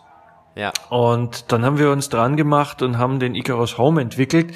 Ja. 0.56 0.72
Und 0.90 1.52
dann 1.52 1.66
haben 1.66 1.80
wir 1.80 1.90
uns 1.90 2.10
dran 2.10 2.36
gemacht 2.36 2.82
und 2.82 2.98
haben 2.98 3.20
den 3.20 3.34
Icarus 3.34 3.78
Home 3.78 4.02
entwickelt 4.02 4.54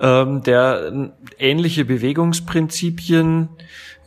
ähm, 0.00 0.42
der 0.42 1.10
ähnliche 1.38 1.84
Bewegungsprinzipien 1.84 3.50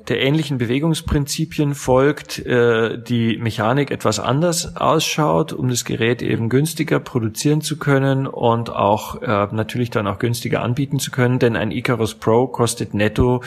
der 0.10 0.21
ähnlichen 0.21 0.58
Bewegungsprinzipien 0.58 1.75
folgt, 1.75 2.39
äh, 2.39 3.01
die 3.01 3.38
Mechanik 3.38 3.89
etwas 3.89 4.19
anders 4.19 4.75
ausschaut, 4.75 5.53
um 5.53 5.69
das 5.69 5.86
Gerät 5.86 6.21
eben 6.21 6.49
günstiger 6.49 6.99
produzieren 6.99 7.62
zu 7.62 7.77
können 7.77 8.27
und 8.27 8.69
auch 8.69 9.21
äh, 9.21 9.47
natürlich 9.51 9.91
dann 9.91 10.08
auch 10.08 10.19
günstiger 10.19 10.62
anbieten 10.62 10.99
zu 10.99 11.12
können, 11.12 11.39
denn 11.39 11.56
ein 11.56 11.71
Icarus 11.71 12.15
Pro 12.15 12.47
kostet 12.47 12.93
netto 12.93 13.43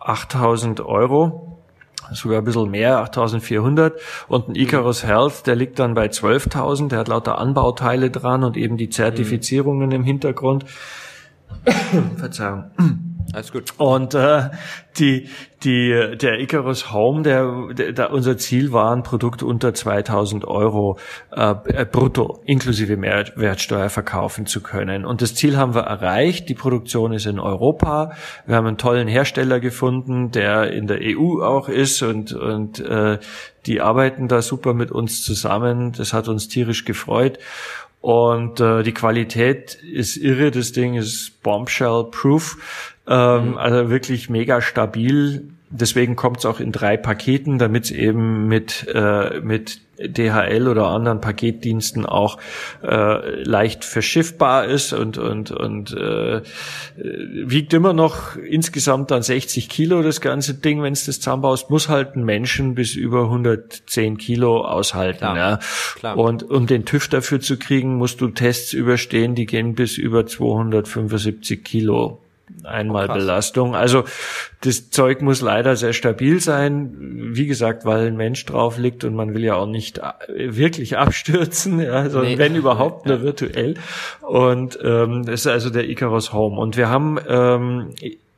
8000 0.00 0.80
Euro 0.80 1.48
sogar 2.10 2.38
ein 2.38 2.44
bisschen 2.44 2.70
mehr, 2.70 2.98
8400 2.98 3.98
und 4.28 4.48
ein 4.48 4.54
Icarus 4.56 5.04
Health, 5.04 5.46
der 5.46 5.54
liegt 5.54 5.78
dann 5.78 5.94
bei 5.94 6.06
12.000, 6.06 6.88
der 6.88 6.98
hat 6.98 7.08
lauter 7.08 7.38
Anbauteile 7.38 8.10
dran 8.10 8.44
und 8.44 8.56
eben 8.56 8.76
die 8.76 8.90
Zertifizierungen 8.90 9.86
mhm. 9.86 9.94
im 9.94 10.04
Hintergrund. 10.04 10.64
Verzeihung. 12.16 12.70
Alles 13.32 13.52
gut. 13.52 13.72
Und 13.78 14.14
äh, 14.14 14.50
die, 14.98 15.28
die, 15.62 16.16
der 16.16 16.40
Icarus 16.40 16.92
Home, 16.92 17.22
der, 17.22 17.68
der, 17.72 17.92
der, 17.92 18.12
unser 18.12 18.36
Ziel 18.36 18.72
war, 18.72 18.94
ein 18.94 19.02
Produkt 19.02 19.42
unter 19.42 19.72
2000 19.72 20.44
Euro 20.44 20.98
äh, 21.34 21.54
äh, 21.66 21.86
brutto 21.90 22.42
inklusive 22.44 22.96
Mehrwertsteuer 22.96 23.88
verkaufen 23.88 24.44
zu 24.44 24.60
können. 24.60 25.06
Und 25.06 25.22
das 25.22 25.34
Ziel 25.34 25.56
haben 25.56 25.74
wir 25.74 25.82
erreicht. 25.82 26.48
Die 26.48 26.54
Produktion 26.54 27.12
ist 27.12 27.26
in 27.26 27.38
Europa. 27.38 28.12
Wir 28.46 28.56
haben 28.56 28.66
einen 28.66 28.78
tollen 28.78 29.08
Hersteller 29.08 29.60
gefunden, 29.60 30.30
der 30.30 30.72
in 30.72 30.86
der 30.86 30.98
EU 31.00 31.42
auch 31.42 31.68
ist 31.68 32.02
und, 32.02 32.34
und 32.34 32.80
äh, 32.80 33.18
die 33.66 33.80
arbeiten 33.80 34.28
da 34.28 34.42
super 34.42 34.74
mit 34.74 34.90
uns 34.90 35.22
zusammen. 35.22 35.92
Das 35.92 36.12
hat 36.12 36.28
uns 36.28 36.48
tierisch 36.48 36.84
gefreut. 36.84 37.38
Und 38.02 38.58
äh, 38.58 38.82
die 38.82 38.92
Qualität 38.92 39.74
ist 39.74 40.16
irre. 40.16 40.50
Das 40.50 40.72
Ding 40.72 40.94
ist 40.94 41.40
Bombshell-proof. 41.42 42.98
Ähm, 43.06 43.50
mhm. 43.50 43.58
Also 43.58 43.90
wirklich 43.90 44.28
mega 44.28 44.60
stabil. 44.60 45.44
Deswegen 45.70 46.16
kommt 46.16 46.38
es 46.38 46.44
auch 46.44 46.60
in 46.60 46.72
drei 46.72 46.96
Paketen, 46.96 47.58
damit 47.58 47.84
es 47.84 47.90
eben 47.92 48.48
mit, 48.48 48.86
äh, 48.92 49.40
mit 49.40 49.80
DHL 50.08 50.68
oder 50.68 50.86
anderen 50.86 51.20
Paketdiensten 51.20 52.06
auch 52.06 52.38
äh, 52.82 53.42
leicht 53.42 53.84
verschiffbar 53.84 54.66
ist 54.66 54.92
und 54.92 55.18
und 55.18 55.50
und 55.50 55.92
äh, 55.92 56.42
wiegt 56.96 57.72
immer 57.72 57.92
noch 57.92 58.36
insgesamt 58.36 59.10
dann 59.10 59.22
60 59.22 59.68
Kilo 59.68 60.02
das 60.02 60.20
ganze 60.20 60.54
Ding, 60.54 60.82
wenn 60.82 60.92
es 60.92 61.06
das 61.06 61.20
zusammenbaust, 61.20 61.70
muss 61.70 61.88
halt 61.88 62.16
ein 62.16 62.24
Menschen 62.24 62.74
bis 62.74 62.94
über 62.94 63.24
110 63.24 64.18
Kilo 64.18 64.64
aushalten. 64.64 65.18
Klar, 65.18 65.36
ja. 65.36 65.58
Klar. 65.96 66.18
Und 66.18 66.42
um 66.42 66.66
den 66.66 66.84
TÜV 66.84 67.08
dafür 67.08 67.40
zu 67.40 67.58
kriegen, 67.58 67.96
musst 67.96 68.20
du 68.20 68.28
Tests 68.28 68.72
überstehen, 68.72 69.34
die 69.34 69.46
gehen 69.46 69.74
bis 69.74 69.98
über 69.98 70.26
275 70.26 71.62
Kilo 71.64 72.20
einmal 72.64 73.10
oh, 73.10 73.14
Belastung. 73.14 73.74
Also 73.74 74.04
das 74.60 74.90
Zeug 74.90 75.22
muss 75.22 75.40
leider 75.40 75.76
sehr 75.76 75.92
stabil 75.92 76.40
sein. 76.40 76.94
Wie 77.32 77.46
gesagt, 77.46 77.84
weil 77.84 78.06
ein 78.06 78.16
Mensch 78.16 78.44
drauf 78.46 78.78
liegt 78.78 79.04
und 79.04 79.14
man 79.14 79.34
will 79.34 79.44
ja 79.44 79.54
auch 79.54 79.66
nicht 79.66 79.98
äh, 79.98 80.56
wirklich 80.56 80.96
abstürzen, 80.98 81.80
also 81.88 82.20
nee. 82.20 82.38
wenn 82.38 82.54
überhaupt 82.54 83.06
nur 83.06 83.22
virtuell. 83.22 83.74
Und 84.20 84.78
ähm, 84.82 85.24
das 85.24 85.40
ist 85.40 85.46
also 85.46 85.70
der 85.70 85.88
Icarus 85.88 86.32
Home. 86.32 86.58
Und 86.58 86.76
wir 86.76 86.88
haben 86.88 87.18
ähm, 87.28 87.90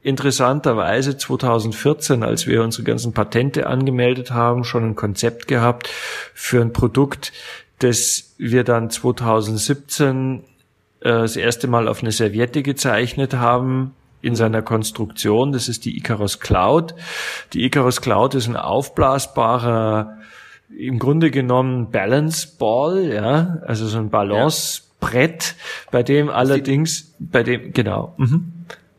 interessanterweise 0.02 1.16
2014, 1.16 2.22
als 2.22 2.46
wir 2.46 2.62
unsere 2.62 2.84
ganzen 2.84 3.12
Patente 3.12 3.66
angemeldet 3.66 4.30
haben, 4.30 4.64
schon 4.64 4.84
ein 4.84 4.96
Konzept 4.96 5.48
gehabt 5.48 5.88
für 6.34 6.60
ein 6.60 6.72
Produkt, 6.72 7.32
das 7.78 8.34
wir 8.38 8.64
dann 8.64 8.90
2017 8.90 10.44
äh, 11.00 11.08
das 11.08 11.36
erste 11.36 11.68
Mal 11.68 11.88
auf 11.88 12.02
eine 12.02 12.12
Serviette 12.12 12.62
gezeichnet 12.62 13.34
haben, 13.34 13.94
in 14.24 14.34
seiner 14.34 14.62
Konstruktion. 14.62 15.52
Das 15.52 15.68
ist 15.68 15.84
die 15.84 15.96
Icarus 15.98 16.40
Cloud. 16.40 16.94
Die 17.52 17.64
Icarus 17.64 18.00
Cloud 18.00 18.34
ist 18.34 18.48
ein 18.48 18.56
aufblasbarer, 18.56 20.16
im 20.76 20.98
Grunde 20.98 21.30
genommen 21.30 21.90
Balance 21.90 22.48
Ball, 22.58 23.04
ja, 23.04 23.58
also 23.66 23.86
so 23.86 23.98
ein 23.98 24.08
Balancebrett, 24.08 25.54
bei 25.90 26.02
dem 26.02 26.30
allerdings, 26.30 27.14
bei 27.18 27.42
dem, 27.42 27.72
genau. 27.72 28.14
Mhm. 28.16 28.53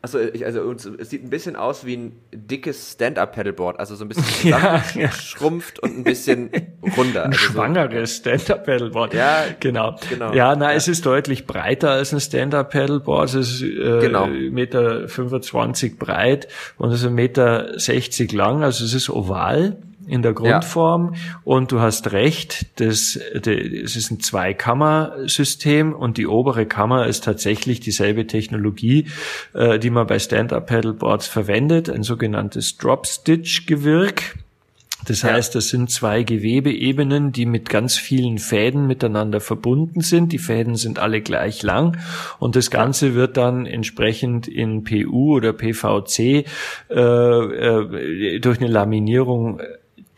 Also, 0.06 0.20
ich, 0.20 0.46
also 0.46 0.72
es 0.98 1.10
sieht 1.10 1.24
ein 1.24 1.30
bisschen 1.30 1.56
aus 1.56 1.84
wie 1.84 1.96
ein 1.96 2.12
dickes 2.32 2.92
Stand-Up-Paddleboard, 2.92 3.80
also 3.80 3.96
so 3.96 4.04
ein 4.04 4.08
bisschen 4.08 4.24
ja, 4.48 4.84
ja. 4.94 5.10
und 5.40 5.82
ein 5.82 6.04
bisschen 6.04 6.48
runder. 6.96 7.24
Ein 7.24 7.32
also 7.32 7.38
schwangeres 7.40 8.18
so. 8.18 8.20
Stand-Up-Paddleboard. 8.20 9.14
Ja, 9.14 9.46
genau. 9.58 9.96
genau. 10.08 10.32
Ja, 10.32 10.54
na, 10.54 10.70
ja. 10.70 10.76
es 10.76 10.86
ist 10.86 11.04
deutlich 11.04 11.44
breiter 11.44 11.90
als 11.90 12.14
ein 12.14 12.20
Stand-Up-Paddleboard. 12.20 13.34
Es 13.34 13.34
ist 13.34 13.62
äh, 13.62 13.98
genau. 13.98 14.28
Meter 14.28 15.08
25 15.08 15.98
breit 15.98 16.46
und 16.78 16.92
es 16.92 17.02
ist 17.02 17.10
Meter 17.10 17.76
60 17.76 18.30
lang, 18.30 18.62
also 18.62 18.84
es 18.84 18.94
ist 18.94 19.10
oval 19.10 19.76
in 20.06 20.22
der 20.22 20.32
Grundform. 20.32 21.14
Ja. 21.14 21.40
Und 21.44 21.72
du 21.72 21.80
hast 21.80 22.12
recht, 22.12 22.80
das, 22.80 23.18
das 23.34 23.96
ist 23.96 24.10
ein 24.10 24.20
Zweikammer-System 24.20 25.92
und 25.92 26.18
die 26.18 26.26
obere 26.26 26.66
Kammer 26.66 27.06
ist 27.06 27.24
tatsächlich 27.24 27.80
dieselbe 27.80 28.26
Technologie, 28.26 29.06
äh, 29.54 29.78
die 29.78 29.90
man 29.90 30.06
bei 30.06 30.18
Stand-Up-Paddleboards 30.18 31.26
verwendet, 31.26 31.90
ein 31.90 32.02
sogenanntes 32.02 32.76
Drop-Stitch-Gewirk. 32.78 34.36
Das 35.06 35.22
heißt, 35.22 35.54
das 35.54 35.68
sind 35.68 35.90
zwei 35.90 36.22
Gewebeebenen, 36.22 37.30
die 37.30 37.46
mit 37.46 37.68
ganz 37.68 37.96
vielen 37.96 38.38
Fäden 38.38 38.86
miteinander 38.86 39.40
verbunden 39.40 40.00
sind. 40.00 40.32
Die 40.32 40.38
Fäden 40.38 40.74
sind 40.74 40.98
alle 40.98 41.20
gleich 41.20 41.62
lang 41.62 41.98
und 42.38 42.56
das 42.56 42.70
Ganze 42.70 43.14
wird 43.14 43.36
dann 43.36 43.66
entsprechend 43.66 44.48
in 44.48 44.84
PU 44.84 45.36
oder 45.36 45.52
PVC 45.52 46.18
äh, 46.18 46.44
äh, 46.90 48.40
durch 48.40 48.58
eine 48.58 48.68
Laminierung 48.68 49.60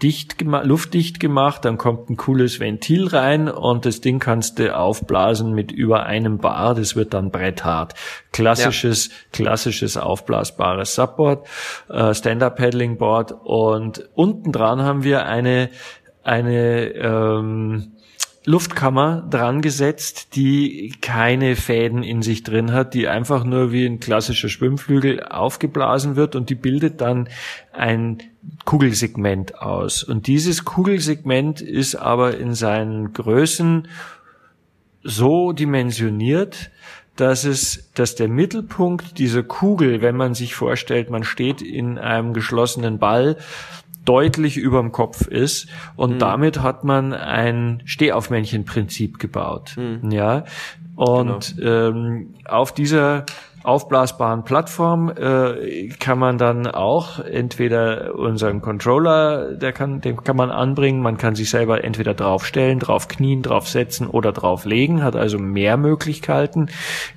dicht 0.03 0.39
gemacht, 0.39 0.65
luftdicht 0.67 1.19
gemacht, 1.19 1.65
dann 1.65 1.77
kommt 1.77 2.09
ein 2.09 2.17
cooles 2.17 2.61
Ventil 2.61 3.09
rein 3.09 3.49
und 3.49 3.85
das 3.85 4.01
Ding 4.01 4.21
kannst 4.21 4.59
du 4.59 4.77
aufblasen 4.77 5.53
mit 5.53 5.73
über 5.73 6.07
einem 6.07 6.39
Bar, 6.39 6.75
das 6.75 6.95
wird 6.95 7.15
dann 7.15 7.31
bretthart. 7.31 7.95
Klassisches, 8.33 9.09
ja. 9.09 9.15
klassisches 9.33 9.97
aufblasbares 9.97 10.95
Subboard, 10.95 11.47
äh, 11.89 12.15
Stand-Up-Paddling-Board 12.15 13.33
und 13.43 14.09
unten 14.15 14.53
dran 14.53 14.83
haben 14.83 15.03
wir 15.03 15.27
eine, 15.27 15.71
eine, 16.23 16.93
ähm, 16.95 17.93
Luftkammer 18.49 19.27
dran 19.29 19.61
gesetzt, 19.61 20.35
die 20.35 20.95
keine 21.03 21.55
Fäden 21.55 22.03
in 22.03 22.23
sich 22.23 22.45
drin 22.45 22.73
hat, 22.73 22.95
die 22.95 23.07
einfach 23.07 23.45
nur 23.45 23.73
wie 23.73 23.85
ein 23.85 24.01
klassischer 24.01 24.49
Schwimmflügel 24.49 25.23
aufgeblasen 25.23 26.17
wird 26.17 26.35
und 26.35 26.49
die 26.49 26.55
bildet 26.55 27.03
dann 27.03 27.29
ein 27.73 28.23
Kugelsegment 28.65 29.61
aus. 29.61 30.03
Und 30.03 30.29
dieses 30.29 30.65
Kugelsegment 30.65 31.61
ist 31.61 31.95
aber 31.95 32.39
in 32.39 32.55
seinen 32.55 33.13
Größen 33.13 33.87
so 35.03 35.53
dimensioniert, 35.53 36.71
dass 37.17 37.45
es, 37.45 37.91
dass 37.93 38.15
der 38.15 38.29
Mittelpunkt 38.29 39.19
dieser 39.19 39.43
Kugel, 39.43 40.01
wenn 40.01 40.17
man 40.17 40.33
sich 40.33 40.55
vorstellt, 40.55 41.11
man 41.11 41.25
steht 41.25 41.61
in 41.61 41.99
einem 41.99 42.33
geschlossenen 42.33 42.99
Ball, 42.99 43.37
deutlich 44.09 44.57
überm 44.57 44.91
Kopf 44.91 45.27
ist 45.27 45.69
und 45.97 46.15
mhm. 46.15 46.19
damit 46.19 46.63
hat 46.63 46.83
man 46.83 47.13
ein 47.13 47.83
Stehaufmännchen-Prinzip 47.85 49.19
gebaut. 49.19 49.77
Mhm. 49.77 50.11
Ja, 50.11 50.45
und 50.97 51.57
genau. 51.57 51.89
ähm, 51.89 52.35
auf 52.47 52.73
dieser 52.73 53.27
aufblasbaren 53.65 54.45
Plattform 54.45 55.11
äh, 55.11 55.89
kann 56.01 56.19
man 56.19 56.39
dann 56.39 56.67
auch 56.67 57.19
entweder 57.19 58.15
unseren 58.15 58.63
Controller, 58.63 59.53
der 59.53 59.73
kann, 59.73 60.01
den 60.01 60.17
kann 60.17 60.37
man 60.37 60.51
anbringen, 60.51 61.03
man 61.03 61.19
kann 61.19 61.35
sich 61.35 61.51
selber 61.51 61.85
entweder 61.85 62.15
draufstellen, 62.15 62.79
drauf 62.79 63.09
knien, 63.09 63.43
draufsetzen 63.43 64.07
oder 64.09 64.33
drauflegen, 64.33 65.03
hat 65.03 65.17
also 65.17 65.39
mehr 65.39 65.77
Möglichkeiten, 65.77 66.69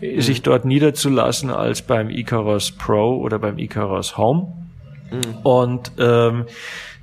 mhm. 0.01 0.19
sich 0.19 0.41
dort 0.41 0.65
niederzulassen 0.65 1.51
als 1.51 1.83
beim 1.83 2.09
Icarus 2.09 2.71
Pro 2.73 3.15
oder 3.15 3.39
beim 3.39 3.57
Icarus 3.57 4.17
Home. 4.17 4.60
Mhm. 5.11 5.37
Und 5.43 5.91
ähm, 5.99 6.45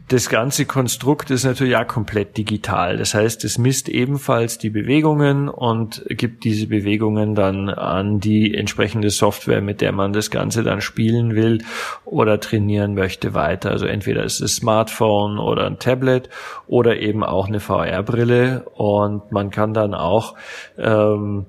das 0.08 0.30
ganze 0.30 0.64
Konstrukt 0.64 1.30
ist 1.30 1.44
natürlich 1.44 1.74
ja 1.74 1.84
komplett 1.84 2.38
digital. 2.38 2.96
Das 2.96 3.12
heißt, 3.12 3.44
es 3.44 3.58
misst 3.58 3.90
ebenfalls 3.90 4.56
die 4.56 4.70
Bewegungen 4.70 5.50
und 5.50 6.02
gibt 6.08 6.44
diese 6.44 6.66
Bewegungen 6.66 7.34
dann 7.34 7.68
an 7.68 8.18
die 8.18 8.54
entsprechende 8.54 9.10
Software, 9.10 9.60
mit 9.60 9.82
der 9.82 9.92
man 9.92 10.14
das 10.14 10.30
Ganze 10.30 10.62
dann 10.62 10.80
spielen 10.80 11.34
will 11.34 11.62
oder 12.06 12.40
trainieren 12.40 12.94
möchte 12.94 13.34
weiter. 13.34 13.70
Also 13.70 13.84
entweder 13.84 14.24
ist 14.24 14.40
es 14.40 14.56
Smartphone 14.56 15.38
oder 15.38 15.66
ein 15.66 15.78
Tablet 15.78 16.30
oder 16.66 16.98
eben 16.98 17.22
auch 17.22 17.46
eine 17.46 17.60
VR-Brille 17.60 18.64
und 18.74 19.30
man 19.30 19.50
kann 19.50 19.74
dann 19.74 19.92
auch 19.92 20.36
ähm, 20.78 21.44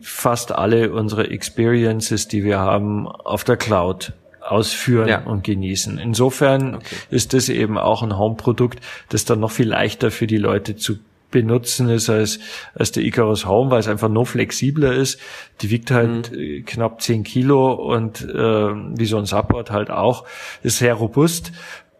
fast 0.00 0.50
alle 0.50 0.92
unsere 0.92 1.30
Experiences, 1.30 2.26
die 2.26 2.42
wir 2.42 2.58
haben, 2.58 3.06
auf 3.06 3.44
der 3.44 3.56
Cloud 3.56 4.12
ausführen 4.52 5.08
ja. 5.08 5.22
und 5.22 5.44
genießen. 5.44 5.98
Insofern 5.98 6.76
okay. 6.76 6.96
ist 7.10 7.32
das 7.32 7.48
eben 7.48 7.78
auch 7.78 8.02
ein 8.02 8.16
Home-Produkt, 8.18 8.80
das 9.08 9.24
dann 9.24 9.40
noch 9.40 9.50
viel 9.50 9.68
leichter 9.68 10.10
für 10.10 10.26
die 10.26 10.36
Leute 10.36 10.76
zu 10.76 10.98
benutzen 11.32 11.88
ist 11.88 12.10
als, 12.10 12.38
als 12.74 12.92
der 12.92 13.02
Icarus 13.02 13.46
Home, 13.46 13.70
weil 13.70 13.80
es 13.80 13.88
einfach 13.88 14.10
noch 14.10 14.26
flexibler 14.26 14.92
ist. 14.92 15.18
Die 15.62 15.70
wiegt 15.70 15.90
halt 15.90 16.30
mhm. 16.30 16.38
Äh, 16.38 16.60
knapp 16.60 17.00
10 17.00 17.24
Kilo 17.24 17.72
und 17.72 18.22
äh, 18.22 18.36
wie 18.36 19.06
so 19.06 19.16
ein 19.16 19.26
Support 19.26 19.70
halt 19.72 19.90
auch, 19.90 20.24
ist 20.62 20.78
sehr 20.78 20.94
robust 20.94 21.50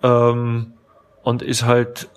ähm, 0.03 0.75
und 1.23 1.43
ist 1.43 1.65
halt 1.65 2.09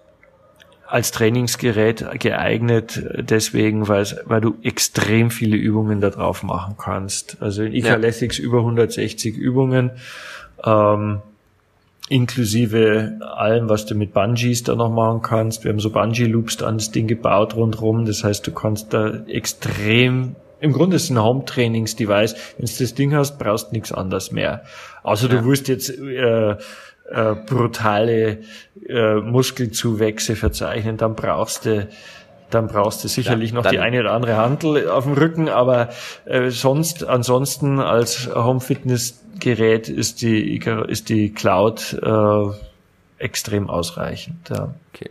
als 0.88 1.12
Trainingsgerät 1.12 2.06
geeignet, 2.20 3.04
deswegen, 3.18 3.88
weil, 3.88 4.06
weil 4.26 4.42
du 4.42 4.56
extrem 4.62 5.32
viele 5.32 5.58
Übungen 5.58 6.02
da 6.02 6.10
drauf 6.10 6.44
machen 6.44 6.76
kannst. 6.78 7.38
Also 7.42 7.64
in 7.64 7.74
Icalethics 7.74 8.38
ja. 8.38 8.44
über 8.44 8.60
160 8.60 9.36
Übungen, 9.36 9.92
ähm, 10.64 11.22
inklusive 12.08 13.20
allem, 13.36 13.68
was 13.68 13.86
du 13.88 13.96
mit 13.96 14.14
Bungees 14.14 14.64
da 14.64 14.76
noch 14.76 14.92
machen 14.92 15.22
kannst. 15.24 15.64
Wir 15.64 15.72
haben 15.72 15.80
so 15.80 15.90
Bungee-Loops 15.90 16.62
an 16.62 16.78
das 16.78 16.92
Ding 16.92 17.08
gebaut 17.08 17.56
rundherum. 17.56 18.06
Das 18.06 18.24
heißt, 18.24 18.46
du 18.46 18.52
kannst 18.52 18.94
da 18.94 19.24
extrem 19.28 20.36
im 20.62 20.72
Grunde 20.72 20.96
ist 20.96 21.04
es 21.04 21.10
ein 21.12 21.22
Home-Trainings-Device. 21.22 22.36
Wenn 22.58 22.66
du 22.66 22.72
das 22.80 22.94
Ding 22.96 23.14
hast, 23.14 23.38
brauchst 23.38 23.72
nichts 23.72 23.92
anderes 23.92 24.32
mehr. 24.32 24.64
Außer 25.04 25.30
ja. 25.30 25.36
du 25.36 25.46
wirst 25.46 25.68
jetzt 25.68 25.90
äh, 25.90 26.56
äh, 27.10 27.36
brutale 27.36 28.39
äh, 28.88 29.16
Muskelzuwächse 29.16 30.36
verzeichnen, 30.36 30.97
dann 30.97 31.16
brauchst 31.16 31.66
du 31.66 31.88
dann 32.51 32.68
brauchst 32.68 33.03
du 33.03 33.08
sicherlich 33.08 33.51
ja, 33.51 33.56
noch 33.56 33.66
die 33.66 33.80
eine 33.80 33.99
oder 33.99 34.12
andere 34.12 34.38
Handel 34.38 34.88
auf 34.88 35.06
dem 35.06 35.14
Rücken, 35.14 35.49
aber 35.49 35.89
äh, 36.26 36.51
sonst, 36.51 37.03
ansonsten 37.03 37.80
als 37.80 38.30
Home-Fitness-Gerät 38.34 39.89
ist 39.89 40.22
die, 40.22 40.56
ist 40.88 41.10
die 41.10 41.34
Cloud 41.34 41.99
äh, 42.01 43.24
extrem 43.24 43.70
ausreichend. 43.70 44.49
Ja. 44.49 44.74
Okay. 44.93 45.10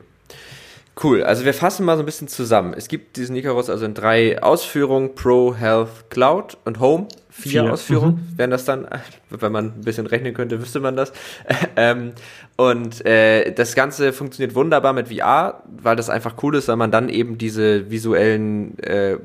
Cool, 1.03 1.25
also 1.25 1.45
wir 1.45 1.55
fassen 1.55 1.85
mal 1.85 1.97
so 1.97 2.03
ein 2.03 2.07
bisschen 2.07 2.29
zusammen. 2.29 2.73
Es 2.73 2.87
gibt 2.87 3.17
diesen 3.17 3.35
Icarus 3.35 3.69
also 3.69 3.85
in 3.85 3.95
drei 3.95 4.41
Ausführungen, 4.41 5.17
Pro, 5.17 5.55
Health, 5.55 6.09
Cloud 6.09 6.57
und 6.65 6.79
Home. 6.79 7.09
Vier, 7.37 7.63
Vier. 7.63 7.73
Ausführungen 7.73 8.29
mhm. 8.31 8.39
wären 8.39 8.51
das 8.51 8.65
dann, 8.65 8.87
wenn 9.31 9.51
man 9.51 9.67
ein 9.67 9.81
bisschen 9.81 10.07
rechnen 10.07 10.35
könnte, 10.35 10.61
wüsste 10.63 10.79
man 10.79 10.95
das. 10.95 11.13
ähm, 11.77 12.13
und 12.57 13.05
äh, 13.05 13.53
das 13.53 13.75
Ganze 13.75 14.13
funktioniert 14.13 14.55
wunderbar 14.55 14.93
mit 14.93 15.09
VR, 15.09 15.63
weil 15.83 15.97
das 15.97 16.11
einfach 16.11 16.37
cool 16.43 16.55
ist, 16.55 16.69
weil 16.69 16.77
man 16.77 16.93
dann 16.93 17.09
eben 17.09 17.37
diese 17.37 17.91
visuellen 17.91 18.79
äh, 18.79 19.19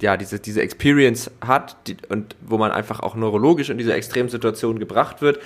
ja, 0.00 0.16
diese, 0.16 0.40
diese 0.40 0.62
Experience 0.62 1.30
hat 1.42 1.76
die, 1.86 1.96
und 2.08 2.34
wo 2.40 2.56
man 2.56 2.70
einfach 2.70 3.00
auch 3.00 3.14
neurologisch 3.14 3.68
in 3.68 3.76
diese 3.76 3.92
Extremsituation 3.92 4.78
gebracht 4.78 5.20
wird 5.20 5.38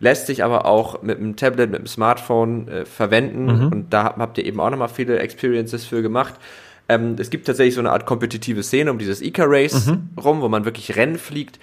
lässt 0.00 0.26
sich 0.26 0.44
aber 0.44 0.66
auch 0.66 1.02
mit 1.02 1.18
einem 1.18 1.36
Tablet, 1.36 1.70
mit 1.70 1.80
einem 1.80 1.86
Smartphone 1.86 2.68
äh, 2.68 2.84
verwenden 2.84 3.46
mhm. 3.46 3.72
und 3.72 3.92
da 3.92 4.14
habt 4.18 4.38
ihr 4.38 4.44
eben 4.44 4.60
auch 4.60 4.70
nochmal 4.70 4.88
viele 4.88 5.18
Experiences 5.18 5.84
für 5.86 6.02
gemacht. 6.02 6.34
Ähm, 6.88 7.16
es 7.18 7.30
gibt 7.30 7.46
tatsächlich 7.46 7.74
so 7.74 7.80
eine 7.80 7.92
Art 7.92 8.06
kompetitive 8.06 8.62
Szene 8.62 8.90
um 8.90 8.98
dieses 8.98 9.22
Ica-Race 9.22 9.86
mhm. 9.86 10.08
rum, 10.22 10.40
wo 10.40 10.48
man 10.48 10.64
wirklich 10.64 10.96
Rennen 10.96 11.18
fliegt 11.18 11.58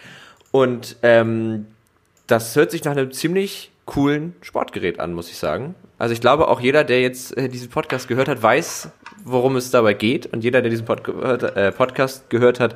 und 0.51 0.97
ähm, 1.03 1.67
das 2.28 2.55
hört 2.55 2.72
sich 2.72 2.84
nach 2.84 2.93
einem 2.93 3.11
ziemlich 3.11 3.72
coolen 3.86 4.34
Sportgerät 4.41 4.99
an, 4.99 5.13
muss 5.13 5.30
ich 5.30 5.38
sagen. 5.38 5.76
Also 5.97 6.13
ich 6.13 6.22
glaube 6.22 6.47
auch 6.47 6.61
jeder, 6.61 6.84
der 6.84 7.01
jetzt 7.01 7.36
äh, 7.38 7.49
diesen 7.49 7.69
Podcast 7.69 8.07
gehört 8.07 8.28
hat, 8.28 8.41
weiß, 8.41 8.89
worum 9.26 9.55
es 9.55 9.69
dabei 9.72 9.93
geht 9.93 10.28
und 10.28 10.43
jeder, 10.43 10.61
der 10.61 10.72
diesen 10.72 10.86
Pod 10.86 11.07
äh, 11.07 11.72
Podcast 11.72 12.30
gehört 12.30 12.59
hat, 12.59 12.76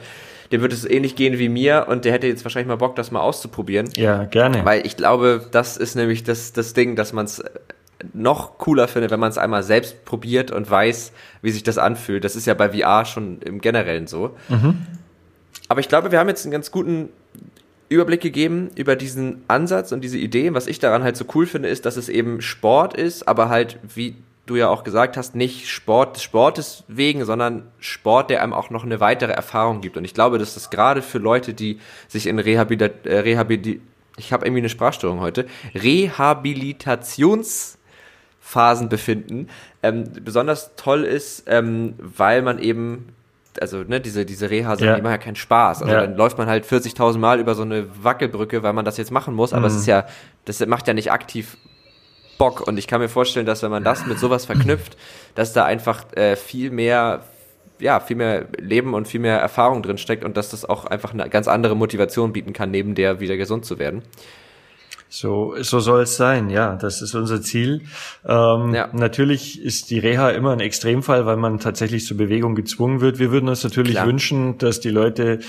dem 0.51 0.61
wird 0.61 0.73
es 0.73 0.85
ähnlich 0.85 1.15
gehen 1.15 1.39
wie 1.39 1.49
mir 1.49 1.87
und 1.89 2.05
der 2.05 2.13
hätte 2.13 2.27
jetzt 2.27 2.43
wahrscheinlich 2.45 2.67
mal 2.67 2.75
Bock, 2.75 2.95
das 2.95 3.11
mal 3.11 3.21
auszuprobieren. 3.21 3.89
Ja, 3.95 4.25
gerne. 4.25 4.63
Weil 4.63 4.85
ich 4.85 4.95
glaube, 4.95 5.45
das 5.51 5.77
ist 5.77 5.95
nämlich 5.95 6.23
das, 6.23 6.53
das 6.53 6.73
Ding, 6.73 6.95
dass 6.95 7.13
man 7.13 7.25
es 7.25 7.43
noch 8.13 8.57
cooler 8.57 8.87
findet, 8.87 9.11
wenn 9.11 9.19
man 9.19 9.29
es 9.29 9.37
einmal 9.37 9.63
selbst 9.63 10.05
probiert 10.05 10.51
und 10.51 10.69
weiß, 10.69 11.11
wie 11.41 11.51
sich 11.51 11.63
das 11.63 11.77
anfühlt. 11.77 12.23
Das 12.23 12.35
ist 12.35 12.45
ja 12.45 12.53
bei 12.53 12.69
VR 12.69 13.05
schon 13.05 13.41
im 13.41 13.61
Generellen 13.61 14.07
so. 14.07 14.35
Mhm. 14.49 14.85
Aber 15.67 15.79
ich 15.79 15.89
glaube, 15.89 16.11
wir 16.11 16.19
haben 16.19 16.29
jetzt 16.29 16.45
einen 16.45 16.51
ganz 16.51 16.71
guten 16.71 17.09
Überblick 17.89 18.21
gegeben 18.21 18.69
über 18.75 18.95
diesen 18.95 19.43
Ansatz 19.47 19.91
und 19.91 20.01
diese 20.01 20.17
Idee. 20.17 20.53
Was 20.53 20.67
ich 20.67 20.79
daran 20.79 21.03
halt 21.03 21.17
so 21.17 21.25
cool 21.35 21.45
finde, 21.45 21.69
ist, 21.69 21.85
dass 21.85 21.97
es 21.97 22.09
eben 22.09 22.41
Sport 22.41 22.95
ist, 22.95 23.27
aber 23.27 23.49
halt, 23.49 23.79
wie 23.95 24.15
du 24.45 24.55
ja 24.55 24.69
auch 24.69 24.83
gesagt 24.83 25.17
hast, 25.17 25.35
nicht 25.35 25.69
Sport 25.69 26.17
des 26.17 26.23
Sportes 26.23 26.83
wegen, 26.87 27.25
sondern 27.25 27.63
Sport, 27.79 28.29
der 28.29 28.43
einem 28.43 28.53
auch 28.53 28.69
noch 28.69 28.83
eine 28.83 28.99
weitere 28.99 29.31
Erfahrung 29.31 29.81
gibt. 29.81 29.97
Und 29.97 30.05
ich 30.05 30.13
glaube, 30.13 30.37
dass 30.37 30.53
das 30.53 30.69
gerade 30.69 31.01
für 31.01 31.17
Leute, 31.17 31.53
die 31.53 31.79
sich 32.07 32.27
in 32.27 32.39
Rehabilit 32.39 33.05
äh, 33.05 33.19
Rehabilit 33.19 33.81
ich 34.17 34.31
habe 34.31 34.45
irgendwie 34.45 34.61
eine 34.61 34.69
Sprachstörung 34.69 35.19
heute, 35.19 35.45
Rehabilitationsphasen 38.45 38.89
befinden, 38.89 39.49
ähm, 39.83 40.05
besonders 40.23 40.75
toll 40.75 41.03
ist, 41.03 41.43
ähm, 41.47 41.95
weil 41.97 42.41
man 42.41 42.59
eben 42.59 43.09
also 43.61 43.83
ne, 43.83 44.01
diese, 44.01 44.25
diese 44.25 44.49
Reha 44.49 44.75
sind 44.75 44.87
ja. 44.87 44.95
immer 44.95 45.11
ja 45.11 45.17
keinen 45.17 45.37
Spaß. 45.37 45.81
Also 45.81 45.93
ja. 45.93 46.01
dann 46.01 46.17
läuft 46.17 46.37
man 46.37 46.47
halt 46.47 46.65
40.000 46.65 47.17
Mal 47.19 47.39
über 47.39 47.55
so 47.55 47.61
eine 47.61 47.85
Wackelbrücke, 48.03 48.63
weil 48.63 48.73
man 48.73 48.83
das 48.83 48.97
jetzt 48.97 49.11
machen 49.11 49.33
muss, 49.33 49.53
aber 49.53 49.61
mhm. 49.61 49.67
es 49.67 49.75
ist 49.75 49.85
ja, 49.85 50.05
das 50.43 50.65
macht 50.65 50.89
ja 50.89 50.93
nicht 50.93 51.09
aktiv 51.09 51.55
Bock. 52.37 52.67
Und 52.67 52.77
ich 52.77 52.85
kann 52.85 52.99
mir 52.99 53.07
vorstellen, 53.07 53.45
dass 53.45 53.63
wenn 53.63 53.71
man 53.71 53.85
das 53.85 54.05
mit 54.07 54.19
sowas 54.19 54.43
verknüpft, 54.45 54.97
dass 55.35 55.53
da 55.53 55.63
einfach 55.63 56.03
äh, 56.17 56.35
viel 56.35 56.69
mehr, 56.69 57.21
ja, 57.79 58.01
viel 58.01 58.17
mehr 58.17 58.47
Leben 58.57 58.93
und 58.93 59.07
viel 59.07 59.21
mehr 59.21 59.39
Erfahrung 59.39 59.81
drin 59.83 59.97
steckt 59.97 60.25
und 60.25 60.35
dass 60.35 60.49
das 60.49 60.65
auch 60.65 60.83
einfach 60.83 61.13
eine 61.13 61.29
ganz 61.29 61.47
andere 61.47 61.77
Motivation 61.77 62.33
bieten 62.33 62.51
kann, 62.51 62.71
neben 62.71 62.93
der 62.93 63.21
wieder 63.21 63.37
gesund 63.37 63.63
zu 63.63 63.79
werden. 63.79 64.03
So, 65.07 65.55
so 65.61 65.79
soll 65.79 66.01
es 66.01 66.17
sein, 66.17 66.49
ja, 66.49 66.75
das 66.75 67.01
ist 67.01 67.13
unser 67.15 67.41
Ziel. 67.41 67.83
Ähm, 68.25 68.73
ja. 68.73 68.89
Natürlich 68.91 69.61
ist 69.61 69.91
die 69.91 69.99
Reha 69.99 70.31
immer 70.31 70.51
ein 70.51 70.59
Extremfall, 70.59 71.25
weil 71.25 71.37
man 71.37 71.59
tatsächlich 71.59 72.05
zur 72.05 72.17
Bewegung 72.17 72.55
gezwungen 72.55 73.01
wird. 73.01 73.19
Wir 73.19 73.31
würden 73.31 73.47
uns 73.47 73.63
natürlich 73.63 73.93
Klar. 73.93 74.07
wünschen, 74.07 74.57
dass 74.57 74.79
die 74.79 74.89
Leute, 74.89 75.39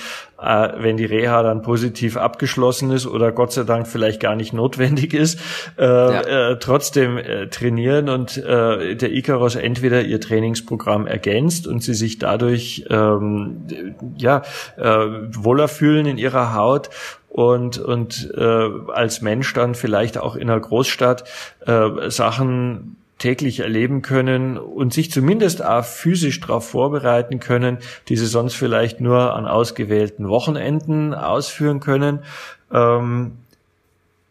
äh, 0.41 0.69
wenn 0.79 0.97
die 0.97 1.05
Reha 1.05 1.43
dann 1.43 1.63
positiv 1.63 2.17
abgeschlossen 2.17 2.91
ist 2.91 3.07
oder 3.07 3.33
Gott 3.33 3.53
sei 3.53 3.65
Dank 3.65 3.87
vielleicht 3.87 4.21
gar 4.21 4.37
nicht 4.37 4.53
notwendig 4.53 5.15
ist, 5.15 5.41
äh, 5.79 5.85
ja. 5.85 6.51
äh, 6.51 6.59
trotzdem 6.59 7.19
äh, 7.19 7.49
trainieren 7.49 8.09
und 8.09 8.37
äh, 8.37 8.97
der 8.97 9.13
Icarus 9.13 9.57
entweder 9.57 10.03
ihr 10.03 10.21
Trainingsprogramm 10.21 11.07
ergänzt 11.07 11.67
und 11.67 11.83
sie 11.83 11.95
sich 11.95 12.19
dadurch 12.19 12.85
ähm, 12.91 13.95
ja 14.17 14.43
äh, 14.77 14.83
wohler 15.31 15.69
fühlen 15.69 16.07
in 16.07 16.19
ihrer 16.19 16.55
Haut 16.55 16.91
und, 17.29 17.79
und 17.79 18.33
äh, 18.35 18.69
als 18.93 19.21
Mensch 19.21 19.53
dann 19.53 19.75
vielleicht 19.75 20.17
auch 20.17 20.37
in 20.37 20.49
einer 20.49 20.61
Großstadt 20.61 21.25
äh, 21.67 22.11
Sachen 22.11 22.97
täglich 23.19 23.61
erleben 23.61 24.03
können 24.03 24.59
und 24.59 24.93
sich 24.93 25.11
zumindest 25.11 25.65
auch 25.65 25.85
physisch 25.85 26.41
darauf 26.41 26.69
vorbereiten 26.69 27.41
können, 27.41 27.79
die 28.09 28.17
sie 28.17 28.27
sonst 28.27 28.55
vielleicht 28.55 29.01
nur 29.01 29.35
an 29.35 29.47
ausgewählten 29.47 30.29
Wochenenden 30.29 31.15
ausführen 31.15 31.81
können. 31.81 32.21
Ähm, 32.73 33.39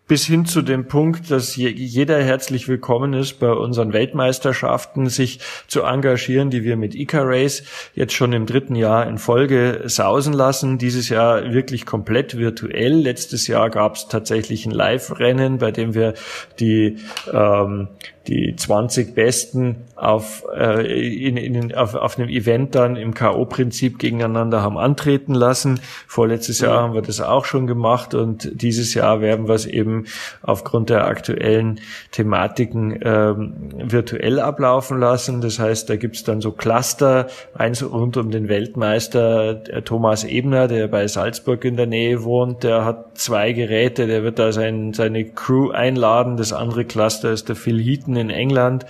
bis 0.07 0.27
hin 0.27 0.45
zu 0.45 0.61
dem 0.61 0.87
Punkt, 0.87 1.31
dass 1.31 1.55
jeder 1.55 2.21
herzlich 2.21 2.67
willkommen 2.67 3.13
ist, 3.13 3.39
bei 3.39 3.51
unseren 3.51 3.91
Weltmeisterschaften 3.91 5.09
sich 5.09 5.39
zu 5.67 5.81
engagieren, 5.81 6.51
die 6.51 6.63
wir 6.63 6.77
mit 6.77 6.93
Ica 6.93 7.21
Race 7.23 7.63
jetzt 7.95 8.13
schon 8.13 8.31
im 8.31 8.45
dritten 8.45 8.75
Jahr 8.75 9.07
in 9.07 9.17
Folge 9.17 9.81
sausen 9.85 10.33
lassen. 10.33 10.77
Dieses 10.77 11.09
Jahr 11.09 11.51
wirklich 11.53 11.87
komplett 11.87 12.37
virtuell. 12.37 12.93
Letztes 12.93 13.47
Jahr 13.47 13.71
gab 13.71 13.95
es 13.95 14.07
tatsächlich 14.07 14.67
ein 14.67 14.71
Live-Rennen, 14.71 15.57
bei 15.57 15.71
dem 15.71 15.95
wir 15.95 16.13
die 16.59 16.97
ähm, 17.33 17.87
die 18.27 18.55
20 18.55 19.15
Besten 19.15 19.85
auf, 19.95 20.43
äh, 20.55 21.27
in, 21.27 21.37
in, 21.37 21.73
auf, 21.75 21.95
auf 21.95 22.17
einem 22.17 22.29
Event 22.29 22.75
dann 22.75 22.95
im 22.95 23.13
K.O.-Prinzip 23.13 23.97
gegeneinander 23.97 24.61
haben 24.61 24.77
antreten 24.77 25.33
lassen. 25.33 25.79
Vorletztes 26.07 26.59
Jahr 26.59 26.81
haben 26.81 26.93
wir 26.93 27.01
das 27.01 27.21
auch 27.21 27.45
schon 27.45 27.67
gemacht 27.67 28.13
und 28.13 28.49
dieses 28.61 28.93
Jahr 28.93 29.21
werden 29.21 29.47
wir 29.47 29.55
es 29.55 29.65
eben 29.65 30.05
aufgrund 30.41 30.89
der 30.89 31.05
aktuellen 31.05 31.79
Thematiken 32.11 32.99
ähm, 33.03 33.53
virtuell 33.77 34.39
ablaufen 34.39 34.99
lassen. 34.99 35.41
Das 35.41 35.59
heißt, 35.59 35.89
da 35.89 35.95
gibt's 35.95 36.23
dann 36.23 36.41
so 36.41 36.51
Cluster, 36.51 37.27
eins 37.53 37.83
rund 37.83 38.17
um 38.17 38.31
den 38.31 38.49
Weltmeister 38.49 39.63
Thomas 39.83 40.23
Ebner, 40.23 40.67
der 40.67 40.87
bei 40.87 41.07
Salzburg 41.07 41.63
in 41.63 41.77
der 41.77 41.87
Nähe 41.87 42.23
wohnt, 42.23 42.63
der 42.63 42.85
hat 42.85 43.17
zwei 43.17 43.53
Geräte, 43.53 44.07
der 44.07 44.23
wird 44.23 44.39
da 44.39 44.51
sein, 44.51 44.93
seine 44.93 45.25
Crew 45.25 45.71
einladen. 45.71 46.37
Das 46.37 46.53
andere 46.53 46.85
Cluster 46.85 47.31
ist 47.31 47.49
der 47.49 47.55
Phil 47.55 47.81
Heaton 47.81 48.14
in 48.17 48.29
England. 48.29 48.85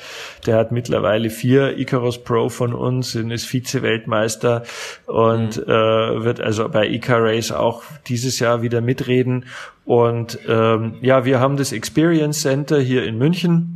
Der 0.45 0.57
hat 0.57 0.71
mittlerweile 0.71 1.30
vier 1.30 1.78
Icarus 1.78 2.23
Pro 2.23 2.49
von 2.49 2.73
uns 2.73 3.15
und 3.15 3.32
ist 3.32 3.45
Vize-Weltmeister 3.45 4.63
und 5.05 5.57
mhm. 5.57 5.63
äh, 5.63 6.23
wird 6.23 6.41
also 6.41 6.69
bei 6.69 6.88
Icar 6.88 7.23
Race 7.23 7.51
auch 7.51 7.84
dieses 8.07 8.39
Jahr 8.39 8.61
wieder 8.61 8.82
mitreden. 8.82 9.45
Und 9.86 10.39
ähm, 10.47 10.95
ja, 11.01 11.26
wir 11.26 11.39
haben 11.39 11.57
das 11.57 11.71
Experience 11.71 12.41
Center 12.41 12.80
hier 12.80 13.05
in 13.05 13.17
München 13.17 13.74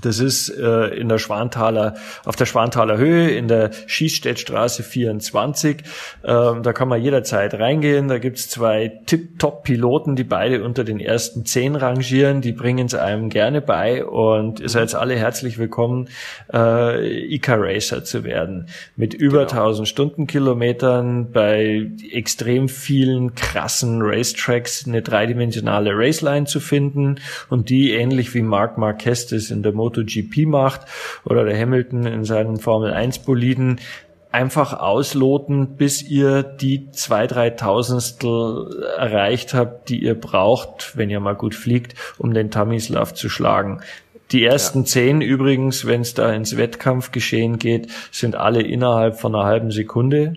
das 0.00 0.20
ist 0.20 0.48
äh, 0.48 0.86
in 0.88 1.08
der 1.08 1.18
Schwanthaler, 1.18 1.94
auf 2.24 2.34
der 2.36 2.46
Schwanthaler 2.46 2.96
Höhe 2.96 3.30
in 3.30 3.46
der 3.46 3.70
Schießstädtstraße 3.86 4.82
24. 4.82 5.82
Ähm, 6.24 6.62
da 6.62 6.72
kann 6.72 6.88
man 6.88 7.02
jederzeit 7.02 7.54
reingehen. 7.54 8.08
Da 8.08 8.18
gibt's 8.18 8.48
zwei 8.48 9.00
Tip-Top-Piloten, 9.06 10.16
die 10.16 10.24
beide 10.24 10.64
unter 10.64 10.84
den 10.84 10.98
ersten 10.98 11.44
zehn 11.44 11.76
rangieren. 11.76 12.40
Die 12.40 12.52
bringen 12.52 12.86
es 12.86 12.94
einem 12.94 13.28
gerne 13.28 13.60
bei 13.60 14.04
und 14.04 14.60
ihr 14.60 14.70
seid 14.70 14.94
alle 14.94 15.14
herzlich 15.14 15.58
willkommen, 15.58 16.08
äh, 16.52 17.34
Ica-Racer 17.34 18.02
zu 18.02 18.24
werden. 18.24 18.68
Mit 18.96 19.12
über 19.12 19.46
genau. 19.46 19.64
1000 19.64 19.88
Stundenkilometern 19.88 21.32
bei 21.32 21.90
extrem 22.10 22.68
vielen 22.68 23.34
krassen 23.34 24.00
Racetracks 24.02 24.86
eine 24.86 25.02
dreidimensionale 25.02 25.90
Raceline 25.94 26.46
zu 26.46 26.60
finden 26.60 27.16
und 27.50 27.68
die 27.68 27.92
ähnlich 27.92 28.34
wie 28.34 28.42
Marc 28.42 28.78
Marquez 28.78 29.26
das 29.26 29.50
in 29.50 29.62
der 29.62 29.72
MotoGP 29.82 30.46
macht 30.46 30.82
oder 31.24 31.44
der 31.44 31.58
Hamilton 31.58 32.06
in 32.06 32.24
seinen 32.24 32.58
Formel 32.58 32.92
1 32.92 33.20
Boliden 33.20 33.80
einfach 34.30 34.72
ausloten, 34.72 35.76
bis 35.76 36.02
ihr 36.02 36.42
die 36.42 36.90
zwei, 36.92 37.26
drei 37.26 37.50
Tausendstel 37.50 38.84
erreicht 38.96 39.54
habt, 39.54 39.88
die 39.90 40.02
ihr 40.02 40.14
braucht, 40.14 40.96
wenn 40.96 41.10
ihr 41.10 41.20
mal 41.20 41.34
gut 41.34 41.54
fliegt, 41.54 41.94
um 42.18 42.32
den 42.32 42.50
Tamislav 42.50 43.12
zu 43.12 43.28
schlagen. 43.28 43.82
Die 44.30 44.44
ersten 44.44 44.80
ja. 44.80 44.84
zehn 44.86 45.20
übrigens, 45.20 45.86
wenn 45.86 46.00
es 46.00 46.14
da 46.14 46.32
ins 46.32 46.56
Wettkampfgeschehen 46.56 47.58
geht, 47.58 47.88
sind 48.10 48.34
alle 48.34 48.62
innerhalb 48.62 49.20
von 49.20 49.34
einer 49.34 49.44
halben 49.44 49.70
Sekunde 49.70 50.36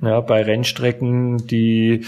Ja, 0.00 0.20
bei 0.20 0.42
Rennstrecken, 0.42 1.46
die 1.48 2.04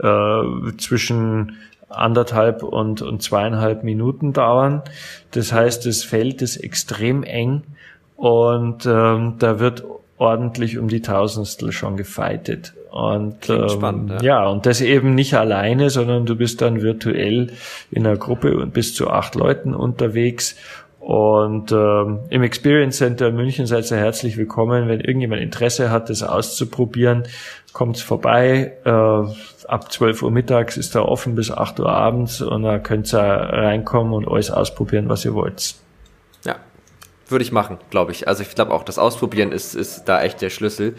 äh, 0.00 0.42
zwischen 0.78 1.56
anderthalb 1.88 2.62
und, 2.62 3.02
und 3.02 3.22
zweieinhalb 3.22 3.84
Minuten 3.84 4.32
dauern. 4.32 4.82
Das 5.30 5.52
heißt, 5.52 5.86
das 5.86 6.04
Feld 6.04 6.42
ist 6.42 6.56
extrem 6.56 7.22
eng 7.22 7.62
und 8.16 8.86
ähm, 8.86 9.34
da 9.38 9.60
wird 9.60 9.84
ordentlich 10.18 10.78
um 10.78 10.88
die 10.88 11.02
Tausendstel 11.02 11.72
schon 11.72 11.96
gefeitet. 11.96 12.74
Und 12.90 13.50
ähm, 13.50 13.68
spannend, 13.68 14.10
ja. 14.10 14.22
ja, 14.22 14.48
und 14.48 14.64
das 14.64 14.80
eben 14.80 15.14
nicht 15.14 15.34
alleine, 15.34 15.90
sondern 15.90 16.24
du 16.24 16.34
bist 16.34 16.62
dann 16.62 16.80
virtuell 16.80 17.52
in 17.90 18.06
einer 18.06 18.16
Gruppe 18.16 18.56
und 18.56 18.72
bis 18.72 18.94
zu 18.94 19.10
acht 19.10 19.34
Leuten 19.34 19.74
unterwegs. 19.74 20.56
Und 20.98 21.70
ähm, 21.72 22.20
im 22.30 22.42
Experience 22.42 22.96
Center 22.96 23.30
München 23.30 23.66
seid 23.66 23.88
ihr 23.90 23.98
herzlich 23.98 24.38
willkommen. 24.38 24.88
Wenn 24.88 25.00
irgendjemand 25.00 25.42
Interesse 25.42 25.90
hat, 25.90 26.08
das 26.08 26.22
auszuprobieren, 26.22 27.24
kommt 27.72 27.98
vorbei. 27.98 28.72
Äh, 28.84 29.32
ab 29.68 29.92
12 29.92 30.22
Uhr 30.22 30.30
mittags 30.30 30.76
ist 30.76 30.94
da 30.94 31.02
offen 31.02 31.34
bis 31.34 31.50
8 31.50 31.80
Uhr 31.80 31.90
abends 31.90 32.40
und 32.40 32.62
da 32.62 32.78
könnt 32.78 33.12
ihr 33.12 33.20
reinkommen 33.20 34.12
und 34.12 34.28
alles 34.28 34.50
ausprobieren, 34.50 35.08
was 35.08 35.24
ihr 35.24 35.34
wollt. 35.34 35.74
Ja, 36.44 36.56
würde 37.28 37.44
ich 37.44 37.52
machen, 37.52 37.78
glaube 37.90 38.12
ich. 38.12 38.28
Also 38.28 38.42
ich 38.42 38.54
glaube 38.54 38.72
auch, 38.72 38.84
das 38.84 38.98
Ausprobieren 38.98 39.52
ist, 39.52 39.74
ist 39.74 40.04
da 40.04 40.22
echt 40.22 40.40
der 40.42 40.50
Schlüssel. 40.50 40.96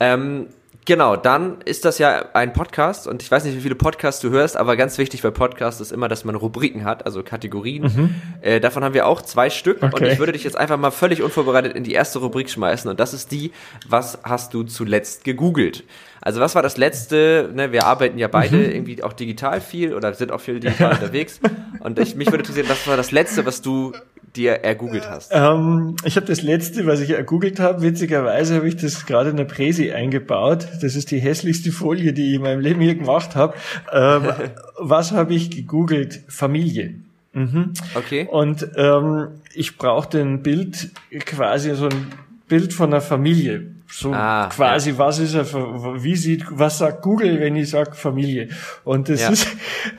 Ähm, 0.00 0.46
Genau, 0.88 1.16
dann 1.16 1.60
ist 1.66 1.84
das 1.84 1.98
ja 1.98 2.30
ein 2.32 2.54
Podcast 2.54 3.06
und 3.06 3.22
ich 3.22 3.30
weiß 3.30 3.44
nicht, 3.44 3.54
wie 3.54 3.60
viele 3.60 3.74
Podcasts 3.74 4.22
du 4.22 4.30
hörst, 4.30 4.56
aber 4.56 4.74
ganz 4.74 4.96
wichtig 4.96 5.20
bei 5.20 5.30
Podcasts 5.30 5.82
ist 5.82 5.92
immer, 5.92 6.08
dass 6.08 6.24
man 6.24 6.34
Rubriken 6.34 6.86
hat, 6.86 7.04
also 7.04 7.22
Kategorien. 7.22 7.82
Mhm. 7.82 8.14
Äh, 8.40 8.58
davon 8.58 8.82
haben 8.82 8.94
wir 8.94 9.06
auch 9.06 9.20
zwei 9.20 9.50
Stück 9.50 9.82
okay. 9.82 9.94
und 9.94 10.10
ich 10.10 10.18
würde 10.18 10.32
dich 10.32 10.44
jetzt 10.44 10.56
einfach 10.56 10.78
mal 10.78 10.90
völlig 10.90 11.22
unvorbereitet 11.22 11.76
in 11.76 11.84
die 11.84 11.92
erste 11.92 12.20
Rubrik 12.20 12.48
schmeißen 12.48 12.90
und 12.90 12.98
das 12.98 13.12
ist 13.12 13.32
die, 13.32 13.52
was 13.86 14.20
hast 14.22 14.54
du 14.54 14.62
zuletzt 14.62 15.24
gegoogelt? 15.24 15.84
Also 16.20 16.40
was 16.40 16.54
war 16.54 16.62
das 16.62 16.76
letzte, 16.76 17.50
ne, 17.54 17.72
wir 17.72 17.86
arbeiten 17.86 18.18
ja 18.18 18.28
beide 18.28 18.56
mhm. 18.56 18.70
irgendwie 18.70 19.02
auch 19.02 19.12
digital 19.12 19.60
viel 19.60 19.94
oder 19.94 20.12
sind 20.14 20.32
auch 20.32 20.40
viel 20.40 20.60
digital 20.60 20.92
unterwegs 20.94 21.40
und 21.80 21.98
ich, 21.98 22.16
mich 22.16 22.28
würde 22.28 22.38
interessieren, 22.38 22.68
was 22.68 22.86
war 22.86 22.96
das 22.96 23.12
letzte, 23.12 23.46
was 23.46 23.62
du 23.62 23.92
dir 24.36 24.52
ergoogelt 24.52 25.08
hast? 25.08 25.32
Ähm, 25.34 25.96
ich 26.04 26.16
habe 26.16 26.26
das 26.26 26.42
letzte, 26.42 26.86
was 26.86 27.00
ich 27.00 27.10
ergoogelt 27.10 27.60
habe, 27.60 27.82
witzigerweise 27.82 28.56
habe 28.56 28.68
ich 28.68 28.76
das 28.76 29.06
gerade 29.06 29.30
in 29.30 29.36
der 29.36 29.44
Präsi 29.44 29.92
eingebaut. 29.92 30.68
Das 30.80 30.94
ist 30.94 31.10
die 31.10 31.18
hässlichste 31.18 31.72
Folie, 31.72 32.12
die 32.12 32.30
ich 32.30 32.34
in 32.34 32.42
meinem 32.42 32.60
Leben 32.60 32.80
hier 32.80 32.94
gemacht 32.94 33.36
habe. 33.36 33.54
Ähm, 33.92 34.28
was 34.78 35.12
habe 35.12 35.34
ich 35.34 35.50
gegoogelt? 35.50 36.20
Familie. 36.28 36.94
Mhm. 37.32 37.72
Okay. 37.94 38.28
Und 38.30 38.68
ähm, 38.76 39.28
ich 39.54 39.76
brauchte 39.76 40.20
ein 40.20 40.42
Bild, 40.42 40.90
quasi 41.24 41.74
so 41.74 41.86
ein 41.86 42.06
Bild 42.48 42.72
von 42.72 42.92
einer 42.92 43.00
Familie. 43.00 43.74
So 43.90 44.12
ah, 44.12 44.48
quasi, 44.48 44.90
ja. 44.90 44.98
was 44.98 45.18
ist 45.18 45.34
er, 45.34 45.46
wie 45.46 46.14
sieht, 46.14 46.44
was 46.50 46.78
sagt 46.78 47.02
Google, 47.02 47.40
wenn 47.40 47.56
ich 47.56 47.70
sage 47.70 47.94
Familie? 47.94 48.48
Und 48.84 49.08
das 49.08 49.22
ja. 49.22 49.30
ist, 49.30 49.48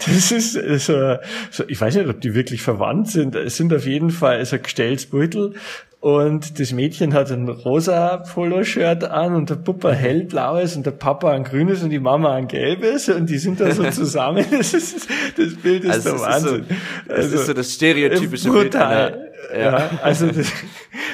das 0.05 0.31
ist 0.31 0.53
so, 0.85 1.15
so, 1.49 1.63
ich 1.67 1.81
weiß 1.81 1.95
nicht, 1.95 2.07
ob 2.07 2.21
die 2.21 2.35
wirklich 2.35 2.61
verwandt 2.61 3.09
sind. 3.09 3.35
Es 3.35 3.57
sind 3.57 3.73
auf 3.73 3.85
jeden 3.85 4.11
Fall 4.11 4.45
so 4.45 4.57
ein 4.57 4.61
gestelltes 4.61 5.07
Beutel 5.07 5.55
und 6.01 6.61
das 6.61 6.71
Mädchen 6.71 7.13
hat 7.13 7.29
ein 7.29 7.49
rosa 7.49 8.17
Poloshirt 8.17 9.03
an 9.03 9.35
und 9.35 9.49
der 9.49 9.55
Papa 9.55 9.91
hellblaues 9.91 10.77
und 10.77 10.85
der 10.85 10.91
Papa 10.91 11.31
ein 11.31 11.43
grünes 11.43 11.83
und 11.83 11.89
die 11.89 11.99
Mama 11.99 12.35
ein 12.35 12.47
gelbes 12.47 13.09
und 13.09 13.29
die 13.29 13.37
sind 13.37 13.59
da 13.59 13.71
so 13.71 13.83
zusammen. 13.91 14.45
Das, 14.49 14.73
ist, 14.73 15.09
das 15.35 15.55
Bild 15.55 15.83
ist 15.83 15.91
also 15.91 16.11
der 16.11 16.19
Wahnsinn. 16.21 16.61
Ist 16.61 16.69
so, 16.69 16.75
das 17.07 17.17
also, 17.17 17.35
ist 17.35 17.45
so 17.47 17.53
das 17.53 17.73
stereotypische 17.73 18.49
brutal. 18.49 18.61
Bild 18.61 18.75
einer, 18.75 19.28
ja. 19.57 19.99
also 20.01 20.27
das, 20.27 20.51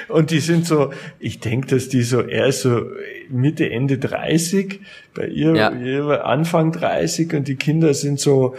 und 0.08 0.32
die 0.32 0.40
sind 0.40 0.66
so, 0.66 0.92
ich 1.20 1.40
denke, 1.40 1.68
dass 1.68 1.90
die 1.90 2.04
so 2.04 2.22
eher 2.22 2.52
so 2.52 2.90
Mitte, 3.30 3.70
Ende 3.70 3.98
30, 3.98 4.82
bei 5.14 5.28
ihr, 5.28 5.56
ja. 5.56 5.72
ihr 5.72 6.26
Anfang 6.26 6.72
30 6.72 7.34
und 7.34 7.48
die 7.48 7.56
Kinder 7.56 7.94
sind 7.94 8.20
so 8.20 8.56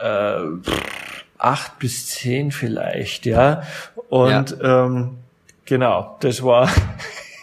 äh, 0.00 0.36
acht 1.38 1.78
bis 1.78 2.06
zehn 2.06 2.52
vielleicht, 2.52 3.26
ja. 3.26 3.62
Und 4.08 4.56
ja. 4.60 4.86
Ähm, 4.86 5.18
genau, 5.64 6.16
das 6.20 6.42
war 6.42 6.70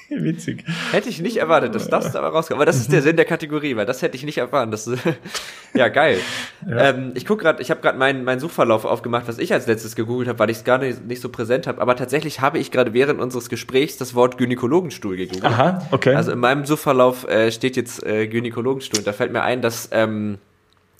Witzig. 0.23 0.63
Hätte 0.91 1.09
ich 1.09 1.21
nicht 1.21 1.37
erwartet, 1.37 1.75
dass 1.75 1.87
das 1.87 2.11
dabei 2.11 2.27
rauskommt. 2.27 2.57
Aber 2.57 2.65
das 2.65 2.77
ist 2.77 2.91
der 2.91 3.01
Sinn 3.01 3.15
der 3.15 3.25
Kategorie, 3.25 3.75
weil 3.75 3.85
das 3.85 4.01
hätte 4.01 4.15
ich 4.15 4.23
nicht 4.23 4.39
erfahren. 4.39 4.71
Das, 4.71 4.89
ja, 5.73 5.87
geil. 5.89 6.19
Ja. 6.67 6.89
Ähm, 6.89 7.11
ich 7.13 7.25
guck 7.25 7.39
gerade, 7.39 7.61
ich 7.61 7.69
habe 7.69 7.81
gerade 7.81 7.97
meinen 7.97 8.23
mein 8.23 8.39
Suchverlauf 8.39 8.85
aufgemacht, 8.85 9.27
was 9.27 9.37
ich 9.37 9.53
als 9.53 9.67
letztes 9.67 9.95
gegoogelt 9.95 10.27
habe, 10.27 10.39
weil 10.39 10.49
ich 10.49 10.57
es 10.57 10.63
gar 10.63 10.79
nicht, 10.79 11.05
nicht 11.05 11.21
so 11.21 11.29
präsent 11.29 11.67
habe. 11.67 11.79
Aber 11.81 11.95
tatsächlich 11.95 12.41
habe 12.41 12.57
ich 12.57 12.71
gerade 12.71 12.93
während 12.93 13.19
unseres 13.21 13.49
Gesprächs 13.49 13.97
das 13.97 14.15
Wort 14.15 14.37
Gynäkologenstuhl 14.37 15.15
gegoogelt. 15.15 15.45
Aha, 15.45 15.87
okay. 15.91 16.15
Also 16.15 16.31
in 16.31 16.39
meinem 16.39 16.65
Suchverlauf 16.65 17.27
äh, 17.27 17.51
steht 17.51 17.75
jetzt 17.75 18.03
äh, 18.03 18.27
Gynäkologenstuhl. 18.27 18.99
Und 18.99 19.07
da 19.07 19.13
fällt 19.13 19.31
mir 19.31 19.43
ein, 19.43 19.61
dass 19.61 19.89
ähm, 19.91 20.39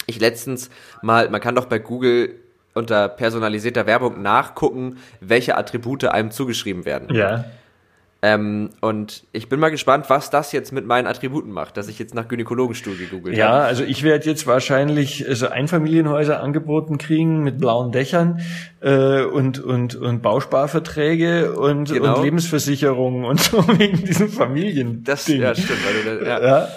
ich 0.06 0.20
letztens 0.20 0.70
mal, 1.02 1.30
man 1.30 1.42
kann 1.42 1.56
doch 1.56 1.66
bei 1.66 1.80
Google 1.80 2.36
unter 2.76 3.10
personalisierter 3.10 3.88
Werbung 3.88 4.22
nachgucken, 4.22 4.98
welche 5.20 5.58
Attribute 5.58 6.06
einem 6.06 6.30
zugeschrieben 6.32 6.86
werden. 6.86 7.14
Ja. 7.14 7.46
Ähm, 8.22 8.72
und 8.82 9.24
ich 9.32 9.48
bin 9.48 9.62
mal 9.62 9.70
gespannt, 9.70 10.10
was 10.10 10.30
das 10.30 10.52
jetzt 10.52 10.74
mit 10.74 10.86
meinen 10.86 11.08
Attributen 11.08 11.52
macht, 11.52 11.78
dass 11.78 11.88
ich 11.88 12.00
jetzt 12.00 12.14
nach 12.14 12.28
Gynäkologenstuhl 12.28 12.98
gegoogelt 12.98 13.38
ja, 13.38 13.48
habe. 13.48 13.58
Ja, 13.60 13.64
also 13.64 13.84
ich 13.86 14.04
werde 14.04 14.26
jetzt 14.26 14.46
wahrscheinlich 14.46 15.26
so 15.30 15.48
Einfamilienhäuser 15.48 16.44
angeboten 16.44 16.98
kriegen 16.98 17.44
mit 17.44 17.60
blauen 17.60 17.94
Dächern 17.94 18.42
äh, 18.82 19.24
und, 19.24 19.60
und, 19.60 19.96
und 19.96 20.22
Bausparverträge 20.22 21.54
und, 21.54 21.94
genau. 21.94 22.18
und 22.18 22.24
Lebensversicherungen 22.24 23.24
und 23.24 23.40
so 23.40 23.66
wegen 23.80 24.04
diesen 24.04 24.28
Familien. 24.28 25.06
Das 25.06 25.26
ja, 25.28 25.56
stimmt. 25.56 25.80
Also, 25.88 26.26
ja. 26.26 26.42
ja. 26.42 26.68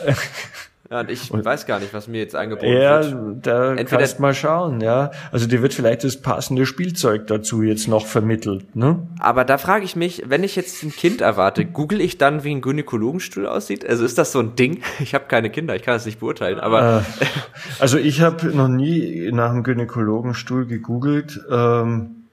Ja, 0.92 1.00
und 1.00 1.10
ich 1.10 1.30
und 1.30 1.42
weiß 1.42 1.64
gar 1.64 1.80
nicht, 1.80 1.94
was 1.94 2.06
mir 2.06 2.18
jetzt 2.18 2.36
angeboten 2.36 2.70
ja, 2.70 3.02
wird. 3.02 3.12
Ja, 3.12 3.34
da 3.40 3.70
Entweder 3.70 4.02
kannst 4.02 4.20
mal 4.20 4.34
schauen, 4.34 4.82
ja. 4.82 5.10
Also 5.30 5.46
dir 5.46 5.62
wird 5.62 5.72
vielleicht 5.72 6.04
das 6.04 6.18
passende 6.18 6.66
Spielzeug 6.66 7.26
dazu 7.28 7.62
jetzt 7.62 7.88
noch 7.88 8.04
vermittelt, 8.04 8.76
ne? 8.76 8.98
Aber 9.18 9.46
da 9.46 9.56
frage 9.56 9.86
ich 9.86 9.96
mich, 9.96 10.24
wenn 10.26 10.44
ich 10.44 10.54
jetzt 10.54 10.82
ein 10.82 10.92
Kind 10.92 11.22
erwarte, 11.22 11.64
google 11.64 12.02
ich 12.02 12.18
dann, 12.18 12.44
wie 12.44 12.54
ein 12.54 12.60
Gynäkologenstuhl 12.60 13.46
aussieht? 13.46 13.88
Also 13.88 14.04
ist 14.04 14.18
das 14.18 14.32
so 14.32 14.40
ein 14.40 14.54
Ding? 14.54 14.82
Ich 15.00 15.14
habe 15.14 15.24
keine 15.28 15.48
Kinder, 15.48 15.74
ich 15.74 15.82
kann 15.82 15.94
das 15.94 16.04
nicht 16.04 16.20
beurteilen, 16.20 16.60
aber... 16.60 17.04
Äh, 17.20 17.24
also 17.78 17.96
ich 17.96 18.20
habe 18.20 18.48
noch 18.48 18.68
nie 18.68 19.30
nach 19.32 19.50
einem 19.50 19.62
Gynäkologenstuhl 19.62 20.66
gegoogelt, 20.66 21.40
ähm, 21.50 22.26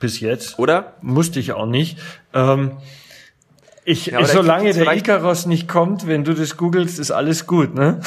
bis 0.00 0.18
jetzt. 0.18 0.58
Oder? 0.58 0.94
Musste 1.02 1.38
ich 1.38 1.52
auch 1.52 1.66
nicht. 1.66 1.98
Ähm, 2.34 2.72
ich, 3.88 4.06
ja, 4.06 4.24
solange 4.24 4.72
der 4.74 4.92
Icaros 4.92 5.46
nicht 5.46 5.66
kommt, 5.66 6.06
wenn 6.06 6.22
du 6.22 6.34
das 6.34 6.56
googelst, 6.56 6.98
ist 6.98 7.10
alles 7.10 7.46
gut, 7.46 7.74
ne? 7.74 8.00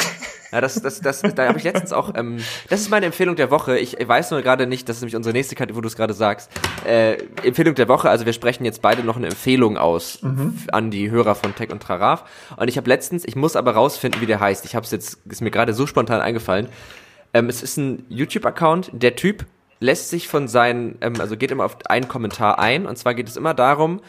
Ja, 0.51 0.59
das, 0.59 0.81
das, 0.81 0.99
das, 0.99 1.21
da 1.21 1.47
habe 1.47 1.57
ich 1.57 1.63
letztens 1.63 1.93
auch, 1.93 2.13
ähm, 2.15 2.37
das 2.69 2.81
ist 2.81 2.89
meine 2.89 3.05
Empfehlung 3.05 3.35
der 3.35 3.49
Woche. 3.51 3.79
Ich 3.79 3.95
weiß 4.05 4.31
nur 4.31 4.41
gerade 4.41 4.67
nicht, 4.67 4.87
das 4.89 4.97
ist 4.97 5.01
nämlich 5.01 5.15
unsere 5.15 5.33
nächste 5.33 5.55
Karte, 5.55 5.75
wo 5.75 5.81
du 5.81 5.87
es 5.87 5.95
gerade 5.95 6.13
sagst. 6.13 6.51
Äh, 6.85 7.13
Empfehlung 7.43 7.73
der 7.73 7.87
Woche, 7.87 8.09
also 8.09 8.25
wir 8.25 8.33
sprechen 8.33 8.65
jetzt 8.65 8.81
beide 8.81 9.03
noch 9.03 9.15
eine 9.15 9.27
Empfehlung 9.27 9.77
aus 9.77 10.21
mhm. 10.21 10.57
an 10.71 10.91
die 10.91 11.09
Hörer 11.09 11.35
von 11.35 11.55
Tech 11.55 11.71
und 11.71 11.81
Traraf. 11.81 12.25
Und 12.57 12.67
ich 12.67 12.77
habe 12.77 12.89
letztens, 12.89 13.23
ich 13.25 13.35
muss 13.35 13.55
aber 13.55 13.71
rausfinden, 13.71 14.21
wie 14.21 14.25
der 14.25 14.39
heißt. 14.39 14.65
Ich 14.65 14.75
habe 14.75 14.83
es 14.83 14.91
jetzt, 14.91 15.19
ist 15.25 15.41
mir 15.41 15.51
gerade 15.51 15.73
so 15.73 15.87
spontan 15.87 16.19
eingefallen. 16.21 16.67
Ähm, 17.33 17.47
es 17.47 17.63
ist 17.63 17.77
ein 17.77 18.05
YouTube-Account, 18.09 18.91
der 18.93 19.15
Typ 19.15 19.45
lässt 19.79 20.09
sich 20.09 20.27
von 20.27 20.49
seinen, 20.49 20.97
ähm, 21.01 21.15
also 21.19 21.37
geht 21.37 21.51
immer 21.51 21.63
auf 21.63 21.77
einen 21.85 22.09
Kommentar 22.09 22.59
ein. 22.59 22.85
Und 22.85 22.97
zwar 22.97 23.13
geht 23.13 23.29
es 23.29 23.37
immer 23.37 23.53
darum, 23.53 24.01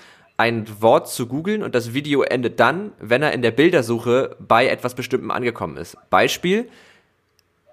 ein 0.43 0.67
Wort 0.81 1.09
zu 1.09 1.29
googeln 1.29 1.63
und 1.63 1.73
das 1.77 1.95
Video 1.95 2.23
endet 2.23 2.59
dann, 2.59 2.91
wenn 2.99 3.23
er 3.23 3.33
in 3.33 3.43
der 3.43 3.53
Bildersuche 3.53 4.35
bei 4.41 4.67
etwas 4.67 4.97
Bestimmtem 4.97 5.31
angekommen 5.31 5.77
ist. 5.77 5.97
Beispiel, 6.11 6.69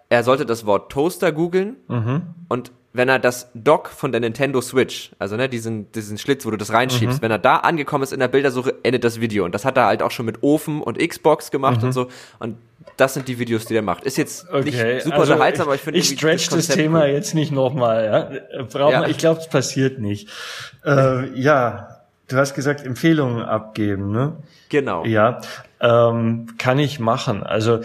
er 0.09 0.24
sollte 0.24 0.45
das 0.45 0.67
Wort 0.67 0.91
Toaster 0.91 1.32
googeln 1.32 1.78
mhm. 1.88 2.22
und 2.47 2.72
wenn 2.93 3.09
er 3.09 3.17
das 3.17 3.49
Dock 3.55 3.88
von 3.88 4.11
der 4.11 4.22
Nintendo 4.22 4.61
Switch, 4.61 5.11
also 5.17 5.36
ne, 5.36 5.49
diesen, 5.49 5.91
diesen 5.93 6.20
Schlitz, 6.20 6.45
wo 6.45 6.51
du 6.51 6.57
das 6.57 6.72
reinschiebst, 6.72 7.17
mhm. 7.17 7.22
wenn 7.24 7.32
er 7.32 7.39
da 7.39 7.57
angekommen 7.57 8.03
ist 8.03 8.13
in 8.13 8.20
der 8.20 8.28
Bildersuche, 8.28 8.76
endet 8.84 9.03
das 9.03 9.20
Video. 9.20 9.45
Und 9.45 9.55
das 9.55 9.65
hat 9.65 9.76
er 9.78 9.86
halt 9.86 10.03
auch 10.03 10.11
schon 10.11 10.28
mit 10.28 10.43
Ofen 10.43 10.82
und 10.82 10.99
Xbox 10.99 11.49
gemacht 11.49 11.82
mhm. 11.82 11.88
und 11.88 11.93
so. 11.93 12.07
Und 12.38 12.57
das 12.97 13.13
sind 13.13 13.28
die 13.28 13.39
Videos, 13.39 13.65
die 13.65 13.76
er 13.76 13.82
macht. 13.82 14.03
Ist 14.03 14.17
jetzt 14.17 14.47
okay. 14.49 14.63
nicht 14.63 15.03
super 15.03 15.17
also 15.17 15.34
unterhaltsam, 15.34 15.67
aber 15.67 15.76
ich 15.76 15.82
finde 15.82 15.99
Ich 15.99 16.09
stretch 16.09 16.49
das, 16.49 16.67
das 16.67 16.76
Thema 16.76 17.01
cool. 17.01 17.07
jetzt 17.07 17.34
nicht 17.34 17.51
nochmal, 17.51 18.39
ja. 18.53 18.89
Ja. 18.89 19.07
ich 19.07 19.17
glaube, 19.17 19.39
es 19.39 19.47
passiert 19.47 19.99
nicht. 19.99 20.30
Äh, 20.84 21.39
ja, 21.39 21.99
Du 22.30 22.38
hast 22.38 22.54
gesagt, 22.54 22.86
Empfehlungen 22.86 23.44
abgeben, 23.44 24.12
ne? 24.12 24.38
Genau. 24.70 25.04
Ja, 25.06 25.42
ähm, 25.82 26.48
kann 26.58 26.80
ich 26.80 27.00
machen. 27.00 27.44
Also 27.44 27.82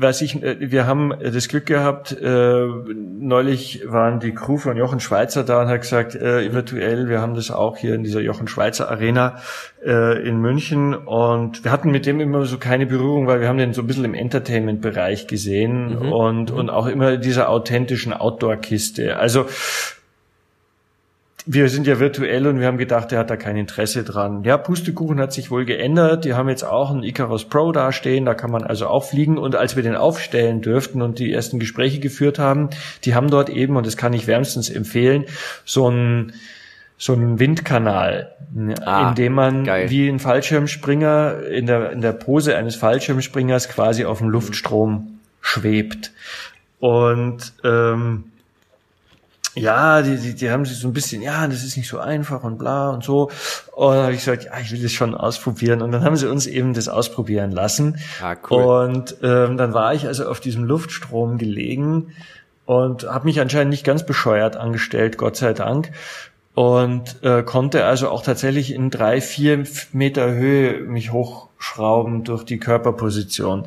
was 0.00 0.22
ich, 0.22 0.40
äh, 0.42 0.70
wir 0.70 0.86
haben 0.86 1.12
das 1.20 1.48
Glück 1.48 1.66
gehabt, 1.66 2.12
äh, 2.12 2.66
neulich 2.66 3.82
waren 3.84 4.20
die 4.20 4.32
Crew 4.32 4.56
von 4.56 4.76
Jochen 4.76 5.00
Schweizer 5.00 5.42
da 5.42 5.60
und 5.60 5.68
hat 5.68 5.80
gesagt, 5.80 6.14
äh, 6.14 6.52
virtuell, 6.52 7.08
wir 7.08 7.20
haben 7.20 7.34
das 7.34 7.50
auch 7.50 7.76
hier 7.76 7.96
in 7.96 8.04
dieser 8.04 8.20
Jochen 8.20 8.46
Schweizer 8.46 8.88
Arena 8.88 9.38
äh, 9.84 10.26
in 10.26 10.40
München 10.40 10.94
und 10.94 11.64
wir 11.64 11.72
hatten 11.72 11.90
mit 11.90 12.06
dem 12.06 12.20
immer 12.20 12.44
so 12.44 12.58
keine 12.58 12.86
Berührung, 12.86 13.26
weil 13.26 13.40
wir 13.40 13.48
haben 13.48 13.58
den 13.58 13.74
so 13.74 13.82
ein 13.82 13.88
bisschen 13.88 14.04
im 14.04 14.14
Entertainment-Bereich 14.14 15.26
gesehen 15.26 15.96
mhm. 15.96 16.12
und, 16.12 16.52
mhm. 16.52 16.58
und 16.58 16.70
auch 16.70 16.86
immer 16.86 17.16
dieser 17.16 17.48
authentischen 17.48 18.12
Outdoor-Kiste. 18.12 19.16
Also 19.16 19.46
wir 21.50 21.70
sind 21.70 21.86
ja 21.86 21.98
virtuell 21.98 22.46
und 22.46 22.60
wir 22.60 22.66
haben 22.66 22.76
gedacht, 22.76 23.10
der 23.10 23.20
hat 23.20 23.30
da 23.30 23.36
kein 23.36 23.56
Interesse 23.56 24.04
dran. 24.04 24.44
Ja, 24.44 24.58
Pustekuchen 24.58 25.18
hat 25.18 25.32
sich 25.32 25.50
wohl 25.50 25.64
geändert. 25.64 26.26
Die 26.26 26.34
haben 26.34 26.50
jetzt 26.50 26.62
auch 26.62 26.90
einen 26.90 27.02
Icarus 27.02 27.46
Pro 27.46 27.72
dastehen, 27.72 28.26
da 28.26 28.34
kann 28.34 28.50
man 28.50 28.64
also 28.64 28.86
auch 28.86 29.04
fliegen. 29.04 29.38
Und 29.38 29.56
als 29.56 29.74
wir 29.74 29.82
den 29.82 29.96
aufstellen 29.96 30.60
dürften 30.60 31.00
und 31.00 31.18
die 31.18 31.32
ersten 31.32 31.58
Gespräche 31.58 32.00
geführt 32.00 32.38
haben, 32.38 32.68
die 33.04 33.14
haben 33.14 33.30
dort 33.30 33.48
eben, 33.48 33.76
und 33.76 33.86
das 33.86 33.96
kann 33.96 34.12
ich 34.12 34.26
wärmstens 34.26 34.68
empfehlen, 34.68 35.24
so 35.64 35.90
ein 35.90 36.34
so 37.00 37.12
einen 37.12 37.38
Windkanal, 37.38 38.34
ah, 38.84 39.08
in 39.08 39.14
dem 39.14 39.32
man 39.32 39.62
geil. 39.62 39.88
wie 39.88 40.08
ein 40.08 40.18
Fallschirmspringer 40.18 41.44
in 41.48 41.66
der, 41.66 41.92
in 41.92 42.00
der 42.00 42.12
Pose 42.12 42.56
eines 42.56 42.74
Fallschirmspringers 42.74 43.68
quasi 43.68 44.04
auf 44.04 44.18
dem 44.18 44.28
Luftstrom 44.28 45.20
schwebt. 45.40 46.10
Und 46.80 47.52
ähm, 47.62 48.24
ja, 49.58 50.02
die, 50.02 50.16
die, 50.16 50.34
die 50.34 50.50
haben 50.50 50.64
sich 50.64 50.78
so 50.78 50.88
ein 50.88 50.92
bisschen, 50.92 51.22
ja, 51.22 51.46
das 51.46 51.64
ist 51.64 51.76
nicht 51.76 51.88
so 51.88 51.98
einfach 51.98 52.44
und 52.44 52.58
bla 52.58 52.90
und 52.90 53.04
so. 53.04 53.30
Und 53.74 53.94
dann 53.94 54.02
habe 54.04 54.12
ich 54.12 54.20
gesagt, 54.20 54.44
ja, 54.44 54.52
ich 54.60 54.72
will 54.72 54.82
das 54.82 54.92
schon 54.92 55.14
ausprobieren. 55.14 55.82
Und 55.82 55.92
dann 55.92 56.04
haben 56.04 56.16
sie 56.16 56.30
uns 56.30 56.46
eben 56.46 56.74
das 56.74 56.88
ausprobieren 56.88 57.50
lassen. 57.50 57.98
Ah, 58.22 58.36
cool. 58.50 58.62
Und 58.62 59.16
ähm, 59.22 59.56
dann 59.56 59.74
war 59.74 59.94
ich 59.94 60.06
also 60.06 60.28
auf 60.28 60.40
diesem 60.40 60.64
Luftstrom 60.64 61.38
gelegen 61.38 62.12
und 62.66 63.04
habe 63.04 63.24
mich 63.24 63.40
anscheinend 63.40 63.70
nicht 63.70 63.84
ganz 63.84 64.04
bescheuert 64.04 64.56
angestellt, 64.56 65.16
Gott 65.16 65.36
sei 65.36 65.52
Dank 65.54 65.90
und 66.58 67.22
äh, 67.22 67.44
konnte 67.44 67.84
also 67.84 68.08
auch 68.08 68.22
tatsächlich 68.22 68.74
in 68.74 68.90
drei, 68.90 69.20
vier 69.20 69.62
Meter 69.92 70.32
Höhe 70.32 70.80
mich 70.80 71.12
hochschrauben 71.58 72.24
durch 72.24 72.44
die 72.44 72.58
Körperposition. 72.58 73.64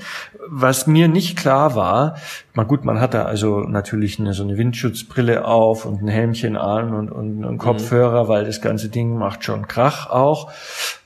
Was 0.47 0.87
mir 0.87 1.07
nicht 1.07 1.37
klar 1.37 1.75
war, 1.75 2.15
mal 2.53 2.65
gut, 2.65 2.85
man 2.85 2.99
hatte 2.99 3.25
also 3.25 3.61
natürlich 3.61 4.19
eine, 4.19 4.33
so 4.33 4.43
eine 4.43 4.57
Windschutzbrille 4.57 5.45
auf 5.45 5.85
und 5.85 6.01
ein 6.01 6.07
Helmchen 6.07 6.57
an 6.57 6.93
und, 6.93 7.11
und 7.11 7.43
einen 7.43 7.57
Kopfhörer, 7.57 8.25
mhm. 8.25 8.27
weil 8.27 8.45
das 8.45 8.61
ganze 8.61 8.89
Ding 8.89 9.17
macht 9.17 9.43
schon 9.43 9.67
Krach 9.67 10.09
auch. 10.09 10.51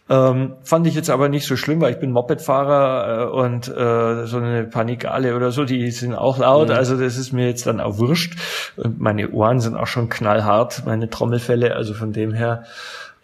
Ähm, 0.08 0.54
fand 0.62 0.86
ich 0.86 0.94
jetzt 0.94 1.10
aber 1.10 1.30
nicht 1.30 1.48
so 1.48 1.56
schlimm, 1.58 1.82
weil 1.82 1.92
ich 1.92 2.00
bin 2.00 2.12
Mopedfahrer 2.12 3.24
äh, 3.24 3.26
und 3.26 3.68
äh, 3.68 4.28
so 4.28 4.38
eine 4.38 4.66
Panikale 4.66 5.36
oder 5.36 5.52
so, 5.52 5.66
die 5.66 5.90
sind 5.90 6.14
auch 6.14 6.38
laut. 6.38 6.70
Mhm. 6.70 6.76
Also 6.76 6.96
das 6.96 7.18
ist 7.18 7.34
mir 7.34 7.48
jetzt 7.48 7.66
dann 7.66 7.80
auch 7.80 7.98
wurscht. 7.98 8.38
Und 8.78 9.02
meine 9.02 9.32
Ohren 9.32 9.60
sind 9.60 9.76
auch 9.76 9.88
schon 9.88 10.10
knallhart, 10.10 10.84
meine 10.86 11.10
Trommelfälle, 11.10 11.76
also 11.76 11.96
von 11.96 12.14
dem 12.14 12.34
her. 12.34 12.66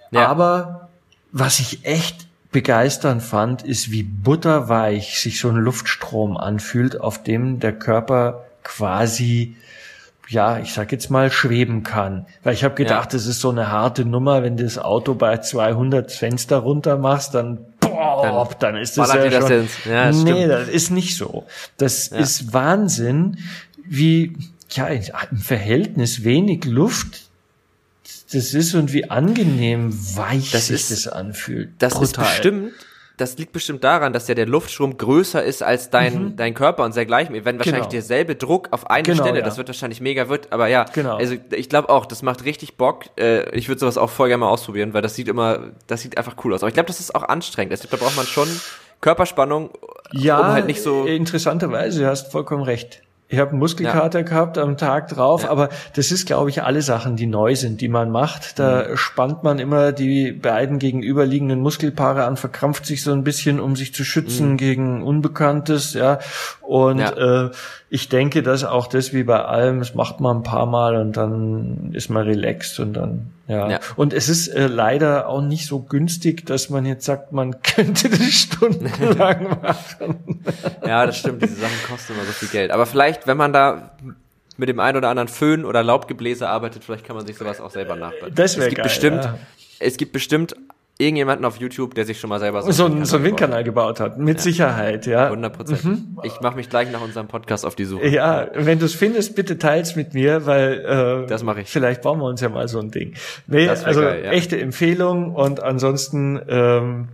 Ja. 0.09 0.27
Aber 0.27 0.89
was 1.31 1.59
ich 1.59 1.85
echt 1.85 2.27
begeisternd 2.51 3.23
fand, 3.23 3.63
ist, 3.63 3.91
wie 3.91 4.03
butterweich 4.03 5.19
sich 5.19 5.39
so 5.39 5.49
ein 5.49 5.55
Luftstrom 5.55 6.37
anfühlt, 6.37 6.99
auf 6.99 7.23
dem 7.23 7.59
der 7.59 7.73
Körper 7.73 8.45
quasi 8.63 9.55
ja, 10.31 10.59
ich 10.59 10.73
sag 10.73 10.93
jetzt 10.93 11.09
mal, 11.09 11.29
schweben 11.29 11.83
kann. 11.83 12.25
Weil 12.43 12.53
ich 12.53 12.63
habe 12.63 12.75
gedacht, 12.75 13.11
ja. 13.11 13.17
das 13.17 13.25
ist 13.25 13.41
so 13.41 13.49
eine 13.49 13.69
harte 13.69 14.05
Nummer, 14.05 14.43
wenn 14.43 14.55
du 14.55 14.63
das 14.63 14.77
Auto 14.77 15.13
bei 15.13 15.37
200 15.37 16.09
Fenster 16.09 16.57
runter 16.57 16.97
machst, 16.97 17.35
dann 17.35 17.65
boah, 17.81 18.21
dann, 18.23 18.73
dann 18.73 18.81
ist 18.81 18.97
das 18.97 19.13
ja 19.13 19.29
schon, 19.29 19.49
das 19.49 19.85
ja, 19.85 20.07
das 20.07 20.15
nee, 20.23 20.47
das 20.47 20.69
ist 20.69 20.89
nicht 20.89 21.17
so. 21.17 21.45
Das 21.77 22.11
ja. 22.11 22.17
ist 22.17 22.53
Wahnsinn, 22.53 23.39
wie 23.85 24.37
ja 24.71 24.87
im 24.87 25.37
Verhältnis 25.37 26.23
wenig 26.23 26.63
Luft 26.63 27.30
das 28.33 28.53
ist 28.53 28.73
und 28.75 28.93
wie 28.93 29.09
angenehm 29.09 29.93
weich 30.15 30.51
das 30.51 30.67
sich 30.67 30.75
ist, 30.75 30.91
das 30.91 31.07
anfühlt. 31.07 31.71
Das 31.79 31.93
Brutal. 31.93 32.05
ist 32.05 32.17
bestimmt 32.17 32.73
das 33.21 33.37
liegt 33.37 33.53
bestimmt 33.53 33.83
daran, 33.83 34.13
dass 34.13 34.27
ja 34.27 34.33
der 34.33 34.47
Luftstrom 34.47 34.97
größer 34.97 35.43
ist 35.43 35.61
als 35.61 35.91
dein, 35.91 36.23
mhm. 36.23 36.35
dein 36.37 36.55
Körper 36.55 36.83
und 36.83 36.95
dergleichen. 36.95 37.33
Wenn 37.45 37.59
wahrscheinlich 37.59 37.83
genau. 37.83 37.89
derselbe 37.89 38.35
Druck 38.35 38.69
auf 38.71 38.89
eine 38.89 39.03
genau, 39.03 39.23
Stelle, 39.23 39.39
ja. 39.39 39.45
das 39.45 39.57
wird 39.57 39.67
wahrscheinlich 39.67 40.01
mega 40.01 40.27
wird, 40.27 40.51
aber 40.51 40.67
ja, 40.67 40.85
genau. 40.91 41.17
also 41.17 41.35
ich 41.51 41.69
glaube 41.69 41.89
auch, 41.89 42.07
das 42.07 42.23
macht 42.23 42.45
richtig 42.45 42.77
Bock. 42.77 43.05
Äh, 43.19 43.55
ich 43.55 43.67
würde 43.67 43.79
sowas 43.79 43.99
auch 43.99 44.09
voll 44.09 44.29
gerne 44.29 44.41
mal 44.41 44.49
ausprobieren, 44.49 44.93
weil 44.93 45.03
das 45.03 45.15
sieht 45.15 45.27
immer, 45.27 45.71
das 45.85 46.01
sieht 46.01 46.17
einfach 46.17 46.35
cool 46.43 46.53
aus. 46.53 46.63
Aber 46.63 46.69
ich 46.69 46.73
glaube, 46.73 46.87
das 46.87 46.99
ist 46.99 47.13
auch 47.13 47.23
anstrengend. 47.23 47.71
Also, 47.71 47.87
da 47.87 47.97
braucht 47.97 48.17
man 48.17 48.25
schon 48.25 48.47
Körperspannung, 49.01 49.69
ja, 50.11 50.39
um 50.39 50.47
halt 50.47 50.65
nicht 50.65 50.81
so. 50.81 51.05
Interessanterweise, 51.05 52.01
du 52.01 52.07
hast 52.07 52.31
vollkommen 52.31 52.63
recht. 52.63 53.03
Ich 53.31 53.39
habe 53.39 53.51
einen 53.51 53.59
Muskelkater 53.59 54.19
ja. 54.19 54.25
gehabt 54.25 54.57
am 54.57 54.75
Tag 54.75 55.07
drauf, 55.07 55.43
ja. 55.43 55.49
aber 55.51 55.69
das 55.93 56.11
ist, 56.11 56.25
glaube 56.25 56.49
ich, 56.49 56.63
alle 56.63 56.81
Sachen, 56.81 57.15
die 57.15 57.27
neu 57.27 57.55
sind, 57.55 57.79
die 57.79 57.87
man 57.87 58.11
macht. 58.11 58.59
Da 58.59 58.89
mhm. 58.89 58.97
spannt 58.97 59.41
man 59.43 59.57
immer 59.57 59.93
die 59.93 60.33
beiden 60.33 60.79
gegenüberliegenden 60.79 61.61
Muskelpaare 61.61 62.25
an, 62.25 62.35
verkrampft 62.35 62.85
sich 62.85 63.03
so 63.03 63.13
ein 63.13 63.23
bisschen, 63.23 63.61
um 63.61 63.77
sich 63.77 63.93
zu 63.93 64.03
schützen 64.03 64.51
mhm. 64.51 64.57
gegen 64.57 65.01
Unbekanntes, 65.01 65.93
ja. 65.93 66.19
Und 66.71 66.99
ja. 66.99 67.47
Äh, 67.47 67.51
ich 67.89 68.07
denke, 68.07 68.43
dass 68.43 68.63
auch 68.63 68.87
das 68.87 69.11
wie 69.11 69.23
bei 69.23 69.43
allem, 69.43 69.79
das 69.79 69.93
macht 69.93 70.21
man 70.21 70.37
ein 70.37 70.43
paar 70.43 70.65
Mal 70.65 70.95
und 70.95 71.17
dann 71.17 71.89
ist 71.91 72.09
man 72.09 72.23
relaxed 72.23 72.79
und 72.79 72.93
dann 72.93 73.33
ja. 73.49 73.71
ja. 73.71 73.79
Und 73.97 74.13
es 74.13 74.29
ist 74.29 74.47
äh, 74.47 74.67
leider 74.67 75.27
auch 75.27 75.41
nicht 75.41 75.67
so 75.67 75.81
günstig, 75.81 76.45
dass 76.45 76.69
man 76.69 76.85
jetzt 76.85 77.03
sagt, 77.03 77.33
man 77.33 77.61
könnte 77.63 78.07
das 78.07 78.21
stundenlang 78.21 79.49
machen. 79.61 80.43
ja, 80.85 81.05
das 81.05 81.17
stimmt. 81.17 81.41
Diese 81.41 81.55
Sachen 81.55 81.75
kosten 81.89 82.13
immer 82.13 82.23
so 82.23 82.31
viel 82.31 82.47
Geld. 82.47 82.71
Aber 82.71 82.85
vielleicht, 82.85 83.27
wenn 83.27 83.35
man 83.35 83.51
da 83.51 83.91
mit 84.55 84.69
dem 84.69 84.79
einen 84.79 84.95
oder 84.95 85.09
anderen 85.09 85.27
Föhn 85.27 85.65
oder 85.65 85.83
Laubgebläse 85.83 86.47
arbeitet, 86.47 86.85
vielleicht 86.85 87.05
kann 87.05 87.17
man 87.17 87.27
sich 87.27 87.35
sowas 87.35 87.59
auch 87.59 87.71
selber 87.71 87.97
nachbauen. 87.97 88.31
Das 88.33 88.57
wäre 88.57 88.71
geil. 88.71 88.83
Bestimmt, 88.83 89.25
ja. 89.25 89.37
Es 89.79 89.97
gibt 89.97 90.13
bestimmt 90.13 90.55
irgendjemanden 91.01 91.45
auf 91.45 91.57
YouTube, 91.57 91.95
der 91.95 92.05
sich 92.05 92.19
schon 92.19 92.29
mal 92.29 92.39
selber 92.39 92.61
so, 92.61 92.71
so, 92.71 92.85
einen, 92.85 93.05
so 93.05 93.17
einen 93.17 93.25
Windkanal 93.25 93.63
gebaut 93.63 93.99
hat. 93.99 94.17
Mit 94.17 94.37
ja. 94.37 94.43
Sicherheit, 94.43 95.05
ja. 95.05 95.25
100 95.25 95.53
Prozent. 95.53 95.83
Mhm. 95.83 96.19
Ich 96.23 96.39
mache 96.41 96.55
mich 96.55 96.69
gleich 96.69 96.91
nach 96.91 97.01
unserem 97.01 97.27
Podcast 97.27 97.65
auf 97.65 97.75
die 97.75 97.85
Suche. 97.85 98.07
Ja, 98.07 98.47
wenn 98.53 98.79
du 98.79 98.85
es 98.85 98.93
findest, 98.93 99.35
bitte 99.35 99.57
teils 99.57 99.95
mit 99.95 100.13
mir, 100.13 100.45
weil 100.45 101.23
äh, 101.25 101.27
das 101.27 101.43
mache 101.43 101.61
ich. 101.61 101.69
Vielleicht 101.69 102.01
bauen 102.01 102.19
wir 102.19 102.25
uns 102.25 102.41
ja 102.41 102.49
mal 102.49 102.67
so 102.67 102.79
ein 102.79 102.91
Ding. 102.91 103.13
Nee, 103.47 103.67
also 103.67 104.01
geil, 104.01 104.21
ja. 104.23 104.31
echte 104.31 104.59
Empfehlung 104.59 105.33
und 105.35 105.61
ansonsten 105.61 106.39
ähm, 106.47 107.07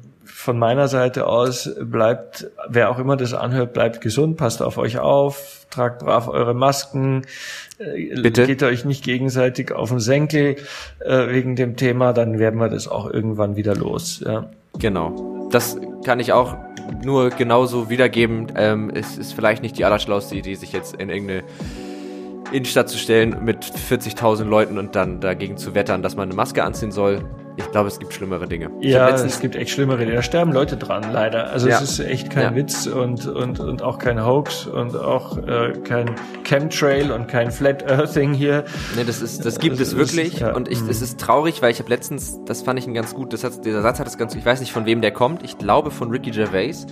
von 0.47 0.57
meiner 0.57 0.87
Seite 0.87 1.27
aus 1.27 1.69
bleibt, 1.77 2.49
wer 2.69 2.89
auch 2.89 2.99
immer 2.99 3.17
das 3.17 3.33
anhört, 3.33 3.73
bleibt 3.73 3.99
gesund, 3.99 4.37
passt 4.37 4.61
auf 4.61 4.77
euch 4.77 4.97
auf, 4.97 5.65
tragt 5.69 5.99
brav 5.99 6.29
eure 6.29 6.53
Masken, 6.53 7.23
äh, 7.79 8.21
Bitte? 8.21 8.45
geht 8.45 8.63
euch 8.63 8.85
nicht 8.85 9.03
gegenseitig 9.03 9.73
auf 9.73 9.89
den 9.89 9.99
Senkel 9.99 10.55
äh, 11.01 11.27
wegen 11.27 11.57
dem 11.57 11.75
Thema, 11.75 12.13
dann 12.13 12.39
werden 12.39 12.61
wir 12.61 12.69
das 12.69 12.87
auch 12.87 13.11
irgendwann 13.11 13.57
wieder 13.57 13.75
los. 13.75 14.23
Ja. 14.25 14.49
Genau. 14.79 15.49
Das 15.51 15.77
kann 16.05 16.21
ich 16.21 16.31
auch 16.31 16.55
nur 17.03 17.29
genauso 17.29 17.89
wiedergeben. 17.89 18.47
Ähm, 18.55 18.89
es 18.95 19.17
ist 19.17 19.33
vielleicht 19.33 19.61
nicht 19.61 19.77
die 19.77 19.83
allerschlauste 19.83 20.33
Idee, 20.37 20.55
sich 20.55 20.71
jetzt 20.71 20.95
in 20.95 21.09
irgendeine 21.09 21.43
Innenstadt 22.53 22.87
zu 22.87 22.97
stellen 22.97 23.43
mit 23.43 23.65
40.000 23.65 24.45
Leuten 24.45 24.77
und 24.77 24.95
dann 24.95 25.19
dagegen 25.19 25.57
zu 25.57 25.75
wettern, 25.75 26.01
dass 26.01 26.15
man 26.15 26.29
eine 26.29 26.35
Maske 26.37 26.63
anziehen 26.63 26.93
soll. 26.93 27.21
Ich 27.58 27.72
glaube, 27.72 27.88
es 27.88 27.97
gibt 27.97 28.14
schlimmere 28.14 28.47
Dinge. 28.47 28.70
Ja, 28.82 29.10
es 29.10 29.39
gibt 29.39 29.55
echt 29.55 29.72
schlimmere 29.72 29.97
Dinge. 29.97 30.14
Da 30.14 30.22
sterben 30.22 30.51
Leute 30.53 30.78
dran, 30.78 31.12
leider. 31.12 31.49
Also 31.49 31.68
ja. 31.68 31.78
es 31.78 31.99
ist 31.99 31.99
echt 31.99 32.30
kein 32.30 32.43
ja. 32.43 32.55
Witz 32.55 32.86
und, 32.86 33.26
und, 33.26 33.60
und 33.60 33.82
auch 33.82 33.97
kein 33.97 34.24
Hoax 34.24 34.68
und 34.68 34.95
auch 34.95 35.39
äh, 35.39 35.74
kein 35.84 36.14
Chemtrail 36.43 37.12
und 37.12 37.28
kein 37.28 37.51
Flat 37.51 37.89
Earthing 37.89 38.34
hier. 38.34 38.64
Nee, 38.95 39.05
das 39.05 39.24
ist, 39.24 39.43
das 39.43 39.60
gibt 39.60 39.80
also 39.80 39.84
es 39.84 39.97
wirklich. 39.97 40.36
Ist, 40.36 40.41
ja. 40.41 40.53
Und 40.53 40.70
ich, 40.70 40.80
es 40.88 41.01
ist 41.01 41.20
traurig, 41.20 41.64
weil 41.64 41.72
ich 41.72 41.80
habe 41.80 41.89
letztens, 41.89 42.39
das 42.45 42.62
fand 42.62 42.78
ich 42.78 42.86
ein 42.86 42.93
ganz 42.93 43.16
gut, 43.16 43.34
das 43.34 43.43
hat, 43.43 43.66
dieser 43.66 43.82
Satz 43.82 43.99
hat 43.99 44.08
es 44.08 44.20
ganz, 44.20 44.36
ich 44.36 44.45
weiß 44.45 44.60
nicht 44.60 44.72
von 44.72 44.86
wem 44.86 45.01
der 45.01 45.12
kommt, 45.12 45.41
ich 45.41 45.58
glaube 45.58 45.89
von 45.89 46.12
Ricky 46.12 46.30
Gervais. 46.30 46.86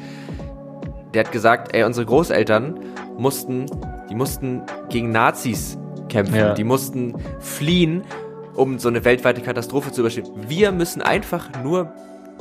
Der 1.13 1.23
hat 1.23 1.31
gesagt, 1.31 1.75
ey, 1.75 1.83
unsere 1.83 2.07
Großeltern 2.07 2.79
mussten, 3.17 3.67
die 4.09 4.15
mussten 4.15 4.63
gegen 4.89 5.11
Nazis 5.11 5.77
kämpfen, 6.09 6.35
ja. 6.35 6.53
die 6.53 6.63
mussten 6.63 7.15
fliehen 7.39 8.03
um 8.55 8.79
so 8.79 8.89
eine 8.89 9.05
weltweite 9.05 9.41
Katastrophe 9.41 9.91
zu 9.91 10.01
überstehen. 10.01 10.27
Wir 10.47 10.71
müssen 10.71 11.01
einfach 11.01 11.49
nur 11.63 11.91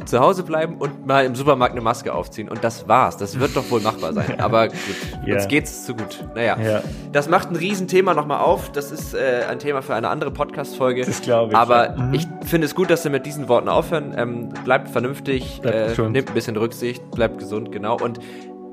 zu 0.05 0.21
Hause 0.21 0.43
bleiben 0.43 0.77
und 0.79 1.07
mal 1.07 1.25
im 1.25 1.35
Supermarkt 1.35 1.73
eine 1.73 1.81
Maske 1.81 2.13
aufziehen. 2.13 2.49
Und 2.49 2.65
das 2.65 2.89
war's. 2.89 3.17
Das 3.17 3.39
wird 3.39 3.57
doch 3.57 3.71
wohl 3.71 3.81
machbar 3.81 4.13
sein. 4.13 4.35
Aber 4.41 4.69
gut, 4.69 4.77
ja. 5.25 5.37
uns 5.37 5.49
geht's 5.49 5.85
zu 5.85 5.95
gut. 5.95 6.25
Naja, 6.35 6.59
ja. 6.61 6.83
das 7.13 7.29
macht 7.29 7.51
ein 7.51 7.57
Riesenthema 7.57 8.13
nochmal 8.13 8.41
auf. 8.41 8.73
Das 8.73 8.91
ist 8.91 9.15
äh, 9.15 9.45
ein 9.49 9.59
Thema 9.59 9.83
für 9.83 9.95
eine 9.95 10.09
andere 10.09 10.31
Podcast-Folge. 10.31 11.05
Das 11.05 11.23
glaube 11.23 11.53
ich. 11.53 11.57
Aber 11.57 11.97
ja. 11.97 11.97
mhm. 11.97 12.15
ich 12.15 12.27
finde 12.45 12.67
es 12.67 12.75
gut, 12.75 12.91
dass 12.91 13.05
wir 13.05 13.11
mit 13.11 13.25
diesen 13.25 13.49
Worten 13.49 13.69
aufhören. 13.69 14.15
Ähm, 14.17 14.49
bleibt 14.65 14.89
vernünftig, 14.89 15.61
bleibt 15.63 15.99
äh, 15.99 16.03
nehmt 16.09 16.29
ein 16.29 16.35
bisschen 16.35 16.57
Rücksicht, 16.57 17.11
bleibt 17.13 17.39
gesund, 17.39 17.71
genau. 17.73 17.97
Und 17.97 18.19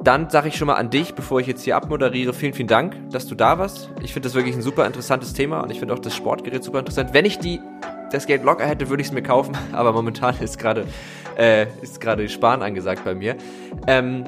dann 0.04 0.30
sage 0.30 0.47
ich 0.47 0.58
schon 0.58 0.68
mal 0.68 0.76
an 0.76 0.89
dich, 0.89 1.14
bevor 1.14 1.39
ich 1.39 1.47
jetzt 1.47 1.64
hier 1.64 1.76
abmoderiere, 1.76 2.34
vielen, 2.34 2.54
vielen 2.54 2.68
Dank, 2.68 2.95
dass 3.12 3.28
du 3.28 3.36
da 3.36 3.60
warst. 3.60 3.91
Ich 4.02 4.14
finde 4.14 4.28
das 4.28 4.36
wirklich 4.36 4.56
ein 4.56 4.62
super 4.62 4.86
interessantes 4.86 5.34
Thema 5.34 5.62
und 5.62 5.72
ich 5.72 5.80
finde 5.80 5.93
auch 5.93 5.99
das 5.99 6.16
Sportgerät 6.16 6.64
super 6.64 6.80
interessant. 6.80 7.14
Wenn 7.14 7.26
ich 7.26 7.39
die, 7.39 7.60
das 8.12 8.26
Geld 8.26 8.43
locker 8.43 8.66
hätte, 8.66 8.89
würde 8.89 9.02
ich 9.02 9.08
es 9.08 9.14
mir 9.14 9.22
kaufen, 9.24 9.56
aber 9.72 9.93
momentan 9.93 10.36
ist 10.39 10.58
gerade 10.58 10.86
äh, 11.38 11.68
ist 11.82 12.02
gerade 12.02 12.28
Sparen 12.28 12.62
angesagt 12.62 13.04
bei 13.06 13.16
mir. 13.16 13.36
Ähm, 13.88 14.26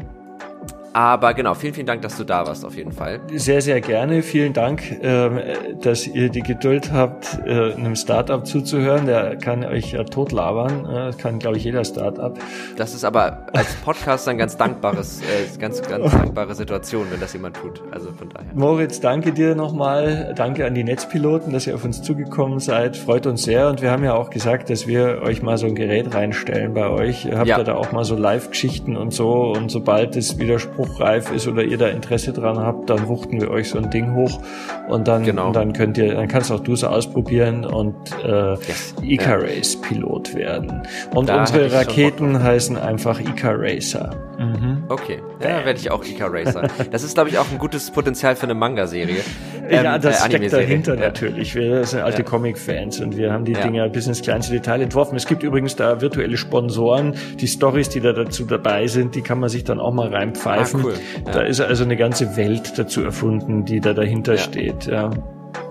Aber 0.93 1.33
genau, 1.33 1.55
vielen, 1.55 1.73
vielen 1.73 1.87
Dank, 1.87 2.03
dass 2.03 2.17
du 2.17 2.23
da 2.23 2.45
warst, 2.45 2.63
auf 2.63 2.75
jeden 2.75 2.91
Fall. 2.91 3.19
Sehr, 3.33 3.61
sehr 3.61 3.81
gerne. 3.81 4.21
Vielen 4.21 4.53
Dank, 4.53 4.83
ähm, 5.01 5.39
dass 5.81 6.05
ihr 6.05 6.29
die 6.29 6.41
Geduld 6.41 6.91
habt, 6.91 7.39
äh, 7.45 7.73
einem 7.73 7.95
Startup 7.95 8.45
zuzuhören. 8.45 9.07
Der 9.07 9.35
kann 9.37 9.65
euch 9.65 9.93
ja 9.93 10.03
totlabern. 10.03 10.83
Das 10.83 11.17
kann, 11.17 11.39
glaube 11.39 11.57
ich, 11.57 11.63
jeder 11.63 11.83
Startup. 11.83 12.37
Das 12.77 12.93
ist 12.93 13.03
aber 13.03 13.47
als 13.53 13.73
Podcast 13.77 14.27
ein 14.27 14.37
ganz 14.37 14.55
dankbares, 14.55 15.21
äh, 15.21 15.57
ganz, 15.57 15.81
ganz 15.81 16.11
dankbare 16.11 16.53
Situation, 16.53 17.07
wenn 17.09 17.19
das 17.19 17.33
jemand 17.33 17.57
tut. 17.57 17.81
Also 17.89 18.11
von 18.11 18.29
daher. 18.29 18.53
Moritz, 18.53 18.99
danke 18.99 19.31
dir 19.31 19.55
nochmal. 19.55 20.33
Danke 20.35 20.65
an 20.65 20.75
die 20.75 20.83
Netzpiloten, 20.83 21.51
dass 21.51 21.65
ihr 21.65 21.73
auf 21.73 21.83
uns 21.83 22.03
zugekommen 22.03 22.59
seid. 22.59 22.97
Freut 22.97 23.25
uns 23.25 23.43
sehr. 23.43 23.67
Und 23.67 23.81
wir 23.81 23.89
haben 23.89 24.03
ja 24.03 24.13
auch 24.13 24.29
gesagt, 24.29 24.69
dass 24.69 24.85
wir 24.85 25.23
euch 25.23 25.41
mal 25.41 25.57
so 25.57 25.65
ein 25.65 25.73
Gerät 25.73 26.13
reinstellen 26.13 26.75
bei 26.75 26.87
euch. 26.87 27.25
Ihr 27.25 27.39
habt 27.39 27.47
ja. 27.47 27.63
da 27.63 27.73
auch 27.73 27.91
mal 27.91 28.03
so 28.03 28.15
Live-Geschichten 28.15 28.95
und 28.95 29.11
so. 29.11 29.53
Und 29.53 29.71
sobald 29.71 30.15
es 30.15 30.37
wieder 30.37 30.59
spruchreif 30.83 31.31
ist 31.31 31.47
oder 31.47 31.63
ihr 31.63 31.77
da 31.77 31.87
Interesse 31.87 32.33
dran 32.33 32.59
habt, 32.59 32.89
dann 32.89 33.07
wuchten 33.07 33.41
wir 33.41 33.49
euch 33.49 33.69
so 33.69 33.77
ein 33.77 33.89
Ding 33.89 34.15
hoch. 34.15 34.39
Und 34.87 35.07
dann, 35.07 35.23
genau. 35.23 35.47
und 35.47 35.55
dann 35.55 35.73
könnt 35.73 35.97
ihr, 35.97 36.13
dann 36.15 36.27
kannst 36.27 36.51
auch 36.51 36.59
du 36.59 36.73
es 36.73 36.83
ausprobieren 36.83 37.65
und 37.65 37.95
äh, 38.23 38.53
yes. 38.53 38.95
Ica-Race-Pilot 39.01 40.35
werden. 40.35 40.83
Und 41.13 41.29
da 41.29 41.41
unsere 41.41 41.71
Raketen 41.71 42.41
heißen 42.41 42.77
einfach 42.77 43.19
Ica-Racer. 43.19 44.15
Mhm. 44.39 44.83
Okay, 44.89 45.21
ja, 45.41 45.65
werde 45.65 45.79
ich 45.79 45.91
auch 45.91 46.03
Ica 46.03 46.27
Racer. 46.27 46.67
Das 46.91 47.03
ist, 47.03 47.13
glaube 47.13 47.29
ich, 47.29 47.37
auch 47.37 47.49
ein 47.51 47.57
gutes 47.57 47.91
Potenzial 47.91 48.35
für 48.35 48.43
eine 48.43 48.55
Manga-Serie. 48.55 49.21
Ähm, 49.69 49.83
ja, 49.83 49.97
das 49.97 50.23
äh, 50.23 50.29
steckt 50.29 50.53
dahinter 50.53 50.95
ja. 50.95 51.01
natürlich. 51.01 51.55
Wir 51.55 51.85
sind 51.85 52.01
alte 52.01 52.19
ja. 52.19 52.23
Comic-Fans 52.23 52.99
und 52.99 53.15
wir 53.15 53.31
haben 53.31 53.45
die 53.45 53.53
ja. 53.53 53.61
Dinger 53.61 53.89
bis 53.89 54.07
ins 54.07 54.21
kleinste 54.21 54.53
Detail 54.53 54.81
entworfen. 54.81 55.15
Es 55.15 55.27
gibt 55.27 55.43
übrigens 55.43 55.75
da 55.75 56.01
virtuelle 56.01 56.37
Sponsoren. 56.37 57.15
Die 57.39 57.47
Stories, 57.47 57.89
die 57.89 58.01
da 58.01 58.11
dazu 58.11 58.45
dabei 58.45 58.87
sind, 58.87 59.15
die 59.15 59.21
kann 59.21 59.39
man 59.39 59.49
sich 59.49 59.63
dann 59.63 59.79
auch 59.79 59.93
mal 59.93 60.13
reinpfeifen. 60.13 60.72
Ah, 60.73 60.79
cool. 60.83 60.93
Da 61.25 61.41
ist 61.41 61.61
also 61.61 61.83
eine 61.83 61.97
ganze 61.97 62.35
Welt 62.35 62.77
dazu 62.77 63.03
erfunden, 63.03 63.65
die 63.65 63.79
da 63.79 63.93
dahinter 63.93 64.37
steht. 64.37 64.87
Ja, 64.87 65.09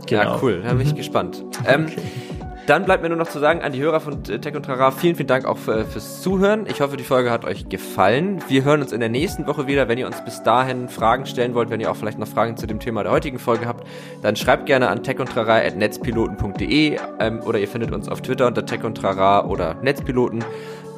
genau. 0.07 0.23
ja 0.23 0.39
cool. 0.43 0.63
Da 0.65 0.75
bin 0.75 0.87
ich 0.87 0.93
mhm. 0.93 0.97
gespannt. 0.97 1.45
Ähm, 1.67 1.87
okay. 1.87 2.01
Dann 2.67 2.85
bleibt 2.85 3.03
mir 3.03 3.09
nur 3.09 3.19
noch 3.19 3.29
zu 3.29 3.41
sagen 3.41 3.61
an 3.61 3.73
die 3.73 3.81
Hörer 3.81 3.99
von 3.99 4.23
Tech 4.23 4.55
und 4.55 4.65
Trara, 4.65 4.93
vielen, 4.93 5.17
vielen 5.17 5.27
Dank 5.27 5.47
auch 5.47 5.59
für, 5.59 5.85
fürs 5.85 6.23
Zuhören. 6.23 6.67
Ich 6.69 6.81
hoffe, 6.81 6.97
die 6.97 7.03
Folge 7.03 7.33
hat 7.33 7.45
euch 7.45 7.69
gefallen. 7.69 8.39
Wir 8.47 8.63
hören 8.63 8.83
uns 8.83 8.93
in 8.93 9.01
der 9.01 9.09
nächsten 9.09 9.49
Woche 9.49 9.67
wieder. 9.67 9.89
Wenn 9.89 9.99
ihr 9.99 10.07
uns 10.07 10.25
bis 10.25 10.45
dahin 10.45 10.89
Fragen 10.89 11.27
stellen 11.27 11.55
wollt, 11.55 11.71
wenn 11.71 11.81
ihr 11.81 11.91
auch 11.91 11.97
vielleicht 11.97 12.21
noch 12.21 12.29
Fragen 12.29 12.57
zu 12.57 12.69
dem 12.69 12.79
Thema 12.79 13.03
der 13.03 13.11
heutigen 13.11 13.41
Folge 13.41 13.67
habt, 13.67 13.85
dann 14.23 14.37
schreibt 14.37 14.67
gerne 14.67 14.91
an 14.91 15.03
techundtrara.netzpiloten.de 15.03 16.99
ähm, 17.19 17.41
oder 17.41 17.59
ihr 17.59 17.67
findet 17.67 17.91
uns 17.91 18.09
auf 18.09 18.23
Twitter 18.23 18.47
unter 18.47 18.65
Tech 18.65 18.85
und 18.85 18.95
Trara 18.95 19.45
oder 19.47 19.75
Netzpiloten. 19.83 20.45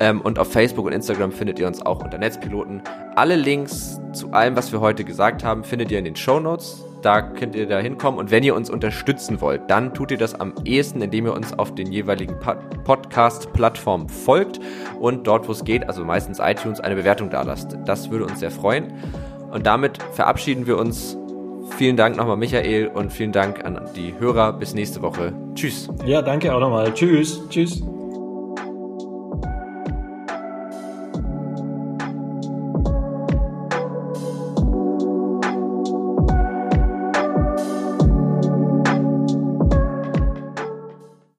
Ähm, 0.01 0.21
und 0.21 0.39
auf 0.39 0.51
Facebook 0.53 0.87
und 0.87 0.93
Instagram 0.93 1.33
findet 1.33 1.59
ihr 1.59 1.67
uns 1.67 1.85
auch 1.85 2.03
unter 2.03 2.19
Netzpiloten. 2.19 2.83
Alle 3.15 3.37
Links 3.37 4.01
zu 4.13 4.33
allem, 4.33 4.57
was 4.57 4.73
wir 4.73 4.81
heute 4.81 5.05
gesagt 5.05 5.45
haben, 5.45 5.65
findet 5.65 5.91
ihr 5.91 5.99
in 5.99 6.05
den 6.05 6.17
Show 6.17 6.41
Notes. 6.41 6.85
Da 7.03 7.21
könnt 7.21 7.55
ihr 7.55 7.67
da 7.67 7.79
hinkommen. 7.79 8.19
Und 8.19 8.31
wenn 8.31 8.43
ihr 8.43 8.55
uns 8.55 8.71
unterstützen 8.71 9.41
wollt, 9.43 9.63
dann 9.69 9.93
tut 9.93 10.11
ihr 10.11 10.17
das 10.17 10.35
am 10.41 10.55
ehesten, 10.65 11.03
indem 11.03 11.27
ihr 11.27 11.35
uns 11.35 11.53
auf 11.59 11.75
den 11.75 11.93
jeweiligen 11.93 12.37
Podcast-Plattformen 12.85 14.09
folgt 14.09 14.59
und 14.99 15.27
dort, 15.27 15.47
wo 15.47 15.53
es 15.53 15.65
geht, 15.65 15.87
also 15.87 16.03
meistens 16.03 16.39
iTunes, 16.39 16.81
eine 16.81 16.95
Bewertung 16.95 17.29
da 17.29 17.43
lasst. 17.43 17.77
Das 17.85 18.11
würde 18.11 18.25
uns 18.25 18.41
sehr 18.41 18.51
freuen. 18.51 18.95
Und 19.51 19.67
damit 19.67 20.03
verabschieden 20.13 20.67
wir 20.67 20.79
uns. 20.79 21.17
Vielen 21.77 21.97
Dank 21.97 22.17
nochmal, 22.17 22.37
Michael, 22.37 22.89
und 22.89 23.13
vielen 23.13 23.33
Dank 23.33 23.65
an 23.65 23.81
die 23.97 24.15
Hörer. 24.19 24.53
Bis 24.53 24.75
nächste 24.75 25.03
Woche. 25.03 25.33
Tschüss. 25.55 25.89
Ja, 26.05 26.23
danke 26.23 26.55
auch 26.55 26.61
nochmal. 26.61 26.93
Tschüss. 26.93 27.41
Tschüss. 27.49 27.83